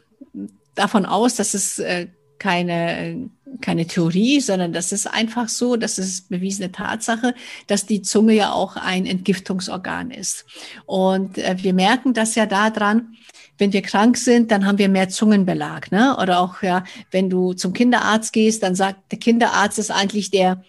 davon 0.76 1.06
aus, 1.06 1.34
dass 1.34 1.54
es 1.54 1.80
äh, 1.80 2.06
keine, 2.38 3.30
keine 3.60 3.86
Theorie, 3.86 4.40
sondern 4.40 4.72
das 4.72 4.92
ist 4.92 5.06
einfach 5.06 5.48
so, 5.48 5.76
das 5.76 5.98
ist 5.98 6.28
bewiesene 6.28 6.70
Tatsache, 6.70 7.34
dass 7.66 7.86
die 7.86 8.02
Zunge 8.02 8.34
ja 8.34 8.52
auch 8.52 8.76
ein 8.76 9.06
Entgiftungsorgan 9.06 10.10
ist. 10.10 10.44
Und 10.84 11.38
äh, 11.38 11.56
wir 11.58 11.74
merken 11.74 12.14
das 12.14 12.34
ja 12.36 12.46
daran, 12.46 13.16
wenn 13.58 13.72
wir 13.72 13.82
krank 13.82 14.16
sind, 14.16 14.50
dann 14.50 14.66
haben 14.66 14.78
wir 14.78 14.88
mehr 14.88 15.08
Zungenbelag. 15.08 15.90
Ne? 15.90 16.16
Oder 16.20 16.40
auch, 16.40 16.62
ja, 16.62 16.84
wenn 17.10 17.30
du 17.30 17.52
zum 17.52 17.72
Kinderarzt 17.72 18.32
gehst, 18.32 18.62
dann 18.62 18.74
sagt 18.74 19.12
der 19.12 19.18
Kinderarzt 19.18 19.78
ist 19.78 19.90
eigentlich 19.90 20.30
der 20.30 20.62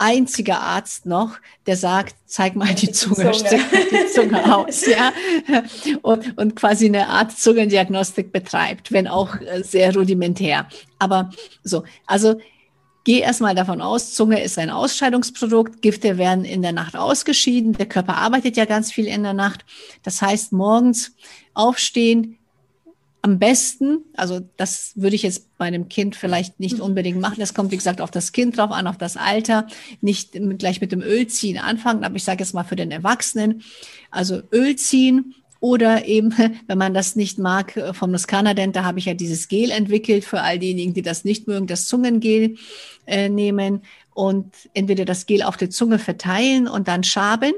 einzige 0.00 0.56
Arzt 0.56 1.04
noch, 1.04 1.36
der 1.66 1.76
sagt, 1.76 2.16
zeig 2.24 2.56
mal 2.56 2.74
die, 2.74 2.86
die 2.86 2.92
Zunge, 2.92 3.32
Zunge. 3.32 3.60
die 3.92 4.06
Zunge 4.12 4.56
aus, 4.56 4.86
ja, 4.86 5.12
und, 6.00 6.38
und 6.38 6.56
quasi 6.56 6.86
eine 6.86 7.08
Art 7.08 7.32
Zungendiagnostik 7.32 8.32
betreibt, 8.32 8.92
wenn 8.92 9.06
auch 9.06 9.38
äh, 9.40 9.62
sehr 9.62 9.94
rudimentär. 9.94 10.66
Aber 10.98 11.30
so, 11.62 11.84
also 12.06 12.40
geh 13.10 13.18
erstmal 13.18 13.56
davon 13.56 13.80
aus, 13.80 14.14
Zunge 14.14 14.40
ist 14.40 14.56
ein 14.56 14.70
Ausscheidungsprodukt, 14.70 15.82
Gifte 15.82 16.16
werden 16.16 16.44
in 16.44 16.62
der 16.62 16.70
Nacht 16.70 16.94
ausgeschieden, 16.94 17.72
der 17.72 17.86
Körper 17.86 18.16
arbeitet 18.16 18.56
ja 18.56 18.66
ganz 18.66 18.92
viel 18.92 19.08
in 19.08 19.24
der 19.24 19.32
Nacht. 19.32 19.64
Das 20.04 20.22
heißt, 20.22 20.52
morgens 20.52 21.16
aufstehen, 21.52 22.38
am 23.22 23.40
besten, 23.40 24.04
also 24.14 24.38
das 24.56 24.92
würde 24.94 25.16
ich 25.16 25.24
jetzt 25.24 25.58
bei 25.58 25.64
einem 25.64 25.88
Kind 25.88 26.14
vielleicht 26.14 26.60
nicht 26.60 26.78
unbedingt 26.78 27.20
machen. 27.20 27.40
Das 27.40 27.52
kommt, 27.52 27.72
wie 27.72 27.76
gesagt, 27.76 28.00
auf 28.00 28.12
das 28.12 28.30
Kind 28.30 28.56
drauf 28.56 28.70
an, 28.70 28.86
auf 28.86 28.96
das 28.96 29.16
Alter. 29.16 29.66
Nicht 30.00 30.38
gleich 30.58 30.80
mit 30.80 30.92
dem 30.92 31.02
Öl 31.02 31.26
ziehen 31.26 31.58
anfangen, 31.58 32.04
aber 32.04 32.14
ich 32.14 32.22
sage 32.22 32.44
jetzt 32.44 32.54
mal 32.54 32.62
für 32.62 32.76
den 32.76 32.92
Erwachsenen. 32.92 33.62
Also 34.12 34.40
Öl 34.52 34.76
ziehen 34.76 35.34
oder 35.60 36.06
eben, 36.06 36.34
wenn 36.66 36.78
man 36.78 36.94
das 36.94 37.16
nicht 37.16 37.38
mag, 37.38 37.78
vom 37.92 38.10
Nuscanadent, 38.10 38.74
da 38.74 38.84
habe 38.84 38.98
ich 38.98 39.04
ja 39.04 39.14
dieses 39.14 39.48
Gel 39.48 39.70
entwickelt 39.70 40.24
für 40.24 40.40
all 40.42 40.58
diejenigen, 40.58 40.94
die 40.94 41.02
das 41.02 41.24
nicht 41.24 41.46
mögen, 41.46 41.66
das 41.66 41.86
Zungengel 41.86 42.56
äh, 43.06 43.28
nehmen 43.28 43.82
und 44.14 44.52
entweder 44.74 45.04
das 45.04 45.26
Gel 45.26 45.42
auf 45.42 45.56
der 45.56 45.70
Zunge 45.70 45.98
verteilen 45.98 46.66
und 46.66 46.88
dann 46.88 47.04
schaben 47.04 47.52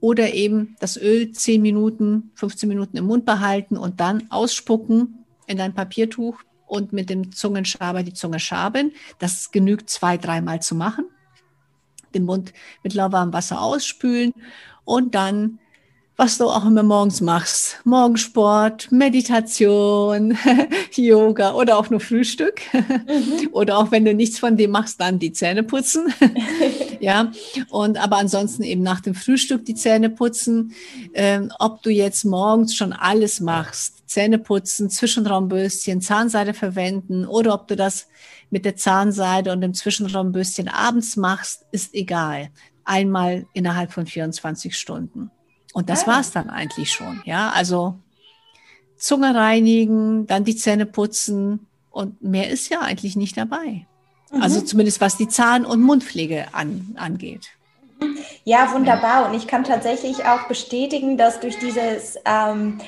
oder 0.00 0.34
eben 0.34 0.76
das 0.80 0.96
Öl 0.96 1.32
10 1.32 1.62
Minuten, 1.62 2.30
15 2.34 2.68
Minuten 2.68 2.96
im 2.96 3.06
Mund 3.06 3.24
behalten 3.24 3.76
und 3.76 4.00
dann 4.00 4.30
ausspucken 4.30 5.24
in 5.46 5.60
ein 5.60 5.74
Papiertuch 5.74 6.42
und 6.66 6.92
mit 6.92 7.10
dem 7.10 7.32
Zungenschaber 7.32 8.02
die 8.02 8.12
Zunge 8.12 8.40
schaben. 8.40 8.92
Das 9.18 9.50
genügt 9.50 9.88
zwei, 9.88 10.16
dreimal 10.18 10.60
zu 10.60 10.74
machen. 10.74 11.06
Den 12.14 12.24
Mund 12.24 12.52
mit 12.82 12.94
lauwarmem 12.94 13.32
Wasser 13.32 13.60
ausspülen 13.60 14.32
und 14.84 15.14
dann 15.14 15.58
was 16.16 16.38
du 16.38 16.44
auch 16.44 16.64
immer 16.64 16.84
morgens 16.84 17.20
machst. 17.20 17.80
Morgensport, 17.84 18.92
Meditation, 18.92 20.38
Yoga 20.94 21.54
oder 21.54 21.76
auch 21.76 21.90
nur 21.90 22.00
Frühstück. 22.00 22.60
Mhm. 22.72 23.48
Oder 23.52 23.78
auch 23.78 23.90
wenn 23.90 24.04
du 24.04 24.14
nichts 24.14 24.38
von 24.38 24.56
dem 24.56 24.70
machst, 24.70 25.00
dann 25.00 25.18
die 25.18 25.32
Zähne 25.32 25.62
putzen. 25.62 26.12
ja, 27.00 27.32
und 27.70 27.98
aber 27.98 28.16
ansonsten 28.16 28.62
eben 28.62 28.82
nach 28.82 29.00
dem 29.00 29.14
Frühstück 29.14 29.64
die 29.64 29.74
Zähne 29.74 30.10
putzen. 30.10 30.72
Ähm, 31.14 31.52
ob 31.58 31.82
du 31.82 31.90
jetzt 31.90 32.24
morgens 32.24 32.74
schon 32.74 32.92
alles 32.92 33.40
machst, 33.40 34.08
Zähne 34.08 34.38
putzen, 34.38 34.90
Zwischenraumbürstchen, 34.90 36.00
Zahnseide 36.00 36.54
verwenden 36.54 37.26
oder 37.26 37.54
ob 37.54 37.68
du 37.68 37.76
das 37.76 38.06
mit 38.50 38.64
der 38.64 38.76
Zahnseide 38.76 39.52
und 39.52 39.60
dem 39.60 39.74
Zwischenraumbürstchen 39.74 40.68
abends 40.68 41.16
machst, 41.16 41.64
ist 41.72 41.94
egal. 41.94 42.50
Einmal 42.84 43.46
innerhalb 43.52 43.92
von 43.92 44.06
24 44.06 44.76
Stunden. 44.76 45.30
Und 45.74 45.90
das 45.90 46.04
ah. 46.04 46.12
war 46.12 46.20
es 46.20 46.30
dann 46.30 46.48
eigentlich 46.48 46.90
schon. 46.90 47.20
Ja, 47.26 47.50
also 47.50 47.96
Zunge 48.96 49.34
reinigen, 49.34 50.26
dann 50.26 50.44
die 50.44 50.56
Zähne 50.56 50.86
putzen 50.86 51.66
und 51.90 52.22
mehr 52.22 52.48
ist 52.48 52.70
ja 52.70 52.80
eigentlich 52.80 53.16
nicht 53.16 53.36
dabei. 53.36 53.84
Mhm. 54.30 54.40
Also 54.42 54.62
zumindest 54.62 55.00
was 55.00 55.16
die 55.16 55.28
Zahn- 55.28 55.66
und 55.66 55.82
Mundpflege 55.82 56.46
an, 56.52 56.96
angeht. 56.96 57.48
Ja, 58.44 58.72
wunderbar. 58.72 59.28
Und 59.28 59.34
ich 59.34 59.46
kann 59.46 59.64
tatsächlich 59.64 60.24
auch 60.24 60.46
bestätigen, 60.46 61.16
dass 61.16 61.40
durch 61.40 61.58
dieses 61.58 62.16
ähm, 62.24 62.80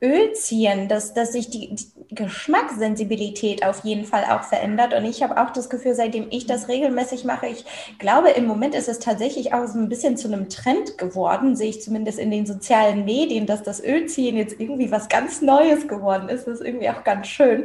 Öl 0.00 0.32
ziehen, 0.34 0.88
dass, 0.88 1.12
dass 1.12 1.32
sich 1.32 1.50
die, 1.50 1.74
die 1.74 2.14
Geschmackssensibilität 2.14 3.66
auf 3.66 3.84
jeden 3.84 4.04
Fall 4.04 4.24
auch 4.30 4.44
verändert. 4.44 4.94
Und 4.94 5.04
ich 5.04 5.22
habe 5.22 5.40
auch 5.42 5.50
das 5.50 5.68
Gefühl, 5.68 5.94
seitdem 5.94 6.28
ich 6.30 6.46
das 6.46 6.68
regelmäßig 6.68 7.24
mache, 7.24 7.48
ich 7.48 7.64
glaube, 7.98 8.30
im 8.30 8.46
Moment 8.46 8.74
ist 8.74 8.88
es 8.88 8.98
tatsächlich 8.98 9.52
auch 9.52 9.66
so 9.66 9.78
ein 9.78 9.88
bisschen 9.88 10.16
zu 10.16 10.28
einem 10.28 10.48
Trend 10.48 10.96
geworden, 10.96 11.56
sehe 11.56 11.70
ich 11.70 11.82
zumindest 11.82 12.18
in 12.18 12.30
den 12.30 12.46
sozialen 12.46 13.04
Medien, 13.04 13.46
dass 13.46 13.62
das 13.62 13.82
Ölziehen 13.82 14.36
jetzt 14.36 14.58
irgendwie 14.58 14.90
was 14.90 15.08
ganz 15.08 15.42
Neues 15.42 15.86
geworden 15.88 16.28
ist. 16.28 16.46
Das 16.46 16.60
ist 16.60 16.66
irgendwie 16.66 16.88
auch 16.88 17.04
ganz 17.04 17.26
schön. 17.26 17.64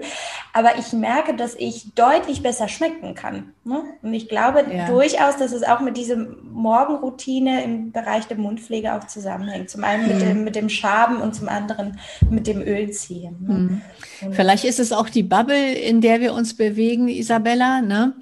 Aber 0.51 0.77
ich 0.77 0.91
merke, 0.91 1.35
dass 1.35 1.55
ich 1.55 1.93
deutlich 1.93 2.43
besser 2.43 2.67
schmecken 2.67 3.15
kann. 3.15 3.53
Ne? 3.63 3.83
Und 4.01 4.13
ich 4.13 4.27
glaube 4.27 4.65
ja. 4.73 4.87
durchaus, 4.87 5.37
dass 5.37 5.53
es 5.53 5.63
auch 5.63 5.79
mit 5.79 5.95
dieser 5.95 6.17
Morgenroutine 6.17 7.63
im 7.63 7.91
Bereich 7.91 8.27
der 8.27 8.37
Mundpflege 8.37 8.93
auch 8.93 9.07
zusammenhängt. 9.07 9.69
Zum 9.69 9.83
einen 9.83 10.07
mit, 10.07 10.17
mhm. 10.17 10.27
dem, 10.27 10.43
mit 10.43 10.55
dem 10.55 10.69
Schaben 10.69 11.21
und 11.21 11.33
zum 11.33 11.47
anderen 11.47 11.99
mit 12.29 12.47
dem 12.47 12.61
Öl 12.61 12.91
ziehen. 12.91 13.35
Ne? 13.41 13.53
Mhm. 13.53 14.33
Vielleicht 14.33 14.65
ist 14.65 14.79
es 14.79 14.91
auch 14.91 15.09
die 15.09 15.23
Bubble, 15.23 15.73
in 15.73 16.01
der 16.01 16.21
wir 16.21 16.33
uns 16.33 16.55
bewegen, 16.55 17.07
Isabella. 17.07 17.81
Ne? 17.81 18.13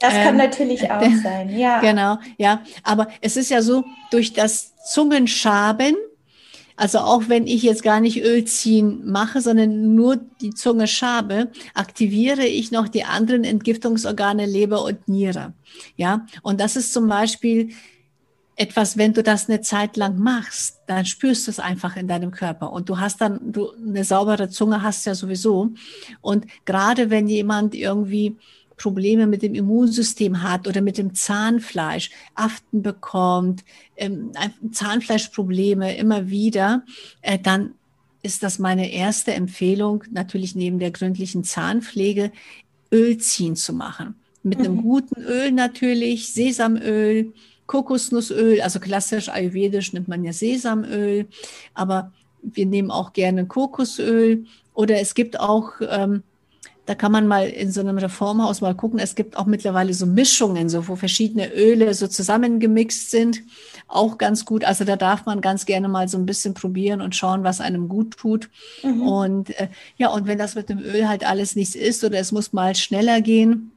Das 0.00 0.14
kann 0.14 0.28
ähm, 0.28 0.36
natürlich 0.38 0.90
auch 0.90 1.02
sein, 1.22 1.56
ja. 1.56 1.78
Genau, 1.80 2.18
ja. 2.38 2.62
Aber 2.82 3.08
es 3.20 3.36
ist 3.36 3.50
ja 3.50 3.62
so, 3.62 3.84
durch 4.10 4.32
das 4.32 4.74
Zungenschaben, 4.90 5.94
also 6.76 7.00
auch 7.00 7.24
wenn 7.28 7.46
ich 7.46 7.62
jetzt 7.62 7.82
gar 7.82 8.00
nicht 8.00 8.22
Öl 8.24 8.44
ziehen 8.46 9.02
mache, 9.04 9.42
sondern 9.42 9.94
nur 9.94 10.16
die 10.40 10.54
Zunge 10.54 10.86
schabe, 10.86 11.50
aktiviere 11.74 12.46
ich 12.46 12.70
noch 12.70 12.88
die 12.88 13.04
anderen 13.04 13.44
Entgiftungsorgane 13.44 14.46
Leber 14.46 14.82
und 14.84 15.06
Niere. 15.06 15.52
Ja, 15.96 16.26
und 16.42 16.58
das 16.58 16.76
ist 16.76 16.94
zum 16.94 17.06
Beispiel 17.06 17.68
etwas, 18.60 18.98
wenn 18.98 19.14
du 19.14 19.22
das 19.22 19.48
eine 19.48 19.62
Zeit 19.62 19.96
lang 19.96 20.18
machst, 20.18 20.82
dann 20.86 21.06
spürst 21.06 21.46
du 21.46 21.50
es 21.50 21.58
einfach 21.58 21.96
in 21.96 22.06
deinem 22.06 22.30
Körper 22.30 22.74
und 22.74 22.90
du 22.90 23.00
hast 23.00 23.22
dann 23.22 23.52
du 23.52 23.70
eine 23.72 24.04
saubere 24.04 24.50
Zunge 24.50 24.82
hast 24.82 25.06
ja 25.06 25.14
sowieso 25.14 25.70
und 26.20 26.46
gerade 26.66 27.08
wenn 27.08 27.26
jemand 27.26 27.74
irgendwie 27.74 28.36
Probleme 28.76 29.26
mit 29.26 29.40
dem 29.40 29.54
Immunsystem 29.54 30.42
hat 30.42 30.68
oder 30.68 30.82
mit 30.82 30.98
dem 30.98 31.14
Zahnfleisch, 31.14 32.10
Aften 32.34 32.82
bekommt, 32.82 33.64
ähm, 33.96 34.32
Zahnfleischprobleme 34.72 35.96
immer 35.96 36.28
wieder, 36.28 36.84
äh, 37.22 37.38
dann 37.38 37.72
ist 38.22 38.42
das 38.42 38.58
meine 38.58 38.92
erste 38.92 39.32
Empfehlung, 39.32 40.04
natürlich 40.10 40.54
neben 40.54 40.78
der 40.78 40.90
gründlichen 40.90 41.44
Zahnpflege, 41.44 42.30
Öl 42.92 43.16
ziehen 43.16 43.56
zu 43.56 43.72
machen. 43.72 44.16
Mit 44.42 44.58
einem 44.58 44.76
mhm. 44.76 44.82
guten 44.82 45.22
Öl 45.22 45.50
natürlich, 45.50 46.32
Sesamöl, 46.34 47.32
Kokosnussöl, 47.70 48.60
also 48.62 48.80
klassisch 48.80 49.28
ayurvedisch 49.28 49.92
nimmt 49.92 50.08
man 50.08 50.24
ja 50.24 50.32
Sesamöl, 50.32 51.28
aber 51.72 52.10
wir 52.42 52.66
nehmen 52.66 52.90
auch 52.90 53.12
gerne 53.12 53.46
Kokosöl 53.46 54.44
oder 54.74 54.98
es 54.98 55.14
gibt 55.14 55.38
auch, 55.38 55.74
ähm, 55.88 56.24
da 56.86 56.96
kann 56.96 57.12
man 57.12 57.28
mal 57.28 57.48
in 57.48 57.70
so 57.70 57.80
einem 57.80 57.96
Reformhaus 57.98 58.60
mal 58.60 58.74
gucken, 58.74 58.98
es 58.98 59.14
gibt 59.14 59.36
auch 59.36 59.46
mittlerweile 59.46 59.94
so 59.94 60.04
Mischungen, 60.04 60.68
so 60.68 60.88
wo 60.88 60.96
verschiedene 60.96 61.54
Öle 61.54 61.94
so 61.94 62.08
zusammengemixt 62.08 63.12
sind, 63.12 63.40
auch 63.86 64.18
ganz 64.18 64.44
gut. 64.44 64.64
Also 64.64 64.82
da 64.82 64.96
darf 64.96 65.24
man 65.24 65.40
ganz 65.40 65.64
gerne 65.64 65.86
mal 65.86 66.08
so 66.08 66.18
ein 66.18 66.26
bisschen 66.26 66.54
probieren 66.54 67.00
und 67.00 67.14
schauen, 67.14 67.44
was 67.44 67.60
einem 67.60 67.88
gut 67.88 68.16
tut. 68.16 68.50
Mhm. 68.82 69.02
Und 69.02 69.50
äh, 69.60 69.68
ja, 69.96 70.08
und 70.08 70.26
wenn 70.26 70.38
das 70.38 70.56
mit 70.56 70.68
dem 70.70 70.80
Öl 70.80 71.08
halt 71.08 71.24
alles 71.24 71.54
nichts 71.54 71.76
ist 71.76 72.02
oder 72.02 72.18
es 72.18 72.32
muss 72.32 72.52
mal 72.52 72.74
schneller 72.74 73.20
gehen, 73.20 73.70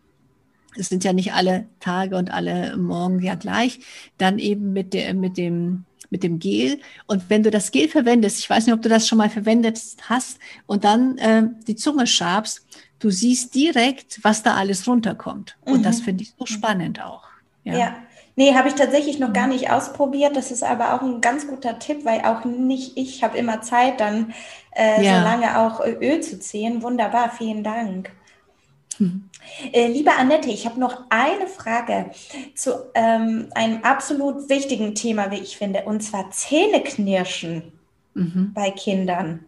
es 0.78 0.89
sind 0.89 1.03
ja 1.03 1.13
nicht 1.13 1.34
alle 1.34 1.65
Tage 1.80 2.17
und 2.17 2.32
alle 2.32 2.78
Morgen 2.78 3.21
ja 3.21 3.36
gleich, 3.36 3.80
dann 4.17 4.39
eben 4.39 4.74
mit, 4.74 4.93
der, 4.93 5.13
mit, 5.13 5.38
dem, 5.38 5.86
mit 6.09 6.24
dem 6.24 6.39
Gel. 6.39 6.80
Und 7.07 7.30
wenn 7.30 7.43
du 7.43 7.51
das 7.51 7.71
Gel 7.71 7.88
verwendest, 7.88 8.39
ich 8.39 8.49
weiß 8.49 8.65
nicht, 8.65 8.76
ob 8.76 8.82
du 8.82 8.89
das 8.89 9.07
schon 9.07 9.17
mal 9.17 9.30
verwendet 9.30 9.80
hast, 10.09 10.39
und 10.65 10.84
dann 10.84 11.17
äh, 11.17 11.43
die 11.67 11.76
Zunge 11.76 12.07
schabst, 12.07 12.65
du 12.99 13.09
siehst 13.09 13.53
direkt, 13.53 14.19
was 14.24 14.43
da 14.43 14.55
alles 14.55 14.88
runterkommt. 14.88 15.57
Und 15.61 15.80
mhm. 15.80 15.84
das 15.84 16.01
finde 16.01 16.24
ich 16.24 16.34
so 16.38 16.45
spannend 16.45 17.03
auch. 17.03 17.24
Ja. 17.63 17.78
ja. 17.78 17.95
Nee, 18.36 18.55
habe 18.55 18.67
ich 18.67 18.74
tatsächlich 18.74 19.19
noch 19.19 19.32
gar 19.32 19.47
nicht 19.47 19.69
ausprobiert. 19.69 20.36
Das 20.36 20.49
ist 20.49 20.63
aber 20.63 20.93
auch 20.93 21.01
ein 21.01 21.21
ganz 21.21 21.47
guter 21.47 21.78
Tipp, 21.78 22.03
weil 22.03 22.21
auch 22.21 22.45
nicht 22.45 22.97
ich 22.97 23.24
habe 23.24 23.38
immer 23.38 23.61
Zeit, 23.61 23.99
dann 23.99 24.34
äh, 24.71 25.05
ja. 25.05 25.19
so 25.19 25.24
lange 25.24 25.59
auch 25.59 25.86
Öl 25.86 26.21
zu 26.21 26.39
ziehen. 26.39 26.82
Wunderbar, 26.82 27.30
vielen 27.30 27.63
Dank. 27.63 28.11
Mhm. 28.97 29.30
Äh, 29.72 29.88
liebe 29.88 30.12
Annette, 30.12 30.50
ich 30.50 30.66
habe 30.66 30.80
noch 30.80 31.04
eine 31.10 31.48
Frage 31.48 32.12
zu 32.56 32.72
ähm, 32.94 33.50
einem 33.56 33.84
absolut 33.84 34.50
wichtigen 34.50 34.96
Thema, 34.96 35.32
wie 35.32 35.39
ich 35.39 35.58
finde, 35.58 35.84
und 35.84 36.02
zwar 36.02 36.32
Zähneknirschen 36.32 37.72
mhm. 38.14 38.52
bei 38.54 38.72
Kindern. 38.72 39.46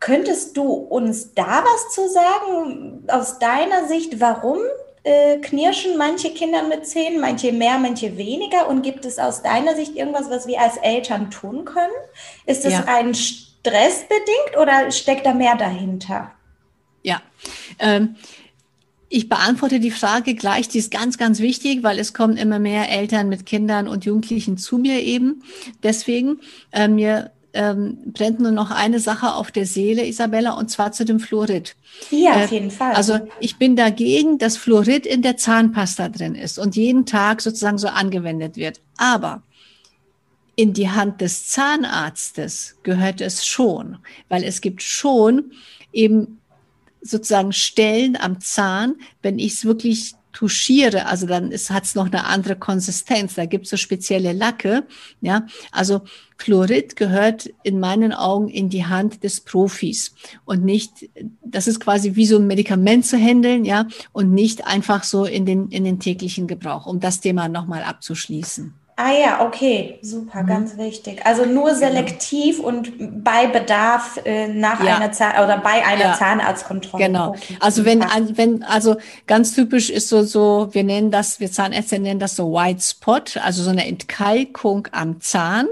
Könntest 0.00 0.56
du 0.56 0.64
uns 0.64 1.32
da 1.34 1.64
was 1.64 1.94
zu 1.94 2.08
sagen, 2.08 3.04
aus 3.08 3.38
deiner 3.38 3.88
Sicht, 3.88 4.20
warum 4.20 4.58
äh, 5.04 5.38
knirschen 5.38 5.96
manche 5.96 6.30
Kinder 6.30 6.64
mit 6.64 6.86
Zähnen, 6.86 7.20
manche 7.20 7.52
mehr, 7.52 7.78
manche 7.78 8.16
weniger? 8.16 8.68
Und 8.68 8.82
gibt 8.82 9.04
es 9.04 9.18
aus 9.18 9.42
deiner 9.42 9.74
Sicht 9.74 9.96
irgendwas, 9.96 10.28
was 10.28 10.46
wir 10.46 10.60
als 10.60 10.76
Eltern 10.76 11.30
tun 11.30 11.64
können? 11.64 11.92
Ist 12.44 12.64
das 12.64 12.74
ja. 12.74 12.84
ein 12.86 13.14
stressbedingt 13.14 14.56
oder 14.60 14.90
steckt 14.90 15.24
da 15.24 15.32
mehr 15.32 15.56
dahinter? 15.56 16.32
Ja, 17.02 17.22
ähm, 17.78 18.16
ich 19.08 19.28
beantworte 19.28 19.80
die 19.80 19.90
Frage 19.90 20.34
gleich, 20.34 20.68
die 20.68 20.78
ist 20.78 20.90
ganz, 20.90 21.18
ganz 21.18 21.40
wichtig, 21.40 21.82
weil 21.82 21.98
es 21.98 22.12
kommen 22.12 22.36
immer 22.36 22.58
mehr 22.58 22.90
Eltern 22.90 23.28
mit 23.28 23.46
Kindern 23.46 23.88
und 23.88 24.04
Jugendlichen 24.04 24.56
zu 24.56 24.78
mir 24.78 25.00
eben. 25.02 25.42
Deswegen, 25.82 26.40
äh, 26.72 26.88
mir 26.88 27.30
ähm, 27.52 27.98
brennt 28.06 28.40
nur 28.40 28.50
noch 28.50 28.70
eine 28.70 29.00
Sache 29.00 29.34
auf 29.34 29.50
der 29.50 29.64
Seele, 29.64 30.06
Isabella, 30.06 30.52
und 30.52 30.70
zwar 30.70 30.92
zu 30.92 31.04
dem 31.04 31.20
Fluorid. 31.20 31.76
Ja, 32.10 32.40
äh, 32.40 32.44
auf 32.44 32.52
jeden 32.52 32.70
Fall. 32.70 32.94
Also 32.94 33.20
ich 33.40 33.56
bin 33.56 33.76
dagegen, 33.76 34.38
dass 34.38 34.56
Fluorid 34.56 35.06
in 35.06 35.22
der 35.22 35.36
Zahnpasta 35.36 36.08
drin 36.08 36.34
ist 36.34 36.58
und 36.58 36.76
jeden 36.76 37.06
Tag 37.06 37.40
sozusagen 37.40 37.78
so 37.78 37.88
angewendet 37.88 38.56
wird. 38.56 38.80
Aber 38.98 39.42
in 40.56 40.72
die 40.72 40.90
Hand 40.90 41.20
des 41.20 41.48
Zahnarztes 41.48 42.76
gehört 42.82 43.20
es 43.20 43.46
schon, 43.46 43.98
weil 44.28 44.42
es 44.42 44.60
gibt 44.60 44.82
schon 44.82 45.52
eben 45.92 46.40
sozusagen 47.10 47.52
Stellen 47.52 48.16
am 48.16 48.40
Zahn, 48.40 48.96
wenn 49.22 49.38
ich 49.38 49.54
es 49.54 49.64
wirklich 49.64 50.14
touchiere, 50.36 51.06
also 51.06 51.26
dann 51.26 51.50
hat 51.50 51.84
es 51.84 51.94
noch 51.94 52.06
eine 52.06 52.24
andere 52.24 52.56
Konsistenz. 52.56 53.34
Da 53.34 53.46
gibt 53.46 53.64
es 53.64 53.70
so 53.70 53.78
spezielle 53.78 54.34
Lacke. 54.34 54.86
Ja, 55.22 55.46
also 55.72 56.02
Fluorid 56.36 56.94
gehört 56.94 57.48
in 57.62 57.80
meinen 57.80 58.12
Augen 58.12 58.48
in 58.48 58.68
die 58.68 58.84
Hand 58.84 59.24
des 59.24 59.40
Profis 59.40 60.14
und 60.44 60.62
nicht, 60.62 61.08
das 61.42 61.66
ist 61.66 61.80
quasi 61.80 62.16
wie 62.16 62.26
so 62.26 62.36
ein 62.36 62.46
Medikament 62.46 63.06
zu 63.06 63.16
handeln, 63.16 63.64
ja, 63.64 63.88
und 64.12 64.34
nicht 64.34 64.66
einfach 64.66 65.04
so 65.04 65.24
in 65.24 65.46
den, 65.46 65.68
in 65.70 65.84
den 65.84 66.00
täglichen 66.00 66.46
Gebrauch, 66.46 66.84
um 66.84 67.00
das 67.00 67.20
Thema 67.20 67.48
nochmal 67.48 67.82
abzuschließen. 67.82 68.74
Ah 68.98 69.12
ja, 69.12 69.46
okay, 69.46 69.98
super, 70.00 70.42
mhm. 70.42 70.46
ganz 70.46 70.78
wichtig. 70.78 71.20
Also 71.26 71.44
nur 71.44 71.66
genau. 71.66 71.78
selektiv 71.78 72.56
genau. 72.56 72.68
und 72.68 73.22
bei 73.22 73.46
Bedarf 73.46 74.18
äh, 74.24 74.48
nach 74.48 74.82
ja. 74.82 74.96
einer 74.96 75.12
Zahn 75.12 75.44
oder 75.44 75.58
bei 75.58 75.84
einer 75.84 76.06
ja. 76.06 76.14
Zahnarztkontrolle. 76.14 77.04
Genau. 77.04 77.28
Okay, 77.28 77.58
also 77.60 77.84
wenn, 77.84 78.00
wenn, 78.00 78.62
also 78.62 78.96
ganz 79.26 79.54
typisch 79.54 79.90
ist 79.90 80.08
so, 80.08 80.22
so, 80.22 80.68
wir 80.72 80.82
nennen 80.82 81.10
das, 81.10 81.40
wir 81.40 81.52
Zahnärzte 81.52 81.98
nennen 81.98 82.20
das 82.20 82.36
so 82.36 82.50
White 82.54 82.80
Spot, 82.80 83.20
also 83.42 83.62
so 83.62 83.68
eine 83.68 83.86
Entkalkung 83.86 84.88
am 84.92 85.20
Zahn. 85.20 85.66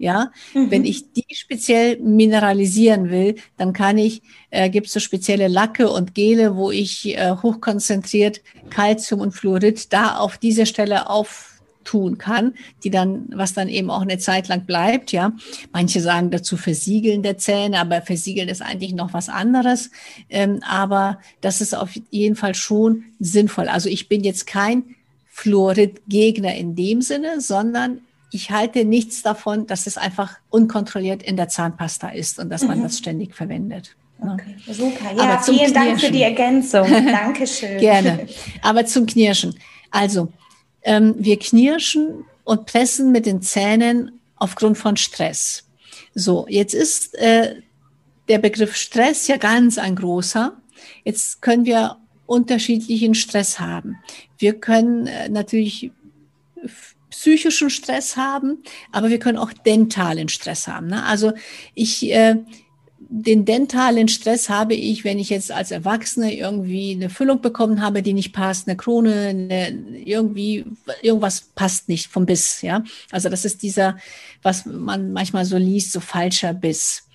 Ja, 0.00 0.30
mhm. 0.54 0.70
wenn 0.70 0.84
ich 0.84 1.12
die 1.12 1.26
speziell 1.34 1.98
mineralisieren 1.98 3.10
will, 3.10 3.34
dann 3.56 3.72
kann 3.72 3.98
ich, 3.98 4.22
äh, 4.50 4.70
gibt 4.70 4.86
es 4.86 4.92
so 4.92 5.00
spezielle 5.00 5.48
Lacke 5.48 5.90
und 5.90 6.14
Gele, 6.14 6.54
wo 6.54 6.70
ich 6.70 7.16
äh, 7.18 7.34
hochkonzentriert 7.42 8.40
Calcium 8.70 9.20
und 9.20 9.32
Fluorid 9.32 9.92
da 9.92 10.18
auf 10.18 10.38
dieser 10.38 10.66
Stelle 10.66 11.10
auf 11.10 11.57
tun 11.84 12.18
kann, 12.18 12.54
die 12.84 12.90
dann, 12.90 13.28
was 13.34 13.54
dann 13.54 13.68
eben 13.68 13.90
auch 13.90 14.02
eine 14.02 14.18
Zeit 14.18 14.48
lang 14.48 14.66
bleibt, 14.66 15.12
ja. 15.12 15.32
Manche 15.72 16.00
sagen 16.00 16.30
dazu 16.30 16.56
Versiegeln 16.56 17.22
der 17.22 17.38
Zähne, 17.38 17.80
aber 17.80 18.02
Versiegeln 18.02 18.48
ist 18.48 18.62
eigentlich 18.62 18.94
noch 18.94 19.12
was 19.12 19.28
anderes. 19.28 19.90
Ähm, 20.28 20.60
aber 20.68 21.18
das 21.40 21.60
ist 21.60 21.74
auf 21.74 21.90
jeden 22.10 22.36
Fall 22.36 22.54
schon 22.54 23.04
sinnvoll. 23.18 23.68
Also 23.68 23.88
ich 23.88 24.08
bin 24.08 24.22
jetzt 24.22 24.46
kein 24.46 24.96
Fluorid-Gegner 25.30 26.54
in 26.54 26.74
dem 26.74 27.00
Sinne, 27.00 27.40
sondern 27.40 28.00
ich 28.30 28.50
halte 28.50 28.84
nichts 28.84 29.22
davon, 29.22 29.66
dass 29.66 29.86
es 29.86 29.96
einfach 29.96 30.36
unkontrolliert 30.50 31.22
in 31.22 31.36
der 31.36 31.48
Zahnpasta 31.48 32.10
ist 32.10 32.38
und 32.38 32.50
dass 32.50 32.62
man 32.62 32.78
mhm. 32.78 32.82
das 32.82 32.98
ständig 32.98 33.34
verwendet. 33.34 33.96
Okay, 34.20 34.56
super. 34.66 35.14
Ja, 35.16 35.38
vielen 35.38 35.58
Knirschen. 35.58 35.74
Dank 35.74 36.00
für 36.00 36.10
die 36.10 36.22
Ergänzung. 36.22 36.88
Dankeschön. 36.90 37.78
Gerne. 37.78 38.26
Aber 38.62 38.84
zum 38.84 39.06
Knirschen. 39.06 39.54
Also, 39.90 40.32
ähm, 40.82 41.14
wir 41.18 41.38
knirschen 41.38 42.24
und 42.44 42.66
pressen 42.66 43.12
mit 43.12 43.26
den 43.26 43.42
Zähnen 43.42 44.20
aufgrund 44.36 44.78
von 44.78 44.96
Stress. 44.96 45.64
So, 46.14 46.46
jetzt 46.48 46.74
ist 46.74 47.14
äh, 47.16 47.56
der 48.28 48.38
Begriff 48.38 48.76
Stress 48.76 49.26
ja 49.26 49.36
ganz 49.36 49.78
ein 49.78 49.96
großer. 49.96 50.56
Jetzt 51.04 51.42
können 51.42 51.64
wir 51.64 51.98
unterschiedlichen 52.26 53.14
Stress 53.14 53.58
haben. 53.58 53.96
Wir 54.38 54.54
können 54.54 55.06
äh, 55.06 55.28
natürlich 55.28 55.90
psychischen 57.10 57.70
Stress 57.70 58.16
haben, 58.16 58.62
aber 58.92 59.08
wir 59.08 59.18
können 59.18 59.38
auch 59.38 59.52
dentalen 59.52 60.28
Stress 60.28 60.68
haben. 60.68 60.88
Ne? 60.88 61.04
Also 61.04 61.32
ich 61.74 62.10
äh, 62.12 62.36
den 63.00 63.44
dentalen 63.44 64.08
Stress 64.08 64.48
habe 64.48 64.74
ich, 64.74 65.04
wenn 65.04 65.18
ich 65.18 65.30
jetzt 65.30 65.52
als 65.52 65.70
Erwachsene 65.70 66.34
irgendwie 66.34 66.92
eine 66.92 67.10
Füllung 67.10 67.40
bekommen 67.40 67.80
habe, 67.80 68.02
die 68.02 68.12
nicht 68.12 68.32
passt, 68.32 68.68
eine 68.68 68.76
Krone, 68.76 69.28
eine, 69.28 69.70
irgendwie 70.04 70.64
irgendwas 71.02 71.40
passt 71.54 71.88
nicht 71.88 72.08
vom 72.08 72.26
Biss, 72.26 72.60
ja. 72.62 72.82
Also 73.10 73.28
das 73.28 73.44
ist 73.44 73.62
dieser, 73.62 73.96
was 74.42 74.66
man 74.66 75.12
manchmal 75.12 75.44
so 75.44 75.56
liest, 75.56 75.92
so 75.92 76.00
falscher 76.00 76.52
Biss. 76.52 77.08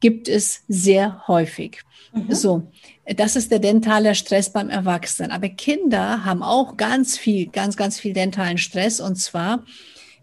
Gibt 0.00 0.28
es 0.28 0.62
sehr 0.66 1.26
häufig. 1.28 1.80
Mhm. 2.12 2.34
So, 2.34 2.72
das 3.06 3.36
ist 3.36 3.50
der 3.50 3.60
dentale 3.60 4.14
Stress 4.14 4.50
beim 4.50 4.68
Erwachsenen. 4.68 5.30
Aber 5.30 5.48
Kinder 5.48 6.24
haben 6.24 6.42
auch 6.42 6.76
ganz 6.76 7.16
viel, 7.16 7.46
ganz, 7.46 7.76
ganz 7.76 8.00
viel 8.00 8.12
dentalen 8.12 8.58
Stress 8.58 9.00
und 9.00 9.16
zwar 9.16 9.64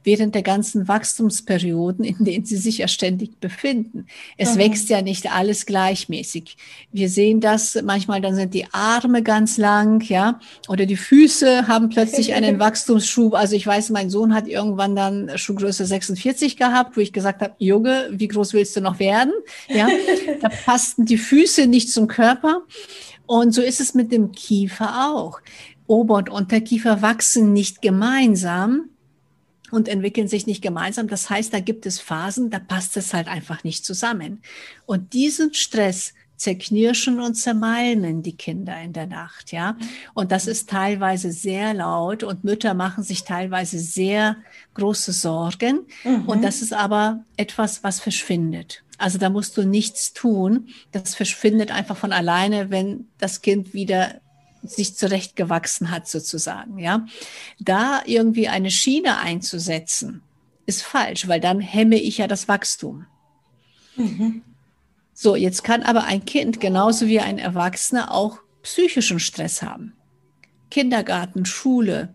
während 0.08 0.34
der 0.36 0.42
ganzen 0.42 0.88
Wachstumsperioden, 0.88 2.06
in 2.06 2.24
denen 2.24 2.46
sie 2.46 2.56
sich 2.56 2.78
ja 2.78 2.88
ständig 2.88 3.42
befinden. 3.42 4.08
Es 4.38 4.56
mhm. 4.56 4.60
wächst 4.60 4.90
ja 4.90 5.02
nicht 5.02 5.30
alles 5.30 5.66
gleichmäßig. 5.66 6.56
Wir 6.94 7.10
sehen 7.10 7.42
das 7.42 7.78
manchmal, 7.84 8.22
dann 8.22 8.34
sind 8.34 8.54
die 8.54 8.66
Arme 8.72 9.22
ganz 9.22 9.58
lang, 9.58 10.02
ja, 10.08 10.40
oder 10.70 10.86
die 10.86 10.96
Füße 10.96 11.68
haben 11.68 11.90
plötzlich 11.90 12.34
einen 12.34 12.58
Wachstumsschub. 12.60 13.34
Also 13.34 13.58
ich 13.58 13.68
weiß, 13.68 13.90
mein 13.90 14.10
Sohn 14.10 14.34
hat 14.34 14.48
irgendwann 14.48 14.96
dann 14.96 15.38
Schuhgröße 15.38 15.86
46 15.86 16.56
gehabt, 16.56 16.96
wo 16.96 17.02
ich 17.02 17.12
gesagt 17.12 17.42
habe, 17.42 17.56
Junge, 17.60 18.08
wie 18.12 18.30
groß 18.30 18.54
willst 18.54 18.78
du 18.78 18.82
noch 18.82 19.00
werden? 19.00 19.34
Ja, 19.68 19.90
da 20.42 20.48
passten 20.48 21.06
die 21.06 21.18
Füße 21.18 21.68
nicht 21.68 21.92
zum 21.92 22.08
Körper. 22.08 22.62
Und 23.26 23.54
so 23.54 23.62
ist 23.62 23.82
es 23.82 23.94
mit 23.94 24.14
dem 24.14 24.32
Kiefer 24.32 25.12
auch. 25.12 25.42
Ober- 25.86 26.16
und 26.16 26.30
Unterkiefer 26.30 27.02
wachsen 27.02 27.52
nicht 27.52 27.82
gemeinsam, 27.82 28.90
und 29.72 29.88
entwickeln 29.88 30.28
sich 30.28 30.48
nicht 30.48 30.62
gemeinsam. 30.62 31.08
Das 31.08 31.30
heißt, 31.30 31.54
da 31.54 31.60
gibt 31.60 31.86
es 31.86 32.00
Phasen, 32.00 32.50
da 32.50 32.60
passt 32.60 32.98
es 32.98 33.14
halt 33.14 33.28
einfach 33.28 33.64
nicht 33.64 33.86
zusammen. 33.86 34.42
Und 34.86 35.14
diesen 35.14 35.54
Stress 35.54 36.14
zerknirschen 36.38 37.20
und 37.20 37.34
zermalmen 37.34 38.22
die 38.22 38.36
Kinder 38.36 38.80
in 38.80 38.94
der 38.94 39.08
Nacht, 39.08 39.52
ja. 39.52 39.76
Und 40.14 40.32
das 40.32 40.46
ist 40.46 40.70
teilweise 40.70 41.32
sehr 41.32 41.74
laut 41.74 42.24
und 42.24 42.44
Mütter 42.44 42.76
machen 42.76 43.04
sich 43.04 43.24
teilweise 43.24 43.80
sehr 43.80 44.38
große 44.76 45.12
Sorgen. 45.12 45.88
Mhm. 46.04 46.26
Und 46.28 46.44
das 46.44 46.62
ist 46.62 46.74
aber 46.74 47.24
etwas, 47.38 47.84
was 47.84 48.00
verschwindet. 48.00 48.84
Also 49.00 49.18
da 49.18 49.30
musst 49.30 49.58
du 49.58 49.64
nichts 49.64 50.14
tun. 50.14 50.70
Das 50.92 51.16
verschwindet 51.16 51.72
einfach 51.72 51.98
von 51.98 52.14
alleine, 52.14 52.70
wenn 52.70 53.08
das 53.18 53.42
Kind 53.42 53.74
wieder 53.74 54.22
sich 54.72 54.96
zurechtgewachsen 54.96 55.92
hat 55.92 56.08
sozusagen, 56.08 56.80
ja. 56.80 57.06
Da 57.60 58.02
irgendwie 58.06 58.48
eine 58.48 58.72
Schiene 58.72 59.18
einzusetzen, 59.18 60.22
ist 60.66 60.84
falsch, 60.84 61.28
weil 61.28 61.40
dann 61.40 61.60
hemme 61.60 62.00
ich 62.00 62.18
ja 62.20 62.28
das 62.28 62.48
Wachstum. 62.48 63.06
Mhm. 63.96 64.44
So, 65.14 65.36
jetzt 65.36 65.64
kann 65.64 65.84
aber 65.84 66.04
ein 66.04 66.26
Kind 66.26 66.60
genauso 66.60 67.08
wie 67.08 67.20
ein 67.20 67.40
Erwachsener 67.40 68.12
auch 68.12 68.40
psychischen 68.62 69.20
Stress 69.20 69.62
haben. 69.62 69.94
Kindergarten, 70.70 71.46
Schule 71.46 72.14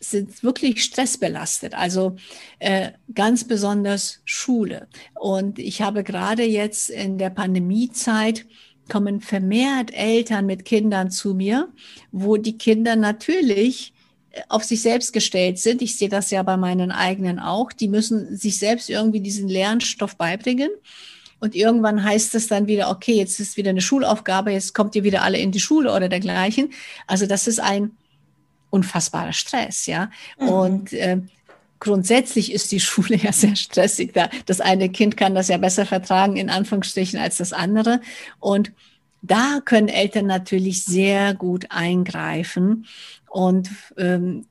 sind 0.00 0.42
wirklich 0.42 0.82
stressbelastet, 0.82 1.74
also 1.74 2.16
äh, 2.58 2.92
ganz 3.14 3.44
besonders 3.44 4.20
Schule. 4.24 4.88
Und 5.14 5.58
ich 5.58 5.82
habe 5.82 6.04
gerade 6.04 6.44
jetzt 6.44 6.90
in 6.90 7.18
der 7.18 7.30
Pandemiezeit 7.30 8.46
kommen 8.88 9.20
vermehrt 9.20 9.92
Eltern 9.92 10.46
mit 10.46 10.64
Kindern 10.64 11.10
zu 11.10 11.34
mir, 11.34 11.68
wo 12.12 12.36
die 12.36 12.58
Kinder 12.58 12.96
natürlich 12.96 13.92
äh, 14.32 14.42
auf 14.48 14.64
sich 14.64 14.82
selbst 14.82 15.12
gestellt 15.12 15.58
sind. 15.58 15.82
Ich 15.82 15.96
sehe 15.96 16.08
das 16.08 16.30
ja 16.30 16.42
bei 16.42 16.56
meinen 16.56 16.90
eigenen 16.90 17.38
auch. 17.38 17.72
Die 17.72 17.88
müssen 17.88 18.36
sich 18.36 18.58
selbst 18.58 18.90
irgendwie 18.90 19.20
diesen 19.20 19.48
Lernstoff 19.48 20.16
beibringen. 20.16 20.70
Und 21.40 21.54
irgendwann 21.54 22.02
heißt 22.02 22.34
es 22.34 22.46
dann 22.46 22.66
wieder, 22.66 22.90
okay, 22.90 23.14
jetzt 23.14 23.38
ist 23.38 23.56
wieder 23.56 23.70
eine 23.70 23.82
Schulaufgabe, 23.82 24.50
jetzt 24.52 24.72
kommt 24.72 24.94
ihr 24.94 25.04
wieder 25.04 25.22
alle 25.22 25.38
in 25.38 25.52
die 25.52 25.60
Schule 25.60 25.92
oder 25.92 26.08
dergleichen. 26.08 26.72
Also 27.06 27.26
das 27.26 27.46
ist 27.46 27.60
ein 27.60 27.90
unfassbarer 28.70 29.32
Stress, 29.32 29.86
ja. 29.86 30.10
Mhm. 30.38 30.48
Und 30.48 30.92
äh, 30.94 31.18
grundsätzlich 31.84 32.52
ist 32.52 32.72
die 32.72 32.80
Schule 32.88 33.16
ja 33.16 33.32
sehr 33.32 33.54
stressig. 33.54 34.12
Da 34.12 34.28
das 34.46 34.60
eine 34.60 34.88
Kind 34.88 35.16
kann 35.16 35.36
das 35.36 35.48
ja 35.48 35.58
besser 35.58 35.86
vertragen, 35.86 36.36
in 36.36 36.50
Anführungsstrichen, 36.50 37.20
als 37.20 37.36
das 37.36 37.52
andere. 37.52 38.00
Und 38.40 38.72
da 39.22 39.60
können 39.64 39.88
Eltern 39.88 40.26
natürlich 40.26 40.84
sehr 40.84 41.34
gut 41.34 41.66
eingreifen 41.70 42.86
und 43.30 43.70
ähm, 43.96 44.46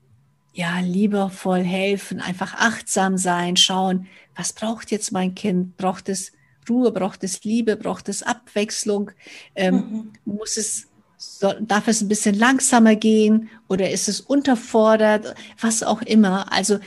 ja, 0.53 0.79
liebevoll 0.79 1.63
helfen, 1.63 2.21
einfach 2.21 2.53
achtsam 2.55 3.17
sein, 3.17 3.57
schauen, 3.57 4.07
was 4.35 4.53
braucht 4.53 4.91
jetzt 4.91 5.11
mein 5.11 5.35
Kind? 5.35 5.77
Braucht 5.77 6.09
es 6.09 6.31
Ruhe, 6.69 6.91
braucht 6.91 7.23
es 7.23 7.43
Liebe, 7.43 7.75
braucht 7.75 8.09
es 8.09 8.23
Abwechslung? 8.23 9.11
Ähm, 9.55 9.75
mhm. 9.75 10.13
Muss 10.25 10.57
es 10.57 10.87
so, 11.17 11.53
darf 11.61 11.87
es 11.87 12.01
ein 12.01 12.09
bisschen 12.09 12.35
langsamer 12.35 12.95
gehen 12.95 13.49
oder 13.69 13.89
ist 13.89 14.09
es 14.09 14.19
unterfordert, 14.19 15.35
was 15.59 15.81
auch 15.83 16.01
immer. 16.01 16.51
Also 16.51 16.79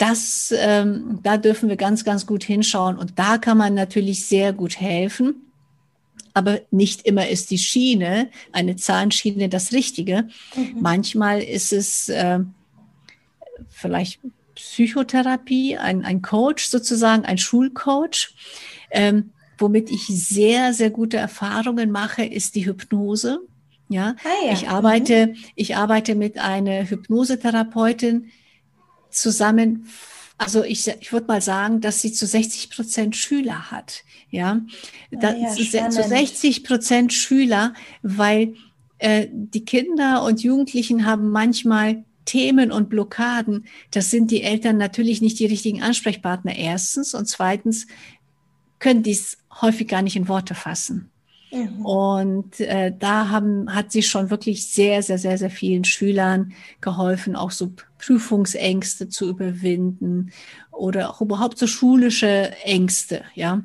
das, 0.00 0.52
ähm, 0.56 1.20
da 1.22 1.36
dürfen 1.36 1.68
wir 1.68 1.76
ganz, 1.76 2.04
ganz 2.04 2.24
gut 2.24 2.42
hinschauen 2.42 2.96
und 2.96 3.18
da 3.18 3.36
kann 3.36 3.58
man 3.58 3.74
natürlich 3.74 4.26
sehr 4.26 4.54
gut 4.54 4.80
helfen. 4.80 5.34
Aber 6.32 6.60
nicht 6.70 7.02
immer 7.02 7.28
ist 7.28 7.50
die 7.50 7.58
Schiene, 7.58 8.30
eine 8.50 8.76
Zahnschiene, 8.76 9.50
das 9.50 9.72
Richtige. 9.72 10.28
Mhm. 10.56 10.76
Manchmal 10.80 11.42
ist 11.42 11.72
es 11.72 12.08
äh, 12.08 12.38
vielleicht 13.68 14.20
Psychotherapie, 14.54 15.76
ein, 15.76 16.04
ein 16.04 16.22
Coach 16.22 16.66
sozusagen, 16.68 17.26
ein 17.26 17.36
Schulcoach. 17.36 18.34
Ähm, 18.90 19.32
womit 19.58 19.90
ich 19.90 20.06
sehr, 20.06 20.72
sehr 20.72 20.88
gute 20.88 21.18
Erfahrungen 21.18 21.90
mache, 21.90 22.24
ist 22.24 22.54
die 22.54 22.64
Hypnose. 22.64 23.40
Ja, 23.88 24.14
ah, 24.24 24.46
ja. 24.46 24.52
ich 24.54 24.68
arbeite, 24.68 25.26
mhm. 25.26 25.36
ich 25.56 25.76
arbeite 25.76 26.14
mit 26.14 26.38
einer 26.38 26.88
Hypnosetherapeutin 26.88 28.30
zusammen. 29.10 29.88
Also 30.38 30.64
ich, 30.64 30.86
ich 30.88 31.12
würde 31.12 31.26
mal 31.26 31.42
sagen, 31.42 31.80
dass 31.80 32.00
sie 32.00 32.12
zu 32.12 32.26
60 32.26 32.70
Prozent 32.70 33.16
Schüler 33.16 33.70
hat. 33.70 34.04
Ja, 34.30 34.60
ah, 35.16 35.34
ja 35.34 35.48
zu, 35.50 35.64
zu 35.64 36.08
60 36.08 36.64
Prozent 36.64 37.12
Schüler, 37.12 37.74
weil 38.02 38.54
äh, 38.98 39.26
die 39.30 39.64
Kinder 39.64 40.22
und 40.22 40.42
Jugendlichen 40.42 41.04
haben 41.04 41.30
manchmal 41.30 42.04
Themen 42.24 42.70
und 42.70 42.88
Blockaden. 42.88 43.66
Das 43.90 44.10
sind 44.10 44.30
die 44.30 44.42
Eltern 44.42 44.76
natürlich 44.76 45.20
nicht 45.20 45.38
die 45.38 45.46
richtigen 45.46 45.82
Ansprechpartner 45.82 46.54
erstens 46.54 47.14
und 47.14 47.26
zweitens 47.26 47.86
können 48.78 49.02
dies 49.02 49.38
häufig 49.60 49.88
gar 49.88 50.02
nicht 50.02 50.16
in 50.16 50.28
Worte 50.28 50.54
fassen. 50.54 51.10
Mhm. 51.52 51.84
Und 51.84 52.60
äh, 52.60 52.92
da 52.96 53.28
haben, 53.28 53.74
hat 53.74 53.92
sie 53.92 54.02
schon 54.02 54.30
wirklich 54.30 54.66
sehr, 54.66 55.02
sehr, 55.02 55.18
sehr, 55.18 55.38
sehr 55.38 55.50
vielen 55.50 55.84
Schülern 55.84 56.52
geholfen, 56.80 57.36
auch 57.36 57.50
so 57.50 57.72
Prüfungsängste 57.98 59.08
zu 59.08 59.28
überwinden 59.28 60.32
oder 60.70 61.10
auch 61.10 61.20
überhaupt 61.20 61.58
so 61.58 61.66
schulische 61.66 62.52
Ängste, 62.64 63.22
ja. 63.34 63.62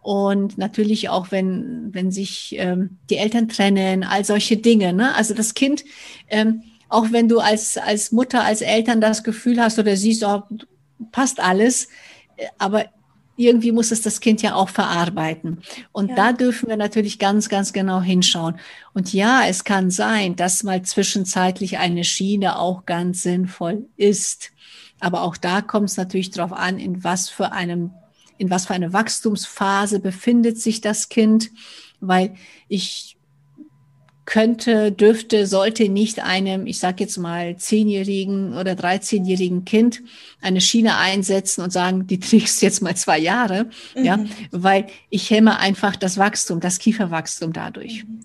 Und 0.00 0.58
natürlich 0.58 1.08
auch, 1.08 1.30
wenn, 1.30 1.88
wenn 1.92 2.10
sich 2.12 2.54
ähm, 2.58 2.98
die 3.08 3.16
Eltern 3.16 3.48
trennen, 3.48 4.04
all 4.04 4.22
solche 4.22 4.58
Dinge. 4.58 4.92
Ne? 4.92 5.14
Also 5.14 5.32
das 5.32 5.54
Kind, 5.54 5.82
ähm, 6.28 6.62
auch 6.90 7.06
wenn 7.10 7.26
du 7.26 7.38
als, 7.38 7.78
als 7.78 8.12
Mutter, 8.12 8.44
als 8.44 8.60
Eltern 8.60 9.00
das 9.00 9.24
Gefühl 9.24 9.58
hast 9.58 9.78
oder 9.78 9.96
siehst, 9.96 10.22
oh, 10.22 10.42
passt 11.10 11.40
alles, 11.40 11.88
äh, 12.36 12.44
aber 12.58 12.84
irgendwie 13.36 13.72
muss 13.72 13.90
es 13.90 14.02
das 14.02 14.20
Kind 14.20 14.42
ja 14.42 14.54
auch 14.54 14.68
verarbeiten. 14.68 15.60
Und 15.92 16.10
ja. 16.10 16.14
da 16.16 16.32
dürfen 16.32 16.68
wir 16.68 16.76
natürlich 16.76 17.18
ganz, 17.18 17.48
ganz 17.48 17.72
genau 17.72 18.00
hinschauen. 18.00 18.56
Und 18.92 19.12
ja, 19.12 19.42
es 19.46 19.64
kann 19.64 19.90
sein, 19.90 20.36
dass 20.36 20.62
mal 20.62 20.82
zwischenzeitlich 20.82 21.78
eine 21.78 22.04
Schiene 22.04 22.58
auch 22.58 22.86
ganz 22.86 23.22
sinnvoll 23.22 23.86
ist. 23.96 24.52
Aber 25.00 25.22
auch 25.22 25.36
da 25.36 25.60
kommt 25.60 25.90
es 25.90 25.96
natürlich 25.96 26.30
darauf 26.30 26.52
an, 26.52 26.78
in 26.78 27.02
was 27.02 27.28
für 27.28 27.52
einem, 27.52 27.90
in 28.38 28.50
was 28.50 28.66
für 28.66 28.74
eine 28.74 28.92
Wachstumsphase 28.92 30.00
befindet 30.00 30.60
sich 30.60 30.80
das 30.80 31.08
Kind. 31.08 31.50
Weil 32.00 32.34
ich 32.68 33.13
könnte, 34.26 34.90
dürfte, 34.90 35.46
sollte 35.46 35.88
nicht 35.88 36.20
einem, 36.20 36.66
ich 36.66 36.78
sage 36.78 37.04
jetzt 37.04 37.18
mal, 37.18 37.56
zehnjährigen 37.56 38.54
oder 38.56 38.74
dreizehnjährigen 38.74 39.64
Kind 39.64 40.02
eine 40.40 40.60
Schiene 40.60 40.96
einsetzen 40.96 41.62
und 41.62 41.72
sagen, 41.72 42.06
die 42.06 42.20
trägst 42.20 42.62
jetzt 42.62 42.82
mal 42.82 42.96
zwei 42.96 43.18
Jahre, 43.18 43.66
mhm. 43.94 44.04
ja, 44.04 44.24
weil 44.50 44.86
ich 45.10 45.30
hemme 45.30 45.58
einfach 45.58 45.96
das 45.96 46.16
Wachstum, 46.16 46.60
das 46.60 46.78
Kieferwachstum 46.78 47.52
dadurch. 47.52 48.04
Mhm. 48.04 48.20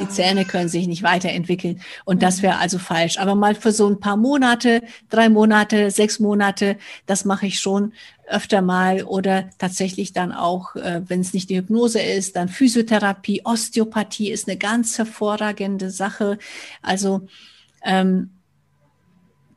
Die 0.00 0.08
Zähne 0.08 0.46
können 0.46 0.68
sich 0.68 0.86
nicht 0.86 1.02
weiterentwickeln. 1.02 1.80
Und 2.06 2.22
das 2.22 2.40
wäre 2.42 2.56
also 2.56 2.78
falsch. 2.78 3.18
Aber 3.18 3.34
mal 3.34 3.54
für 3.54 3.70
so 3.70 3.86
ein 3.86 4.00
paar 4.00 4.16
Monate, 4.16 4.82
drei 5.10 5.28
Monate, 5.28 5.90
sechs 5.90 6.18
Monate, 6.18 6.78
das 7.06 7.26
mache 7.26 7.46
ich 7.46 7.60
schon 7.60 7.92
öfter 8.26 8.62
mal. 8.62 9.04
Oder 9.04 9.50
tatsächlich 9.58 10.14
dann 10.14 10.32
auch, 10.32 10.74
äh, 10.76 11.02
wenn 11.06 11.20
es 11.20 11.34
nicht 11.34 11.50
die 11.50 11.58
Hypnose 11.58 12.00
ist, 12.00 12.36
dann 12.36 12.48
Physiotherapie, 12.48 13.42
Osteopathie 13.44 14.30
ist 14.30 14.48
eine 14.48 14.56
ganz 14.56 14.96
hervorragende 14.96 15.90
Sache. 15.90 16.38
Also 16.80 17.28
ähm, 17.84 18.30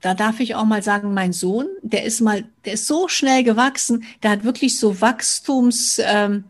da 0.01 0.13
darf 0.13 0.41
ich 0.41 0.55
auch 0.55 0.65
mal 0.65 0.84
sagen, 0.84 1.13
mein 1.13 1.32
Sohn, 1.32 1.67
der 1.82 2.03
ist 2.03 2.19
mal, 2.19 2.43
der 2.65 2.73
ist 2.73 2.86
so 2.86 3.07
schnell 3.07 3.43
gewachsen, 3.43 4.03
der 4.23 4.32
hat 4.32 4.43
wirklich 4.43 4.78
so 4.78 4.99
Wachstumsstreifen 4.99 6.43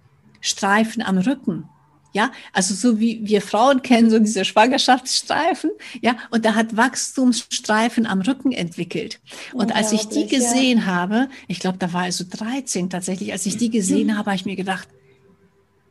ähm, 1.01 1.05
am 1.05 1.17
Rücken. 1.19 1.69
Ja, 2.17 2.31
also 2.51 2.73
so 2.73 2.99
wie 2.99 3.19
wir 3.21 3.43
Frauen 3.43 3.83
kennen, 3.83 4.09
so 4.09 4.17
diese 4.17 4.43
Schwangerschaftsstreifen, 4.43 5.69
ja, 6.01 6.17
und 6.31 6.45
da 6.45 6.55
hat 6.55 6.75
Wachstumsstreifen 6.75 8.07
am 8.07 8.21
Rücken 8.21 8.51
entwickelt. 8.51 9.19
Und 9.53 9.75
als 9.75 9.91
ich 9.91 10.07
die 10.07 10.25
gesehen 10.25 10.79
ja. 10.79 10.85
habe, 10.87 11.29
ich 11.47 11.59
glaube, 11.59 11.77
da 11.77 11.93
war 11.93 12.01
also 12.01 12.25
13 12.27 12.89
tatsächlich, 12.89 13.33
als 13.33 13.45
ich 13.45 13.57
die 13.57 13.69
gesehen 13.69 14.07
mhm. 14.07 14.17
habe, 14.17 14.31
habe 14.31 14.35
ich 14.35 14.45
mir 14.45 14.55
gedacht, 14.55 14.87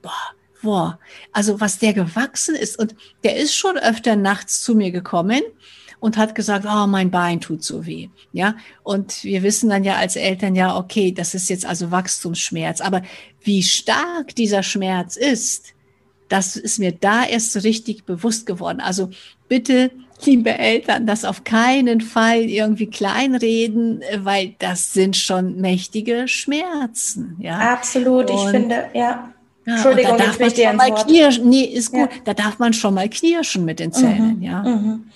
boah, 0.03 0.35
boah, 0.63 0.99
also 1.31 1.61
was 1.61 1.79
der 1.79 1.93
gewachsen 1.93 2.57
ist 2.57 2.77
und 2.77 2.97
der 3.23 3.37
ist 3.37 3.55
schon 3.55 3.79
öfter 3.79 4.17
nachts 4.17 4.63
zu 4.63 4.75
mir 4.75 4.91
gekommen 4.91 5.43
und 6.01 6.17
hat 6.17 6.35
gesagt, 6.35 6.67
oh, 6.69 6.89
mein 6.89 7.13
Bein 7.13 7.41
tut 7.41 7.63
so 7.63 7.87
weh. 7.87 8.09
Ja, 8.33 8.57
und 8.83 9.23
wir 9.23 9.45
wissen 9.45 9.71
dann 9.71 9.85
ja 9.85 9.95
als 9.95 10.17
Eltern 10.17 10.57
ja, 10.57 10.77
okay, 10.77 11.13
das 11.13 11.37
ist 11.37 11.49
jetzt 11.49 11.65
also 11.65 11.93
Wachstumsschmerz. 11.93 12.81
Aber 12.81 13.03
wie 13.43 13.63
stark 13.63 14.35
dieser 14.35 14.65
Schmerz 14.65 15.17
ist, 15.17 15.76
das 16.29 16.57
ist 16.57 16.79
mir 16.79 16.93
da 16.93 17.25
erst 17.25 17.53
so 17.53 17.61
richtig 17.61 18.05
bewusst 18.05 18.47
geworden. 18.47 18.81
Also 18.81 19.11
bitte, 19.49 19.91
liebe 20.25 20.57
Eltern, 20.57 21.07
das 21.07 21.25
auf 21.25 21.45
keinen 21.45 22.01
Fall 22.01 22.41
irgendwie 22.43 22.87
kleinreden, 22.87 24.03
weil 24.19 24.55
das 24.59 24.93
sind 24.93 25.17
schon 25.17 25.61
mächtige 25.61 26.29
Schmerzen. 26.29 27.37
Ja, 27.41 27.59
absolut. 27.73 28.31
Und, 28.31 28.37
ich 28.37 28.51
finde, 28.51 28.87
ja. 28.95 29.33
Ja, 29.67 29.75
Entschuldigung, 29.75 30.17
da 30.17 30.25
darf 30.25 30.39
man 30.39 30.55
schon 30.55 30.77
mal 30.77 30.95
knirschen. 30.95 31.49
Nee, 31.49 31.65
ist 31.65 31.91
gut. 31.91 32.13
Ja. 32.13 32.19
Da 32.25 32.35
darf 32.35 32.59
man 32.61 32.73
schon 32.73 32.95
mal 32.95 33.09
knirschen 33.09 33.65
mit 33.65 33.81
den 33.81 33.93
Zähnen, 33.93 34.37
mhm, 34.37 34.43
ja. 34.43 34.63
Mhm. 34.63 35.11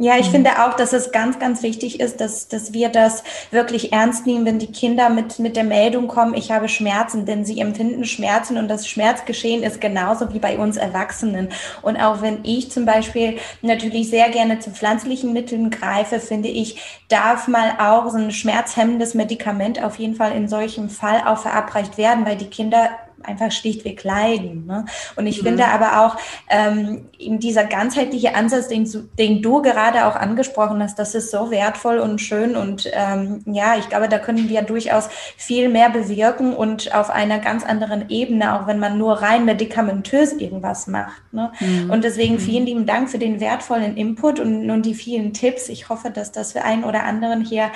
Ja, 0.00 0.16
ich 0.16 0.28
mhm. 0.28 0.32
finde 0.32 0.64
auch, 0.64 0.74
dass 0.74 0.92
es 0.92 1.10
ganz, 1.10 1.40
ganz 1.40 1.64
wichtig 1.64 1.98
ist, 1.98 2.20
dass, 2.20 2.46
dass 2.46 2.72
wir 2.72 2.88
das 2.88 3.24
wirklich 3.50 3.92
ernst 3.92 4.26
nehmen, 4.26 4.46
wenn 4.46 4.60
die 4.60 4.70
Kinder 4.70 5.08
mit, 5.10 5.40
mit 5.40 5.56
der 5.56 5.64
Meldung 5.64 6.06
kommen, 6.06 6.34
ich 6.34 6.52
habe 6.52 6.68
Schmerzen, 6.68 7.26
denn 7.26 7.44
sie 7.44 7.60
empfinden 7.60 8.04
Schmerzen 8.04 8.58
und 8.58 8.68
das 8.68 8.86
Schmerzgeschehen 8.86 9.64
ist 9.64 9.80
genauso 9.80 10.32
wie 10.32 10.38
bei 10.38 10.56
uns 10.56 10.76
Erwachsenen. 10.76 11.48
Und 11.82 11.96
auch 11.96 12.22
wenn 12.22 12.44
ich 12.44 12.70
zum 12.70 12.86
Beispiel 12.86 13.38
natürlich 13.60 14.08
sehr 14.08 14.28
gerne 14.28 14.60
zu 14.60 14.70
pflanzlichen 14.70 15.32
Mitteln 15.32 15.68
greife, 15.68 16.20
finde 16.20 16.48
ich, 16.48 16.80
darf 17.08 17.48
mal 17.48 17.72
auch 17.80 18.08
so 18.08 18.18
ein 18.18 18.30
schmerzhemmendes 18.30 19.14
Medikament 19.14 19.82
auf 19.82 19.98
jeden 19.98 20.14
Fall 20.14 20.30
in 20.30 20.46
solchem 20.46 20.90
Fall 20.90 21.22
auch 21.26 21.38
verabreicht 21.38 21.98
werden, 21.98 22.24
weil 22.24 22.36
die 22.36 22.50
Kinder 22.50 22.90
einfach 23.22 23.52
schlichtweg 23.52 24.02
leiden. 24.04 24.66
Ne? 24.66 24.84
Und 25.16 25.26
ich 25.26 25.42
mhm. 25.42 25.48
finde 25.48 25.66
aber 25.66 26.00
auch 26.04 26.16
ähm, 26.48 27.06
eben 27.18 27.38
dieser 27.38 27.64
ganzheitliche 27.64 28.34
Ansatz, 28.34 28.68
den, 28.68 28.88
den, 29.18 29.42
du 29.42 29.62
gerade 29.62 30.06
auch 30.06 30.16
angesprochen 30.16 30.82
hast, 30.82 30.98
das 30.98 31.14
ist 31.14 31.30
so 31.30 31.50
wertvoll 31.50 31.98
und 31.98 32.20
schön. 32.20 32.56
Und 32.56 32.90
ähm, 32.92 33.42
ja, 33.46 33.76
ich 33.76 33.88
glaube, 33.88 34.08
da 34.08 34.18
können 34.18 34.48
wir 34.48 34.62
durchaus 34.62 35.08
viel 35.36 35.68
mehr 35.68 35.90
bewirken 35.90 36.54
und 36.54 36.94
auf 36.94 37.10
einer 37.10 37.38
ganz 37.38 37.64
anderen 37.64 38.08
Ebene, 38.08 38.58
auch 38.58 38.66
wenn 38.66 38.78
man 38.78 38.98
nur 38.98 39.14
rein 39.14 39.44
medikamentös 39.44 40.32
irgendwas 40.32 40.86
macht. 40.86 41.22
Ne? 41.32 41.52
Mhm. 41.60 41.90
Und 41.90 42.04
deswegen 42.04 42.34
mhm. 42.34 42.40
vielen 42.40 42.66
lieben 42.66 42.86
Dank 42.86 43.10
für 43.10 43.18
den 43.18 43.40
wertvollen 43.40 43.96
Input 43.96 44.40
und, 44.40 44.70
und 44.70 44.86
die 44.86 44.94
vielen 44.94 45.32
Tipps. 45.32 45.68
Ich 45.68 45.88
hoffe, 45.88 46.10
dass 46.10 46.32
das 46.32 46.52
für 46.52 46.62
einen 46.62 46.84
oder 46.84 47.04
anderen 47.04 47.44
hier 47.44 47.70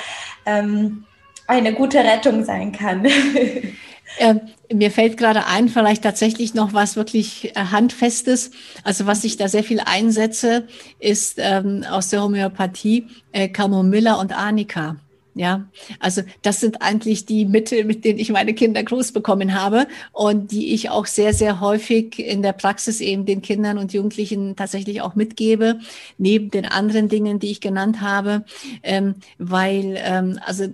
ähm, 0.46 1.04
eine 1.46 1.74
gute 1.74 1.98
Rettung 1.98 2.44
sein 2.44 2.72
kann. 2.72 3.06
Äh, 4.18 4.34
mir 4.72 4.90
fällt 4.90 5.16
gerade 5.16 5.46
ein, 5.46 5.68
vielleicht 5.68 6.02
tatsächlich 6.02 6.54
noch 6.54 6.72
was 6.72 6.96
wirklich 6.96 7.56
äh, 7.56 7.60
Handfestes. 7.70 8.50
Also 8.84 9.06
was 9.06 9.24
ich 9.24 9.36
da 9.36 9.48
sehr 9.48 9.64
viel 9.64 9.80
einsetze, 9.80 10.66
ist 10.98 11.34
ähm, 11.38 11.84
aus 11.88 12.08
der 12.08 12.22
Homöopathie 12.22 13.06
äh, 13.32 13.48
Camomilla 13.48 14.14
und 14.14 14.36
Arnika. 14.36 14.96
Ja, 15.34 15.66
also 15.98 16.20
das 16.42 16.60
sind 16.60 16.82
eigentlich 16.82 17.24
die 17.24 17.46
Mittel, 17.46 17.84
mit 17.84 18.04
denen 18.04 18.18
ich 18.18 18.30
meine 18.30 18.52
Kinder 18.52 18.82
groß 18.82 19.12
bekommen 19.12 19.58
habe 19.58 19.86
und 20.12 20.52
die 20.52 20.74
ich 20.74 20.90
auch 20.90 21.06
sehr, 21.06 21.32
sehr 21.32 21.60
häufig 21.60 22.18
in 22.18 22.42
der 22.42 22.52
Praxis 22.52 23.00
eben 23.00 23.24
den 23.24 23.40
Kindern 23.40 23.78
und 23.78 23.94
Jugendlichen 23.94 24.56
tatsächlich 24.56 25.00
auch 25.00 25.14
mitgebe, 25.14 25.80
neben 26.18 26.50
den 26.50 26.66
anderen 26.66 27.08
Dingen, 27.08 27.38
die 27.38 27.50
ich 27.50 27.62
genannt 27.62 28.02
habe, 28.02 28.44
ähm, 28.82 29.14
weil 29.38 29.94
ähm, 30.04 30.38
also 30.44 30.66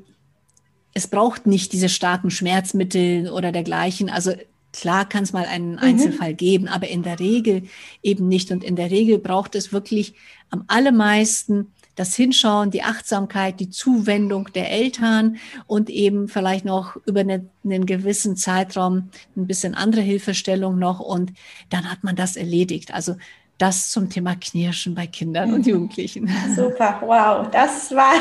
es 0.95 1.07
braucht 1.07 1.47
nicht 1.47 1.73
diese 1.73 1.89
starken 1.89 2.31
Schmerzmittel 2.31 3.31
oder 3.31 3.53
dergleichen. 3.53 4.11
Also 4.11 4.33
klar 4.73 5.09
kann 5.09 5.25
es 5.25 5.33
mal 5.33 5.45
einen 5.45 5.73
mhm. 5.73 5.79
Einzelfall 5.79 6.35
geben, 6.35 6.69
aber 6.69 6.89
in 6.89 7.03
der 7.03 7.21
Regel 7.21 7.65
eben 8.03 8.29
nicht. 8.29 8.51
Und 8.51 8.65
in 8.65 8.77
der 8.77 8.91
Regel 8.91 9.19
braucht 9.19 9.55
es 9.55 9.73
wirklich 9.73 10.15
am 10.51 10.65
allermeisten 10.67 11.69
das 11.99 12.15
Hinschauen, 12.15 12.71
die 12.71 12.85
Achtsamkeit, 12.85 13.59
die 13.59 13.71
Zuwendung 13.71 14.53
der 14.55 14.71
Eltern 14.71 15.39
und 15.67 15.91
eben 15.91 16.29
vielleicht 16.29 16.65
noch 16.65 16.95
über 17.07 17.21
eine, 17.21 17.49
einen 17.65 17.87
gewissen 17.87 18.37
Zeitraum 18.37 19.11
ein 19.37 19.49
bisschen 19.49 19.75
andere 19.75 20.03
Hilfestellung 20.03 20.79
noch 20.79 21.01
und 21.01 21.33
dann 21.71 21.91
hat 21.91 22.05
man 22.05 22.15
das 22.15 22.37
erledigt. 22.37 22.95
Also 22.95 23.17
das 23.59 23.91
zum 23.91 24.09
Thema 24.09 24.37
Knirschen 24.37 24.95
bei 24.95 25.07
Kindern 25.07 25.53
und. 25.53 25.67
Jugendlichen. 25.69 26.31
Super, 26.55 27.03
wow, 27.05 27.47
das 27.51 27.95
war 27.95 28.15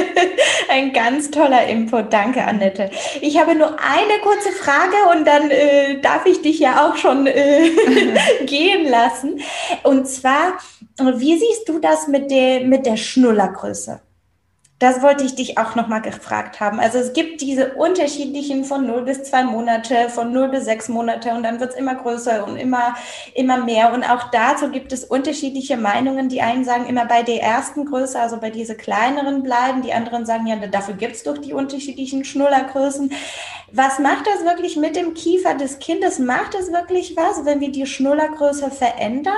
ein 0.70 0.92
ganz 0.92 1.30
toller 1.30 1.66
Input. 1.66 2.12
Danke, 2.12 2.42
Annette. 2.44 2.90
Ich 3.20 3.38
habe 3.38 3.54
nur 3.54 3.76
eine 3.80 4.20
kurze 4.22 4.52
Frage 4.52 4.96
und 5.12 5.26
dann 5.26 5.50
äh, 5.50 6.00
darf 6.00 6.24
ich 6.26 6.40
dich 6.40 6.60
ja 6.60 6.88
auch 6.88 6.96
schon 6.96 7.26
äh, 7.26 7.70
gehen 8.46 8.88
lassen. 8.88 9.40
Und 9.82 10.06
zwar, 10.06 10.58
wie 10.98 11.38
siehst 11.38 11.68
du 11.68 11.78
das 11.78 12.08
mit 12.08 12.30
der, 12.30 12.60
mit 12.64 12.86
der 12.86 12.96
Schnullergröße? 12.96 14.00
Das 14.78 15.02
wollte 15.02 15.24
ich 15.24 15.34
dich 15.34 15.58
auch 15.58 15.74
nochmal 15.74 16.02
gefragt 16.02 16.60
haben. 16.60 16.78
Also 16.78 16.98
es 16.98 17.12
gibt 17.12 17.40
diese 17.40 17.74
unterschiedlichen 17.74 18.62
von 18.62 18.86
0 18.86 19.02
bis 19.02 19.24
2 19.24 19.42
Monate, 19.44 20.08
von 20.08 20.32
0 20.32 20.50
bis 20.50 20.66
6 20.66 20.88
Monate 20.90 21.30
und 21.30 21.42
dann 21.42 21.58
wird 21.58 21.70
es 21.70 21.76
immer 21.76 21.96
größer 21.96 22.46
und 22.46 22.56
immer, 22.56 22.94
immer 23.34 23.56
mehr. 23.56 23.92
Und 23.92 24.04
auch 24.04 24.30
dazu 24.30 24.70
gibt 24.70 24.92
es 24.92 25.04
unterschiedliche 25.04 25.76
Meinungen. 25.76 26.28
Die 26.28 26.42
einen 26.42 26.64
sagen 26.64 26.86
immer 26.86 27.06
bei 27.06 27.24
der 27.24 27.42
ersten 27.42 27.86
Größe, 27.86 28.20
also 28.20 28.38
bei 28.38 28.50
diese 28.50 28.76
kleineren 28.76 29.42
bleiben. 29.42 29.82
Die 29.82 29.92
anderen 29.92 30.24
sagen, 30.24 30.46
ja, 30.46 30.54
dafür 30.54 30.94
gibt 30.94 31.16
es 31.16 31.24
doch 31.24 31.38
die 31.38 31.54
unterschiedlichen 31.54 32.24
Schnullergrößen. 32.24 33.12
Was 33.72 33.98
macht 33.98 34.28
das 34.28 34.44
wirklich 34.44 34.76
mit 34.76 34.94
dem 34.94 35.14
Kiefer 35.14 35.54
des 35.54 35.80
Kindes? 35.80 36.20
Macht 36.20 36.54
es 36.54 36.70
wirklich 36.70 37.16
was, 37.16 37.44
wenn 37.44 37.60
wir 37.60 37.72
die 37.72 37.86
Schnullergröße 37.86 38.70
verändern? 38.70 39.34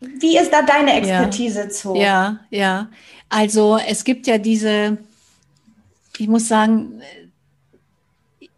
Wie 0.00 0.38
ist 0.38 0.52
da 0.52 0.62
deine 0.62 0.94
Expertise 0.94 1.60
ja. 1.60 1.68
zu? 1.68 1.94
Ja, 1.94 2.40
ja. 2.50 2.88
Also 3.30 3.78
es 3.78 4.04
gibt 4.04 4.26
ja 4.26 4.36
diese, 4.36 4.98
ich 6.18 6.28
muss 6.28 6.48
sagen, 6.48 7.00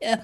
äh, 0.01 0.17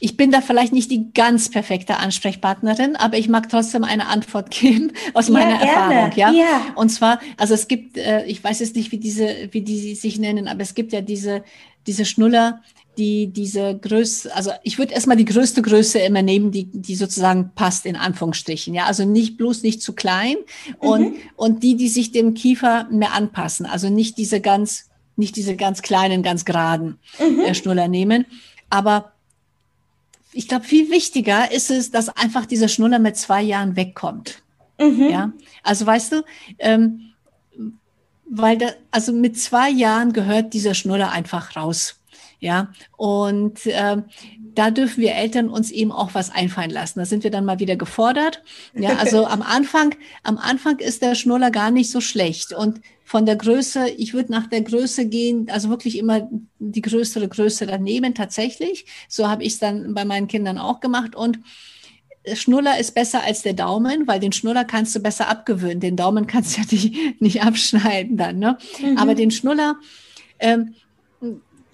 ich 0.00 0.16
bin 0.16 0.30
da 0.30 0.40
vielleicht 0.40 0.72
nicht 0.72 0.90
die 0.90 1.12
ganz 1.12 1.50
perfekte 1.50 1.98
Ansprechpartnerin, 1.98 2.96
aber 2.96 3.18
ich 3.18 3.28
mag 3.28 3.50
trotzdem 3.50 3.84
eine 3.84 4.06
Antwort 4.06 4.50
geben 4.58 4.92
aus 5.12 5.28
meiner 5.28 5.62
ja, 5.62 5.90
Erfahrung. 5.90 6.12
Ja? 6.16 6.32
ja, 6.32 6.66
und 6.76 6.88
zwar, 6.88 7.20
also 7.36 7.52
es 7.52 7.68
gibt, 7.68 7.98
äh, 7.98 8.24
ich 8.24 8.42
weiß 8.42 8.60
jetzt 8.60 8.76
nicht, 8.76 8.92
wie 8.92 8.98
diese, 8.98 9.48
wie 9.50 9.60
die 9.60 9.94
sich 9.94 10.18
nennen, 10.18 10.48
aber 10.48 10.62
es 10.62 10.74
gibt 10.74 10.94
ja 10.94 11.02
diese 11.02 11.44
diese 11.86 12.04
Schnuller, 12.04 12.62
die 12.96 13.28
diese 13.28 13.76
Größe, 13.78 14.34
also 14.34 14.50
ich 14.62 14.78
würde 14.78 14.94
erstmal 14.94 15.16
die 15.16 15.24
größte 15.24 15.62
Größe 15.62 15.98
immer 15.98 16.22
nehmen, 16.22 16.50
die, 16.50 16.64
die 16.64 16.94
sozusagen 16.94 17.52
passt 17.54 17.86
in 17.86 17.96
Anführungsstrichen. 17.96 18.74
Ja, 18.74 18.86
also 18.86 19.04
nicht 19.04 19.36
bloß 19.36 19.62
nicht 19.62 19.82
zu 19.82 19.94
klein 19.94 20.36
und, 20.78 21.14
mhm. 21.14 21.20
und 21.36 21.62
die, 21.62 21.76
die 21.76 21.88
sich 21.88 22.12
dem 22.12 22.34
Kiefer 22.34 22.86
mehr 22.90 23.12
anpassen. 23.12 23.66
Also 23.66 23.88
nicht 23.90 24.18
diese 24.18 24.40
ganz, 24.40 24.88
nicht 25.16 25.36
diese 25.36 25.56
ganz 25.56 25.82
kleinen, 25.82 26.22
ganz 26.22 26.44
geraden 26.44 26.98
mhm. 27.18 27.40
äh, 27.40 27.54
Schnuller 27.54 27.88
nehmen. 27.88 28.26
Aber 28.70 29.12
ich 30.32 30.48
glaube, 30.48 30.64
viel 30.64 30.90
wichtiger 30.90 31.50
ist 31.50 31.70
es, 31.70 31.90
dass 31.90 32.08
einfach 32.08 32.46
dieser 32.46 32.68
Schnuller 32.68 32.98
mit 32.98 33.16
zwei 33.16 33.42
Jahren 33.42 33.76
wegkommt. 33.76 34.42
Mhm. 34.78 35.08
Ja, 35.10 35.32
also 35.62 35.86
weißt 35.86 36.12
du, 36.12 36.24
ähm, 36.58 37.12
weil 38.28 38.58
da, 38.58 38.66
also 38.90 39.12
mit 39.12 39.38
zwei 39.38 39.70
Jahren 39.70 40.12
gehört 40.12 40.52
dieser 40.52 40.74
Schnuller 40.74 41.10
einfach 41.10 41.56
raus. 41.56 41.95
Ja, 42.38 42.72
und 42.96 43.64
äh, 43.66 43.96
da 44.54 44.70
dürfen 44.70 45.00
wir 45.00 45.14
Eltern 45.14 45.48
uns 45.48 45.70
eben 45.70 45.90
auch 45.90 46.14
was 46.14 46.30
einfallen 46.30 46.70
lassen. 46.70 46.98
Da 46.98 47.06
sind 47.06 47.24
wir 47.24 47.30
dann 47.30 47.44
mal 47.44 47.60
wieder 47.60 47.76
gefordert. 47.76 48.42
Ja, 48.74 48.96
also 48.96 49.26
am 49.26 49.42
Anfang, 49.42 49.94
am 50.22 50.36
Anfang 50.36 50.78
ist 50.78 51.02
der 51.02 51.14
Schnuller 51.14 51.50
gar 51.50 51.70
nicht 51.70 51.90
so 51.90 52.00
schlecht. 52.00 52.52
Und 52.52 52.80
von 53.04 53.24
der 53.24 53.36
Größe, 53.36 53.88
ich 53.90 54.14
würde 54.14 54.32
nach 54.32 54.48
der 54.48 54.62
Größe 54.62 55.06
gehen, 55.06 55.48
also 55.50 55.70
wirklich 55.70 55.96
immer 55.96 56.28
die 56.58 56.82
größere 56.82 57.28
Größe 57.28 57.66
daneben 57.66 58.14
tatsächlich. 58.14 58.86
So 59.08 59.28
habe 59.28 59.44
ich 59.44 59.54
es 59.54 59.58
dann 59.58 59.94
bei 59.94 60.04
meinen 60.04 60.26
Kindern 60.26 60.58
auch 60.58 60.80
gemacht. 60.80 61.14
Und 61.14 61.38
Schnuller 62.34 62.78
ist 62.78 62.94
besser 62.94 63.22
als 63.22 63.42
der 63.42 63.54
Daumen, 63.54 64.06
weil 64.06 64.20
den 64.20 64.32
Schnuller 64.32 64.64
kannst 64.64 64.94
du 64.96 65.00
besser 65.00 65.28
abgewöhnen. 65.28 65.80
Den 65.80 65.96
Daumen 65.96 66.26
kannst 66.26 66.56
du 66.56 66.62
ja 66.62 66.66
nicht, 66.70 67.20
nicht 67.20 67.42
abschneiden 67.42 68.16
dann. 68.16 68.38
Ne? 68.38 68.58
Mhm. 68.82 68.98
Aber 68.98 69.14
den 69.14 69.30
Schnuller, 69.30 69.76
ähm, 70.38 70.74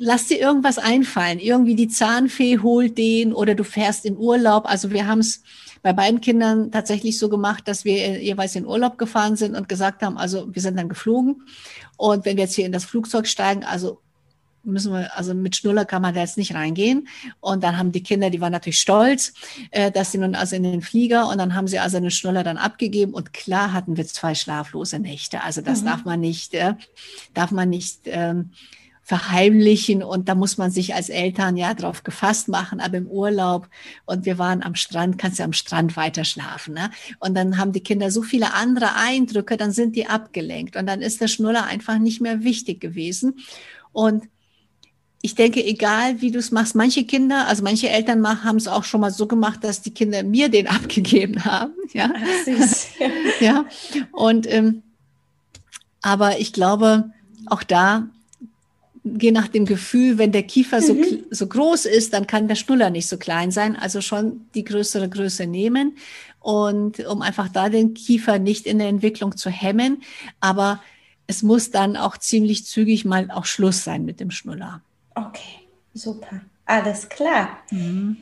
lass 0.03 0.27
dir 0.27 0.41
irgendwas 0.41 0.79
einfallen. 0.79 1.39
Irgendwie 1.39 1.77
die 1.77 1.89
Zahnfee 1.89 2.59
holt 2.59 2.99
den 2.99 3.33
oder 3.33 3.55
du 3.55 3.63
fährst 3.63 4.05
in 4.05 4.17
Urlaub. 4.17 4.67
Also 4.67 4.91
wir 4.91 5.07
haben 5.07 5.21
es 5.21 5.43
bei 5.83 5.93
beiden 5.93 6.21
Kindern 6.21 6.73
tatsächlich 6.73 7.19
so 7.19 7.29
gemacht, 7.29 7.69
dass 7.69 7.85
wir 7.85 8.21
jeweils 8.21 8.57
in 8.57 8.67
Urlaub 8.67 8.99
gefahren 8.99 9.37
sind 9.37 9.55
und 9.55 9.69
gesagt 9.69 10.03
haben, 10.03 10.19
also 10.19 10.53
wir 10.53 10.61
sind 10.61 10.77
dann 10.77 10.89
geflogen. 10.89 11.43
Und 11.97 12.25
wenn 12.25 12.37
wir 12.37 12.45
jetzt 12.45 12.57
hier 12.57 12.67
in 12.67 12.73
das 12.73 12.85
Flugzeug 12.85 13.29
steigen, 13.29 13.63
also 13.63 14.01
müssen 14.65 14.93
wir, 14.93 15.17
also 15.17 15.35
mit 15.35 15.55
Schnuller 15.55 15.85
kann 15.85 16.03
man 16.03 16.15
da 16.15 16.21
jetzt 16.21 16.37
nicht 16.37 16.55
reingehen. 16.55 17.07
Und 17.41 17.63
dann 17.63 17.79
haben 17.79 17.93
die 17.93 18.03
Kinder, 18.03 18.31
die 18.31 18.41
waren 18.41 18.53
natürlich 18.53 18.81
stolz, 18.81 19.33
äh, 19.71 19.93
dass 19.93 20.11
sie 20.11 20.19
nun 20.19 20.35
also 20.35 20.57
in 20.57 20.65
den 20.65 20.83
Flieger 20.83 21.29
und 21.29 21.39
dann 21.39 21.55
haben 21.55 21.69
sie 21.69 21.79
also 21.79 22.01
den 22.01 22.11
Schnuller 22.11 22.43
dann 22.43 22.59
abgegeben 22.59 23.15
und 23.15 23.33
klar 23.33 23.73
hatten 23.73 23.97
wir 23.97 24.07
zwei 24.07 24.35
schlaflose 24.35 24.99
Nächte. 24.99 25.43
Also 25.43 25.61
das 25.61 25.83
mhm. 25.83 25.87
darf 25.87 26.05
man 26.05 26.21
nicht, 26.21 26.55
äh, 26.55 26.75
darf 27.35 27.53
man 27.53 27.71
nicht 27.71 28.01
ähm, 28.07 28.51
verheimlichen 29.03 30.03
und 30.03 30.29
da 30.29 30.35
muss 30.35 30.59
man 30.59 30.71
sich 30.71 30.95
als 30.95 31.09
Eltern 31.09 31.57
ja 31.57 31.75
drauf 31.75 32.05
gefasst 32.05 32.49
machen, 32.49 32.81
aber 32.81 32.99
im 32.99 33.09
Urlaub 33.09 33.69
und 34.07 34.25
wir 34.25 34.39
waren 34.39 34.63
am 34.63 34.77
Strand, 34.77 35.19
kannst 35.19 35.41
du 35.41 35.43
am 35.43 35.53
Strand 35.53 35.97
weiter 35.97 36.25
schlafen. 36.25 36.75
Ne? 36.75 36.91
Und 37.19 37.35
dann 37.35 37.59
haben 37.59 37.73
die 37.73 37.83
Kinder 37.83 38.11
so 38.13 38.23
viele 38.23 38.55
andere 38.55 38.95
Eindrücke, 38.95 39.57
dann 39.57 39.73
sind 39.73 39.97
die 39.97 40.07
abgelenkt 40.07 40.77
und 40.77 40.87
dann 40.87 41.03
ist 41.03 41.21
der 41.21 41.29
Schnuller 41.29 41.65
einfach 41.65 41.99
nicht 41.99 42.21
mehr 42.21 42.45
wichtig 42.45 42.81
gewesen. 42.81 43.41
Und 43.91 44.29
ich 45.21 45.35
denke, 45.35 45.65
egal 45.65 46.21
wie 46.21 46.31
du 46.31 46.39
es 46.39 46.51
machst, 46.51 46.75
manche 46.75 47.05
Kinder, 47.05 47.47
also 47.49 47.63
manche 47.63 47.89
Eltern 47.89 48.45
haben 48.45 48.57
es 48.57 48.69
auch 48.69 48.85
schon 48.85 49.01
mal 49.01 49.13
so 49.13 49.27
gemacht, 49.27 49.63
dass 49.63 49.83
die 49.83 49.95
Kinder 49.95 50.23
mir 50.23 50.49
den 50.49 50.67
abgegeben 50.69 51.45
haben. 51.45 51.73
Ja, 51.93 52.11
Süß. 52.45 52.87
ja. 53.41 53.65
Und 54.13 54.47
ähm, 54.51 54.83
aber 56.03 56.41
ich 56.41 56.53
glaube, 56.53 57.11
auch 57.47 57.63
da 57.63 58.09
je 59.05 59.33
nach 59.33 59.49
dem 59.49 59.67
Gefühl, 59.67 60.19
wenn 60.19 60.33
der 60.33 60.45
Kiefer 60.45 60.81
mhm. 60.81 60.83
so, 60.83 60.97
so 61.31 61.47
groß 61.47 61.87
ist, 61.87 62.13
dann 62.13 62.27
kann 62.27 62.49
der 62.49 62.55
Schnuller 62.55 62.91
nicht 62.91 63.09
so 63.09 63.17
klein 63.17 63.51
sein. 63.51 63.77
Also 63.77 64.01
schon 64.01 64.47
die 64.55 64.65
größere 64.65 65.09
Größe 65.09 65.47
nehmen 65.47 65.97
und 66.41 67.01
um 67.07 67.23
einfach 67.23 67.49
da 67.49 67.69
den 67.69 67.95
Kiefer 67.95 68.39
nicht 68.39 68.67
in 68.67 68.79
der 68.79 68.89
Entwicklung 68.89 69.37
zu 69.37 69.51
hemmen. 69.51 70.03
Aber 70.41 70.81
es 71.27 71.43
muss 71.43 71.71
dann 71.71 71.97
auch 71.97 72.17
ziemlich 72.17 72.67
zügig 72.67 73.05
mal 73.05 73.31
auch 73.31 73.45
Schluss 73.45 73.85
sein 73.85 74.05
mit 74.05 74.21
dem 74.21 74.31
Schnuller. 74.31 74.83
Okay, 75.15 75.67
super. 75.95 76.41
Alles 76.67 77.09
klar. 77.09 77.59
Mhm. 77.71 78.17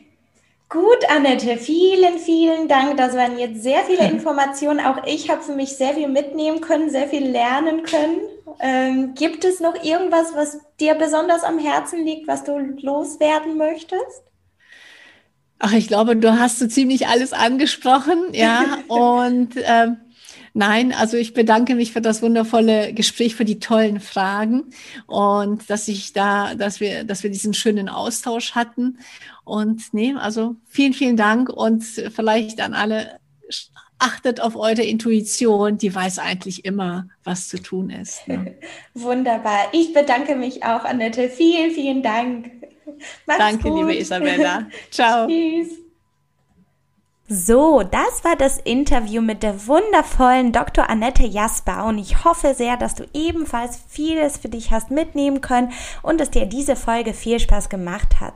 Gut, 0.68 1.04
Annette, 1.08 1.56
vielen, 1.56 2.20
vielen 2.20 2.68
Dank. 2.68 2.96
Das 2.96 3.14
waren 3.14 3.38
jetzt 3.38 3.62
sehr 3.62 3.82
viele 3.84 4.08
Informationen. 4.10 4.80
Auch 4.80 5.04
ich 5.04 5.28
habe 5.28 5.42
für 5.42 5.54
mich 5.54 5.70
sehr 5.70 5.94
viel 5.94 6.08
mitnehmen 6.08 6.60
können, 6.60 6.90
sehr 6.90 7.08
viel 7.08 7.26
lernen 7.26 7.82
können. 7.82 8.20
Ähm, 8.61 9.14
gibt 9.14 9.44
es 9.44 9.61
noch 9.61 9.82
irgendwas, 9.82 10.34
was 10.34 10.59
dir 10.80 10.94
besonders 10.94 11.42
am 11.42 11.59
Herzen 11.59 12.05
liegt, 12.05 12.26
was 12.26 12.44
du 12.44 12.59
loswerden 12.59 13.57
möchtest? 13.57 14.22
Ach, 15.59 15.72
ich 15.72 15.88
glaube, 15.88 16.16
du 16.16 16.38
hast 16.38 16.59
so 16.59 16.66
ziemlich 16.66 17.07
alles 17.07 17.32
angesprochen, 17.32 18.32
ja. 18.32 18.78
Und 18.88 19.55
ähm, 19.57 19.98
Nein, 20.53 20.92
also 20.92 21.16
ich 21.16 21.32
bedanke 21.32 21.76
mich 21.76 21.92
für 21.92 22.01
das 22.01 22.22
wundervolle 22.22 22.92
Gespräch, 22.92 23.36
für 23.36 23.44
die 23.44 23.61
tollen 23.61 24.01
Fragen 24.01 24.64
und 25.07 25.70
dass 25.70 25.86
ich 25.86 26.12
da, 26.12 26.57
dass 26.57 26.80
wir, 26.80 27.05
dass 27.05 27.22
wir 27.22 27.30
diesen 27.30 27.55
schönen 27.55 27.88
Austausch 27.88 28.57
hatten. 28.57 28.98
Und 29.44 29.94
nee, 29.94 30.12
also 30.18 30.57
vielen, 30.68 30.92
vielen 30.92 31.16
Dank 31.16 31.51
und 31.51 31.84
vielleicht 31.84 32.61
an 32.61 32.74
alle 32.74 33.20
achtet 34.01 34.40
auf 34.40 34.57
eure 34.57 34.82
Intuition, 34.82 35.78
die 35.78 35.94
weiß 35.94 36.18
eigentlich 36.18 36.64
immer, 36.64 37.09
was 37.24 37.48
zu 37.48 37.62
tun 37.62 37.90
ist. 37.90 38.26
Ne? 38.26 38.57
Wunderbar. 38.94 39.68
Ich 39.72 39.92
bedanke 39.92 40.34
mich 40.34 40.64
auch, 40.64 40.84
Annette. 40.84 41.28
Vielen, 41.28 41.70
vielen 41.70 42.03
Dank. 42.03 42.51
Mach's 43.26 43.38
Danke, 43.38 43.68
gut. 43.68 43.78
liebe 43.78 43.96
Isabella. 43.96 44.66
Ciao. 44.90 45.26
Tschüss. 45.26 45.68
So, 47.32 47.84
das 47.84 48.24
war 48.24 48.34
das 48.34 48.59
Interview 48.59 49.22
mit 49.22 49.44
der 49.44 49.68
wundervollen 49.68 50.51
Dr. 50.51 50.90
Annette 50.90 51.24
Jasper 51.24 51.84
und 51.84 51.98
ich 51.98 52.24
hoffe 52.24 52.55
sehr, 52.55 52.76
dass 52.76 52.96
du 52.96 53.05
ebenfalls 53.14 53.78
vieles 53.86 54.36
für 54.36 54.48
dich 54.48 54.72
hast 54.72 54.90
mitnehmen 54.90 55.40
können 55.40 55.70
und 56.03 56.20
dass 56.20 56.32
dir 56.32 56.46
diese 56.46 56.74
Folge 56.74 57.14
viel 57.14 57.38
Spaß 57.38 57.68
gemacht 57.68 58.18
hat. 58.20 58.34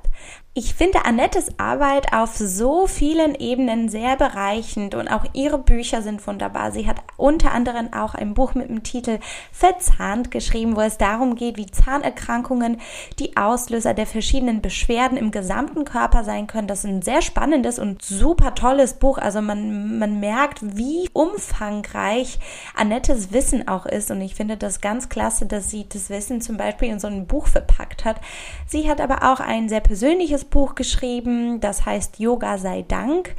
Ich 0.56 0.72
finde 0.72 1.04
Annettes 1.04 1.58
Arbeit 1.58 2.12
auf 2.12 2.36
so 2.36 2.86
vielen 2.86 3.34
Ebenen 3.34 3.88
sehr 3.88 4.14
bereichend 4.14 4.94
und 4.94 5.08
auch 5.08 5.24
ihre 5.32 5.58
Bücher 5.58 6.00
sind 6.00 6.24
wunderbar. 6.24 6.70
Sie 6.70 6.86
hat 6.86 6.98
unter 7.16 7.50
anderem 7.50 7.92
auch 7.92 8.14
ein 8.14 8.34
Buch 8.34 8.54
mit 8.54 8.68
dem 8.68 8.84
Titel 8.84 9.18
Verzahnt 9.50 10.30
geschrieben, 10.30 10.76
wo 10.76 10.80
es 10.82 10.96
darum 10.96 11.34
geht, 11.34 11.56
wie 11.56 11.66
Zahnerkrankungen 11.66 12.80
die 13.18 13.36
Auslöser 13.36 13.94
der 13.94 14.06
verschiedenen 14.06 14.62
Beschwerden 14.62 15.18
im 15.18 15.32
gesamten 15.32 15.84
Körper 15.84 16.22
sein 16.22 16.46
können. 16.46 16.68
Das 16.68 16.84
ist 16.84 16.90
ein 16.90 17.02
sehr 17.02 17.20
spannendes 17.20 17.80
und 17.80 18.02
super 18.02 18.54
tolles 18.54 18.94
Buch. 18.94 19.18
Also 19.18 19.40
man, 19.40 19.98
man 19.98 20.20
merkt, 20.20 20.60
wie 20.76 21.10
umfangreich 21.12 22.38
Annettes 22.76 23.32
Wissen 23.32 23.66
auch 23.66 23.86
ist 23.86 24.12
und 24.12 24.20
ich 24.20 24.36
finde 24.36 24.56
das 24.56 24.80
ganz 24.80 25.08
klasse, 25.08 25.46
dass 25.46 25.72
sie 25.72 25.88
das 25.88 26.10
Wissen 26.10 26.40
zum 26.40 26.56
Beispiel 26.56 26.90
in 26.90 27.00
so 27.00 27.08
ein 27.08 27.26
Buch 27.26 27.48
verpackt 27.48 28.04
hat. 28.04 28.20
Sie 28.68 28.88
hat 28.88 29.00
aber 29.00 29.32
auch 29.32 29.40
ein 29.40 29.68
sehr 29.68 29.80
persönliches 29.80 30.43
Buch 30.50 30.74
geschrieben, 30.74 31.60
das 31.60 31.86
heißt 31.86 32.18
Yoga 32.18 32.58
sei 32.58 32.84
Dank. 32.86 33.34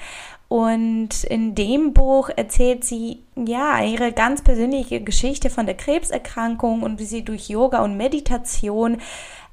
Und 0.48 1.24
in 1.24 1.56
dem 1.56 1.94
Buch 1.94 2.30
erzählt 2.36 2.84
sie 2.84 3.24
ja 3.36 3.84
ihre 3.84 4.12
ganz 4.12 4.44
persönliche 4.44 5.02
Geschichte 5.02 5.50
von 5.50 5.66
der 5.66 5.76
Krebserkrankung 5.76 6.84
und 6.84 7.00
wie 7.00 7.06
sie 7.06 7.24
durch 7.24 7.50
Yoga 7.50 7.84
und 7.84 7.98
Meditation 7.98 8.98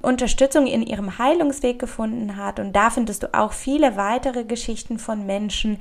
Unterstützung 0.01 0.67
in 0.67 0.83
ihrem 0.83 1.17
Heilungsweg 1.17 1.79
gefunden 1.79 2.37
hat. 2.37 2.59
Und 2.59 2.73
da 2.73 2.89
findest 2.89 3.23
du 3.23 3.33
auch 3.33 3.53
viele 3.53 3.97
weitere 3.97 4.43
Geschichten 4.43 4.99
von 4.99 5.25
Menschen, 5.25 5.79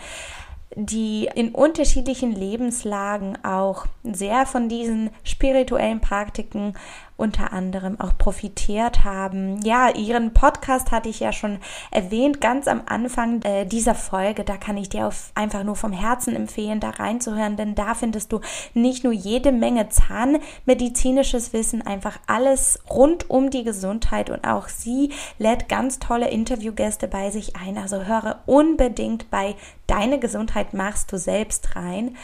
die 0.74 1.28
in 1.34 1.50
unterschiedlichen 1.50 2.32
Lebenslagen 2.32 3.36
auch 3.44 3.86
sehr 4.04 4.46
von 4.46 4.68
diesen 4.68 5.10
spirituellen 5.24 6.00
Praktiken 6.00 6.74
unter 7.22 7.52
anderem 7.52 8.00
auch 8.00 8.18
profitiert 8.18 9.04
haben. 9.04 9.62
Ja, 9.62 9.94
ihren 9.94 10.34
Podcast 10.34 10.90
hatte 10.90 11.08
ich 11.08 11.20
ja 11.20 11.32
schon 11.32 11.58
erwähnt, 11.92 12.40
ganz 12.40 12.66
am 12.66 12.82
Anfang 12.86 13.40
äh, 13.42 13.64
dieser 13.64 13.94
Folge. 13.94 14.42
Da 14.42 14.56
kann 14.56 14.76
ich 14.76 14.88
dir 14.88 15.08
einfach 15.36 15.62
nur 15.62 15.76
vom 15.76 15.92
Herzen 15.92 16.34
empfehlen, 16.34 16.80
da 16.80 16.90
reinzuhören, 16.90 17.56
denn 17.56 17.76
da 17.76 17.94
findest 17.94 18.32
du 18.32 18.40
nicht 18.74 19.04
nur 19.04 19.12
jede 19.12 19.52
Menge 19.52 19.88
zahnmedizinisches 19.88 21.52
Wissen, 21.52 21.80
einfach 21.86 22.18
alles 22.26 22.80
rund 22.90 23.30
um 23.30 23.50
die 23.50 23.62
Gesundheit 23.62 24.28
und 24.28 24.44
auch 24.44 24.66
sie 24.66 25.12
lädt 25.38 25.68
ganz 25.68 26.00
tolle 26.00 26.28
Interviewgäste 26.28 27.06
bei 27.06 27.30
sich 27.30 27.54
ein. 27.54 27.78
Also 27.78 28.04
höre 28.04 28.40
unbedingt 28.46 29.30
bei 29.30 29.54
Deine 29.92 30.18
Gesundheit 30.18 30.72
machst 30.72 31.12
du 31.12 31.18
selbst 31.18 31.76
rein. 31.76 32.16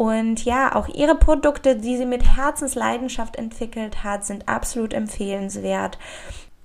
Und 0.00 0.46
ja, 0.46 0.74
auch 0.76 0.88
ihre 0.88 1.14
Produkte, 1.14 1.76
die 1.76 1.98
sie 1.98 2.06
mit 2.06 2.34
Herzensleidenschaft 2.34 3.36
entwickelt 3.36 4.02
hat, 4.02 4.24
sind 4.24 4.48
absolut 4.48 4.94
empfehlenswert. 4.94 5.98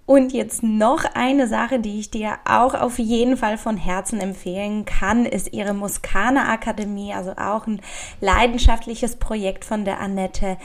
Und 0.05 0.31
jetzt 0.31 0.63
noch 0.63 1.03
eine 1.15 1.45
Sache, 1.45 1.79
die 1.79 1.99
ich 1.99 2.09
dir 2.09 2.37
auch 2.45 2.73
auf 2.73 2.97
jeden 2.97 3.35
Fall 3.35 3.57
von 3.57 3.75
Herzen 3.75 4.21
empfehlen 4.21 4.85
kann, 4.85 5.25
ist 5.25 5.51
ihre 5.51 5.73
Muskana 5.73 6.49
Akademie, 6.49 7.13
also 7.13 7.31
auch 7.31 7.67
ein 7.67 7.81
leidenschaftliches 8.21 9.17
Projekt 9.17 9.65
von 9.65 9.83
der 9.83 9.99
Annette, 9.99 10.55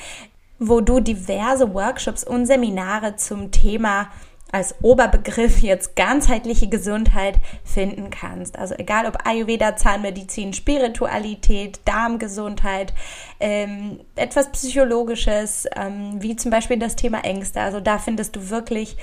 wo 0.60 0.80
du 0.80 1.00
diverse 1.00 1.74
Workshops 1.74 2.22
und 2.22 2.46
Seminare 2.46 3.16
zum 3.16 3.50
Thema 3.50 4.10
als 4.52 4.74
Oberbegriff 4.82 5.60
jetzt 5.60 5.96
ganzheitliche 5.96 6.68
Gesundheit 6.68 7.36
finden 7.64 8.10
kannst. 8.10 8.58
Also 8.58 8.74
egal 8.76 9.06
ob 9.06 9.26
Ayurveda, 9.26 9.76
Zahnmedizin, 9.76 10.52
Spiritualität, 10.52 11.80
Darmgesundheit, 11.84 12.92
ähm, 13.38 14.00
etwas 14.16 14.50
Psychologisches, 14.52 15.66
ähm, 15.76 16.20
wie 16.20 16.36
zum 16.36 16.50
Beispiel 16.50 16.78
das 16.78 16.96
Thema 16.96 17.24
Ängste. 17.24 17.60
Also 17.60 17.80
da 17.80 17.98
findest 17.98 18.36
du 18.36 18.50
wirklich 18.50 18.96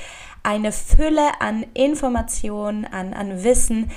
eine 0.44 0.72
Fülle 0.72 1.42
an 1.42 1.66
Informationen, 1.74 2.86
an, 2.86 3.14
an 3.14 3.44
Wissen. 3.44 3.92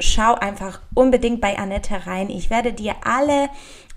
Schau 0.00 0.34
einfach 0.34 0.80
unbedingt 0.94 1.40
bei 1.40 1.58
Annette 1.58 2.06
rein. 2.06 2.28
Ich 2.28 2.50
werde 2.50 2.72
dir 2.72 2.94
alle 3.04 3.48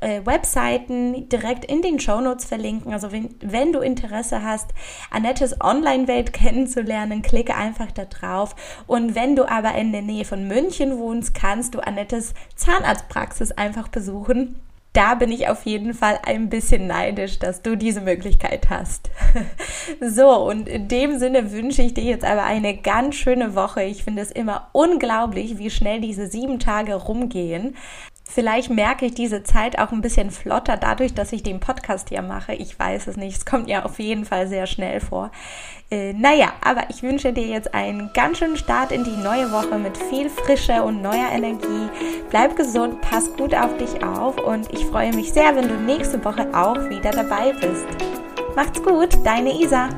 äh, 0.02 0.26
Webseiten 0.26 1.30
direkt 1.30 1.66
in 1.66 1.82
den 1.82 2.00
Show 2.00 2.22
Notes 2.22 2.45
verlinken. 2.45 2.93
Also 2.93 3.12
wenn, 3.12 3.36
wenn 3.41 3.74
du 3.74 3.80
Interesse 3.80 4.43
hast, 4.43 4.70
Annettes 5.12 5.60
Online-Welt 5.62 6.34
kennenzulernen, 6.39 7.22
klicke 7.22 7.56
einfach 7.56 7.91
da 7.91 8.06
drauf. 8.06 8.56
Und 8.88 9.16
wenn 9.16 9.36
du 9.36 9.50
aber 9.50 9.76
in 9.76 9.91
der 9.91 10.02
Nähe 10.02 10.26
von 10.26 10.47
München 10.47 10.97
wohnst, 10.97 11.34
kannst 11.34 11.76
du 11.76 11.80
Annettes 11.80 12.34
Zahnarztpraxis 12.56 13.52
einfach 13.52 13.88
besuchen 13.88 14.56
da 14.93 15.14
bin 15.14 15.32
ich 15.32 15.47
auf 15.47 15.66
jeden 15.66 15.93
Fall 15.93 16.20
ein 16.26 16.50
bisschen 16.50 16.88
neidisch, 16.88 17.38
dass 17.38 17.62
du 17.62 17.76
diese 17.78 18.02
Möglichkeit 18.02 18.70
hast. 18.70 19.12
so, 20.02 20.30
und 20.30 20.68
in 20.68 20.88
dem 20.88 21.20
Sinne 21.20 21.52
wünsche 21.52 21.84
ich 21.84 21.93
dir 21.93 22.04
jetzt 22.04 22.26
aber 22.26 22.43
eine 22.43 22.76
ganz 22.76 23.16
schöne 23.16 23.54
Woche. 23.54 23.84
Ich 23.84 24.04
finde 24.04 24.24
es 24.24 24.32
immer 24.32 24.70
unglaublich, 24.72 25.60
wie 25.60 25.70
schnell 25.70 26.02
diese 26.02 26.26
sieben 26.26 26.58
Tage 26.58 26.95
rumgehen. 26.95 27.76
Vielleicht 28.32 28.70
merke 28.70 29.08
ich 29.08 29.16
diese 29.16 29.42
Zeit 29.42 29.80
auch 29.80 29.92
ein 29.92 30.02
bisschen 30.02 30.30
flotter 30.30 30.78
dadurch, 30.78 31.16
dass 31.16 31.34
ich 31.34 31.42
den 31.42 31.60
Podcast 31.60 32.10
hier 32.10 32.22
mache. 32.22 32.54
Ich 32.54 32.78
weiß 32.78 33.08
es 33.08 33.18
nicht. 33.18 33.38
Es 33.38 33.46
kommt 33.46 33.68
ja 33.68 33.84
auf 33.86 33.98
jeden 33.98 34.24
Fall 34.24 34.48
sehr 34.48 34.68
schnell 34.68 35.00
vor. 35.00 35.32
Äh, 35.90 36.14
naja, 36.14 36.54
aber 36.64 36.92
ich 36.92 37.02
wünsche 37.02 37.34
dir 37.34 37.48
jetzt 37.48 37.74
einen 37.74 38.12
ganz 38.14 38.38
schönen 38.38 38.56
Start 38.56 38.92
in 38.92 39.04
die 39.04 39.18
neue 39.18 39.52
Woche 39.52 39.80
mit 39.80 39.98
viel 39.98 40.30
Frische 40.30 40.84
und 40.84 41.02
neuer 41.02 41.32
Energie. 41.34 41.90
Bleib 42.30 42.56
gesund, 42.56 43.02
pass 43.02 43.36
gut 43.36 43.56
auf 43.56 43.76
dich 43.78 44.04
auf 44.04 44.38
und 44.38 44.72
ich 44.72 44.86
freue 44.86 45.12
mich 45.16 45.34
sehr, 45.34 45.56
wenn 45.56 45.68
du 45.68 45.74
nächste 45.74 46.24
Woche 46.24 46.48
auch 46.54 46.78
wieder 46.88 47.10
dabei 47.10 47.54
bist. 47.54 47.88
Macht's 48.56 48.84
gut, 48.84 49.10
deine 49.26 49.60
Isa. 49.60 49.90